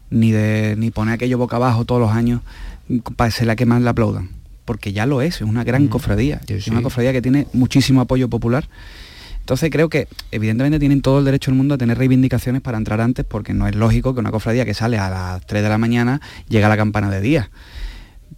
ni, 0.09 0.31
de, 0.31 0.75
ni 0.77 0.91
poner 0.91 1.15
aquello 1.15 1.37
boca 1.37 1.57
abajo 1.57 1.85
todos 1.85 2.01
los 2.01 2.11
años 2.11 2.41
mm, 2.87 2.99
para 3.15 3.31
ser 3.31 3.47
la 3.47 3.55
que 3.55 3.65
más 3.65 3.81
le 3.81 3.89
aplaudan, 3.89 4.29
porque 4.65 4.93
ya 4.93 5.05
lo 5.05 5.21
es, 5.21 5.35
es 5.35 5.41
una 5.41 5.63
gran 5.63 5.87
cofradía, 5.87 6.41
es 6.47 6.67
una 6.67 6.81
cofradía 6.81 7.13
que 7.13 7.21
tiene 7.21 7.47
muchísimo 7.53 8.01
apoyo 8.01 8.29
popular. 8.29 8.67
Entonces 9.39 9.69
creo 9.71 9.87
que 9.87 10.09
evidentemente 10.31 10.77
tienen 10.77 11.01
todo 11.01 11.19
el 11.19 11.25
derecho 11.25 11.51
del 11.51 11.57
mundo 11.57 11.75
a 11.75 11.77
tener 11.77 11.97
reivindicaciones 11.97 12.61
para 12.61 12.77
entrar 12.77 12.99
antes, 12.99 13.23
porque 13.23 13.53
no 13.53 13.65
es 13.65 13.75
lógico 13.75 14.13
que 14.13 14.19
una 14.19 14.29
cofradía 14.29 14.65
que 14.65 14.73
sale 14.73 14.97
a 14.97 15.09
las 15.09 15.45
3 15.45 15.63
de 15.63 15.69
la 15.69 15.77
mañana 15.77 16.19
llegue 16.49 16.65
a 16.65 16.69
la 16.69 16.75
campana 16.75 17.09
de 17.09 17.21
día. 17.21 17.49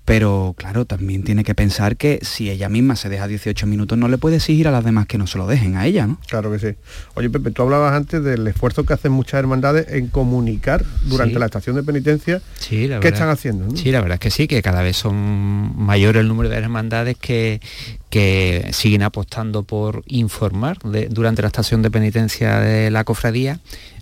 Pero 0.09 0.55
claro, 0.57 0.85
también 0.85 1.23
tiene 1.23 1.43
que 1.43 1.53
pensar 1.53 1.95
que 1.95 2.17
si 2.23 2.49
ella 2.49 2.67
misma 2.67 2.95
se 2.95 3.09
deja 3.09 3.27
18 3.27 3.67
minutos, 3.67 3.95
no 3.95 4.07
le 4.07 4.17
puede 4.17 4.37
exigir 4.37 4.67
a 4.67 4.71
las 4.71 4.83
demás 4.83 5.05
que 5.05 5.19
no 5.19 5.27
se 5.27 5.37
lo 5.37 5.45
dejen 5.45 5.77
a 5.77 5.85
ella, 5.85 6.07
¿no? 6.07 6.19
Claro 6.27 6.51
que 6.51 6.57
sí. 6.57 6.67
Oye, 7.13 7.29
Pepe, 7.29 7.51
tú 7.51 7.61
hablabas 7.61 7.93
antes 7.93 8.23
del 8.23 8.47
esfuerzo 8.47 8.85
que 8.85 8.93
hacen 8.93 9.11
muchas 9.11 9.35
hermandades 9.39 9.85
en 9.89 10.07
comunicar 10.07 10.83
durante 11.05 11.35
Sí. 11.35 11.39
la 11.39 11.45
estación 11.45 11.75
de 11.75 11.83
penitencia 11.83 12.41
Sí, 12.57 12.87
la 12.87 12.99
qué 12.99 13.05
verdad. 13.09 13.13
están 13.13 13.29
haciendo. 13.29 13.65
¿no? 13.67 13.77
Sí, 13.77 13.91
la 13.91 14.01
verdad 14.01 14.15
es 14.15 14.19
que 14.19 14.31
sí, 14.31 14.47
que 14.47 14.63
cada 14.63 14.81
vez 14.81 14.97
son 14.97 15.15
mayor 15.77 16.17
el 16.17 16.27
número 16.27 16.49
de 16.49 16.55
hermandades 16.57 17.15
que, 17.15 17.61
que 18.09 18.67
siguen 18.71 19.03
apostando 19.03 19.61
por 19.61 20.01
informar 20.07 20.79
de- 20.79 21.07
durante 21.09 21.43
la 21.43 21.49
estación 21.49 21.83
de 21.83 21.91
penitencia 21.91 22.59
de 22.59 22.89
la 22.89 23.03
cofradía. 23.03 23.59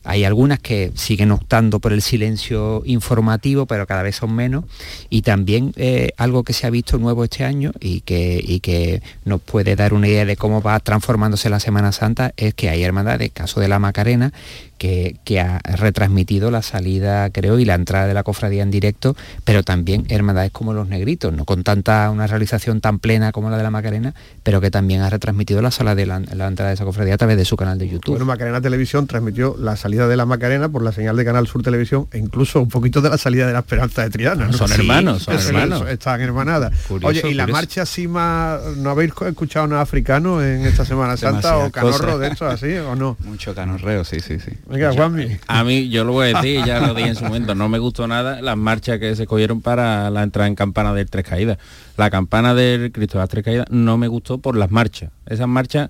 Hay 0.10 0.24
algunas 0.24 0.60
que 0.60 0.94
siguen 0.96 1.32
optando 1.32 1.80
por 1.80 1.92
el 1.92 2.02
silencio 2.02 2.82
informativo, 2.86 3.66
pero 3.66 3.86
cada 3.86 4.04
vez 4.04 4.16
son 4.16 4.34
menos. 4.34 4.64
Y 5.10 5.22
también 5.22 5.74
eh, 5.76 6.12
algo 6.16 6.44
que 6.44 6.54
se 6.54 6.66
ha 6.66 6.70
visto 6.70 6.98
nuevo 6.98 7.26
este 7.26 7.44
año 7.44 7.74
y 7.82 8.00
que, 8.02 8.42
y 8.42 8.62
que 8.62 9.02
nos 9.26 9.42
puede 9.42 9.76
dar 9.76 9.94
una 9.94 10.08
idea 10.08 10.24
de 10.24 10.38
cómo 10.38 10.62
va 10.62 10.80
transformándose 10.80 11.50
la 11.50 11.60
Semana 11.60 11.92
Santa 11.92 12.34
es 12.38 12.54
que 12.54 12.70
hay 12.70 12.84
hermandades, 12.84 13.32
caso 13.34 13.60
de 13.60 13.68
la 13.68 13.80
Macarena, 13.80 14.32
que, 14.78 15.18
que 15.24 15.40
ha 15.40 15.60
retransmitido 15.60 16.52
la 16.52 16.62
salida, 16.62 17.30
creo, 17.30 17.60
y 17.60 17.66
la 17.66 17.76
entrada 17.76 18.08
de 18.08 18.14
la 18.14 18.24
cofradía 18.24 18.64
en 18.64 18.72
directo, 18.72 19.16
pero 19.44 19.64
también 19.64 20.06
hermandades 20.10 20.52
como 20.52 20.74
los 20.74 20.88
negritos, 20.88 21.34
no 21.34 21.46
con 21.46 21.64
tanta 21.64 22.10
una 22.10 22.28
realización 22.28 22.82
tan 22.82 23.00
plena 23.00 23.32
como 23.32 23.50
la 23.50 23.58
de 23.58 23.64
la 23.64 23.72
Macarena, 23.72 24.14
pero 24.44 24.62
que 24.62 24.72
también 24.72 25.02
ha 25.02 25.10
retransmitido 25.10 25.62
la 25.62 25.72
sala 25.72 25.96
de 25.96 26.06
la, 26.06 26.20
la 26.20 26.48
entrada 26.48 26.70
de 26.70 26.76
esa 26.76 26.86
cofradía 26.86 27.16
a 27.16 27.18
través 27.18 27.38
de 27.38 27.46
su 27.46 27.58
canal 27.58 27.78
de 27.78 27.90
YouTube. 27.90 28.12
Bueno, 28.12 28.26
Macarena 28.26 28.62
Televisión 28.62 29.08
transmitió 29.08 29.56
la 29.60 29.76
salida 29.76 30.08
de 30.08 30.18
la 30.18 30.26
Macarena 30.26 30.70
por 30.70 30.82
la 30.82 30.92
señal 30.92 31.16
de 31.16 31.26
Canal 31.26 31.48
Sur 31.48 31.64
Televisión 31.64 32.08
e 32.12 32.18
incluso 32.18 32.62
un 32.62 32.70
poquito 32.70 33.02
de 33.02 33.10
la 33.10 33.18
salida 33.18 33.48
de 33.48 33.54
la 33.54 33.60
Esperanza 33.60 34.04
de 34.04 34.10
Triana. 34.10 34.48
¿no? 34.48 34.54
Son 34.54 34.72
hermanos, 34.72 35.24
son 35.24 35.40
Sí, 35.40 35.48
hermanos. 35.50 35.88
Están 35.88 36.22
hermanadas. 36.22 36.74
Curioso, 36.88 37.08
Oye, 37.08 37.32
¿y 37.32 37.34
la 37.34 37.48
marcha 37.48 37.84
así 37.84 38.08
más... 38.08 38.62
¿No 38.78 38.90
habéis 38.90 39.14
escuchado 39.26 39.68
nada 39.68 39.82
africano 39.82 40.44
en 40.44 40.66
esta 40.66 40.86
Semana 40.86 41.18
Santa 41.18 41.58
o 41.58 41.72
canorro 41.72 42.18
de 42.18 42.28
esto 42.28 42.48
así 42.48 42.74
o 42.76 42.96
no? 42.96 43.18
Mucho 43.24 43.54
canorreo, 43.54 44.04
sí, 44.04 44.20
sí, 44.20 44.40
sí. 44.40 44.52
Venga, 44.70 44.92
Juanmi. 44.94 45.38
A 45.48 45.64
mí, 45.64 45.88
yo 45.90 46.04
lo 46.04 46.12
voy 46.12 46.28
a 46.30 46.38
decir, 46.42 46.64
ya 46.66 46.80
lo 46.86 46.94
dije 46.94 47.10
en 47.10 47.16
su 47.16 47.24
momento, 47.24 47.56
no 47.56 47.70
me 47.70 47.80
gustó 47.80 48.06
nada 48.08 48.42
las 48.42 48.58
marchas 48.58 49.00
que 49.00 49.16
se 49.16 49.26
cogieron 49.26 49.62
para 49.62 50.10
la 50.10 50.24
entrada 50.24 50.48
en 50.48 50.56
campana 50.56 50.94
del 50.94 51.10
Tres 51.10 51.26
Caídas. 51.26 51.58
La 51.96 52.10
campana 52.10 52.54
del 52.54 52.92
Cristo 52.92 53.18
de 53.18 53.22
las 53.24 53.30
Tres 53.30 53.46
Caídas 53.46 53.68
no 53.70 53.98
me 53.98 54.08
gustó 54.10 54.40
por 54.40 54.58
las 54.58 54.70
marchas. 54.70 55.12
Esas 55.26 55.48
marchas 55.48 55.90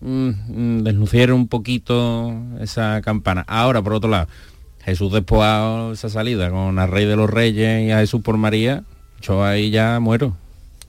mm, 0.00 0.28
mm, 0.48 0.82
deslucieron 0.84 1.36
un 1.40 1.48
poquito 1.48 2.34
esa 2.60 3.00
campana. 3.00 3.42
Ahora, 3.48 3.80
por 3.80 3.94
otro 3.94 4.10
lado, 4.10 4.28
Jesús 4.84 5.12
despojado 5.12 5.92
esa 5.92 6.08
salida 6.10 6.50
con 6.50 6.78
a 6.78 6.86
Rey 6.86 7.06
de 7.06 7.16
los 7.16 7.30
Reyes 7.30 7.86
y 7.86 7.90
a 7.90 8.00
Jesús 8.00 8.20
por 8.20 8.36
María, 8.36 8.84
yo 9.22 9.42
ahí 9.44 9.70
ya 9.70 9.98
muero. 9.98 10.36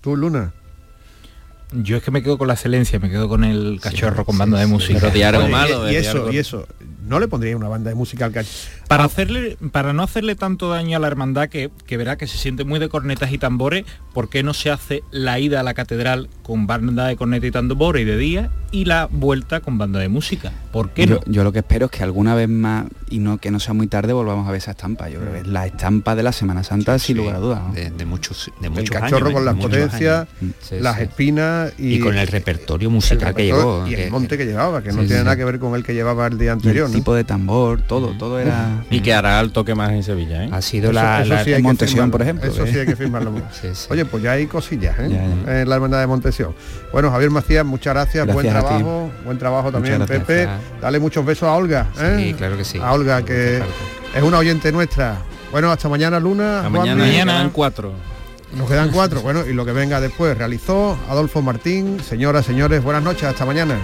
Tú, 0.01 0.17
Luna. 0.17 0.53
Yo 1.73 1.95
es 1.95 2.03
que 2.03 2.11
me 2.11 2.21
quedo 2.21 2.37
con 2.37 2.49
la 2.49 2.55
excelencia, 2.55 2.99
me 2.99 3.09
quedo 3.09 3.29
con 3.29 3.45
el 3.45 3.79
cachorro 3.81 4.25
con 4.25 4.37
banda 4.37 4.59
de 4.59 4.67
música. 4.67 4.99
Pero 4.99 5.13
di 5.13 5.23
algo 5.23 5.43
Oye, 5.43 5.51
malo, 5.51 5.89
y, 5.89 5.93
y 5.93 5.95
eso, 5.95 6.11
algo- 6.11 6.31
y 6.33 6.37
eso. 6.37 6.67
¿No 7.07 7.19
le 7.19 7.27
pondría 7.27 7.55
una 7.57 7.67
banda 7.67 7.89
de 7.89 7.95
música 7.95 8.25
al 8.25 8.31
cachorro? 8.31 8.53
Para 8.87 9.05
hacerle, 9.05 9.57
para 9.71 9.93
no 9.93 10.03
hacerle 10.03 10.35
tanto 10.35 10.69
daño 10.69 10.97
a 10.97 10.99
la 10.99 11.07
hermandad 11.07 11.49
que, 11.49 11.71
que 11.87 11.97
verá 11.97 12.17
que 12.17 12.27
se 12.27 12.37
siente 12.37 12.63
muy 12.63 12.79
de 12.79 12.89
cornetas 12.89 13.31
y 13.31 13.37
tambores, 13.37 13.85
¿por 14.13 14.29
qué 14.29 14.43
no 14.43 14.53
se 14.53 14.69
hace 14.69 15.03
la 15.11 15.39
ida 15.39 15.61
a 15.61 15.63
la 15.63 15.73
catedral 15.73 16.29
con 16.43 16.67
banda 16.67 17.07
de 17.07 17.15
corneta 17.15 17.47
y 17.47 17.51
tambores 17.51 18.01
y 18.03 18.05
de 18.05 18.17
día 18.17 18.51
y 18.71 18.85
la 18.85 19.07
vuelta 19.11 19.61
con 19.61 19.77
banda 19.77 19.99
de 19.99 20.09
música? 20.09 20.51
¿Por 20.71 20.91
qué 20.91 21.07
yo, 21.07 21.15
no? 21.15 21.21
yo 21.31 21.43
lo 21.43 21.51
que 21.51 21.59
espero 21.59 21.85
es 21.85 21.91
que 21.91 22.03
alguna 22.03 22.35
vez 22.35 22.49
más, 22.49 22.85
y 23.09 23.19
no 23.19 23.37
que 23.39 23.49
no 23.51 23.59
sea 23.59 23.73
muy 23.73 23.87
tarde, 23.87 24.13
volvamos 24.13 24.47
a 24.47 24.51
ver 24.51 24.59
esa 24.59 24.71
estampa. 24.71 25.09
Yo 25.09 25.19
creo 25.19 25.33
que 25.33 25.39
es 25.39 25.47
la 25.47 25.65
estampa 25.65 26.15
de 26.15 26.23
la 26.23 26.31
Semana 26.31 26.63
Santa, 26.63 26.99
sin 26.99 27.17
lugar 27.17 27.35
a 27.37 27.39
dudas. 27.39 27.61
¿no? 27.67 27.73
De, 27.73 27.89
de 27.91 28.05
muchos, 28.05 28.51
de 28.61 28.67
El 28.67 28.73
muchos 28.73 28.89
cachorro 28.91 29.25
años, 29.27 29.33
con 29.33 29.45
las 29.45 29.55
potencias. 29.55 30.27
Sí, 30.61 30.75
las 30.79 30.97
sí. 30.97 31.03
espinas 31.03 31.73
y, 31.79 31.95
y 31.95 31.99
con 31.99 32.17
el 32.17 32.27
repertorio 32.27 32.89
musical 32.89 33.33
que 33.33 33.43
repertorio 33.43 33.55
llevó. 33.57 33.87
y 33.87 33.95
que- 33.95 34.05
el 34.05 34.11
monte 34.11 34.37
que 34.37 34.45
llevaba, 34.45 34.81
que 34.83 34.91
no 34.91 35.01
Sí, 35.01 35.07
tiene 35.07 35.23
nada 35.23 35.35
que 35.35 35.45
ver 35.45 35.59
con 35.59 35.73
el 35.75 35.83
que 35.83 35.93
llevaba 35.93 36.27
el 36.27 36.37
día 36.37 36.55
Y 36.61 36.61
tipo 36.91 37.13
de 37.15 37.23
tambor, 37.23 37.81
todo, 37.81 38.07
todo 38.17 38.39
era 38.39 38.83
Y 38.89 39.01
que 39.01 39.13
hará 39.13 39.39
el 39.39 39.51
toque 39.51 39.73
más 39.75 39.91
en 39.91 40.03
Sevilla, 40.03 40.43
¿eh? 40.45 40.49
Ha 40.51 40.61
sido 40.61 40.91
Eso- 40.91 40.93
la, 41.01 41.21
eso 41.21 41.33
la- 41.33 41.43
sí 41.43 41.49
hay 41.53 41.57
que 41.57 41.63
Montesión, 41.63 42.11
por 42.11 42.21
ejemplo, 42.21 42.49
Eso 42.51 42.63
¿eh? 42.65 42.71
sí 42.71 42.79
hay 42.79 42.85
que 42.85 42.95
firmarlo. 42.95 43.31
Sí, 43.51 43.69
sí. 43.73 43.87
Oye, 43.89 44.05
pues 44.05 44.23
ya 44.23 44.31
hay 44.31 44.47
cosillas, 44.47 44.97
¿eh? 44.99 45.09
Ya, 45.09 45.61
En 45.61 45.69
la 45.69 45.75
hermandad 45.75 45.99
de 45.99 46.07
Montesión. 46.07 46.53
Bueno, 46.91 47.11
Javier 47.11 47.29
Macías, 47.31 47.65
muchas 47.65 47.93
gracias, 47.93 48.25
buen 48.33 48.45
Gracias 48.47 48.63
trabajo, 48.65 49.11
buen 49.25 49.37
trabajo 49.37 49.71
también. 49.71 50.05
Pepe. 50.05 50.47
Dale 50.81 50.99
muchos 50.99 51.25
besos 51.25 51.47
a 51.49 51.53
Olga. 51.53 51.87
¿eh? 51.99 52.15
Sí, 52.17 52.33
claro 52.33 52.57
que 52.57 52.65
sí. 52.65 52.79
A 52.79 52.91
Olga, 52.93 53.23
que 53.23 53.57
es 54.15 54.23
una 54.23 54.37
oyente 54.37 54.71
nuestra. 54.71 55.17
Bueno, 55.51 55.71
hasta 55.71 55.89
mañana, 55.89 56.19
Luna. 56.19 56.57
Hasta 56.59 56.69
mañana, 56.69 57.03
mañana 57.03 57.49
cuatro. 57.53 57.93
Nos 58.57 58.67
quedan 58.69 58.89
cuatro. 58.91 59.21
Bueno, 59.21 59.45
y 59.45 59.53
lo 59.53 59.65
que 59.65 59.71
venga 59.71 60.01
después 60.01 60.37
realizó 60.37 60.97
Adolfo 61.09 61.41
Martín. 61.41 61.99
Señoras, 62.01 62.45
señores, 62.45 62.83
buenas 62.83 63.03
noches, 63.03 63.23
hasta 63.23 63.45
mañana. 63.45 63.75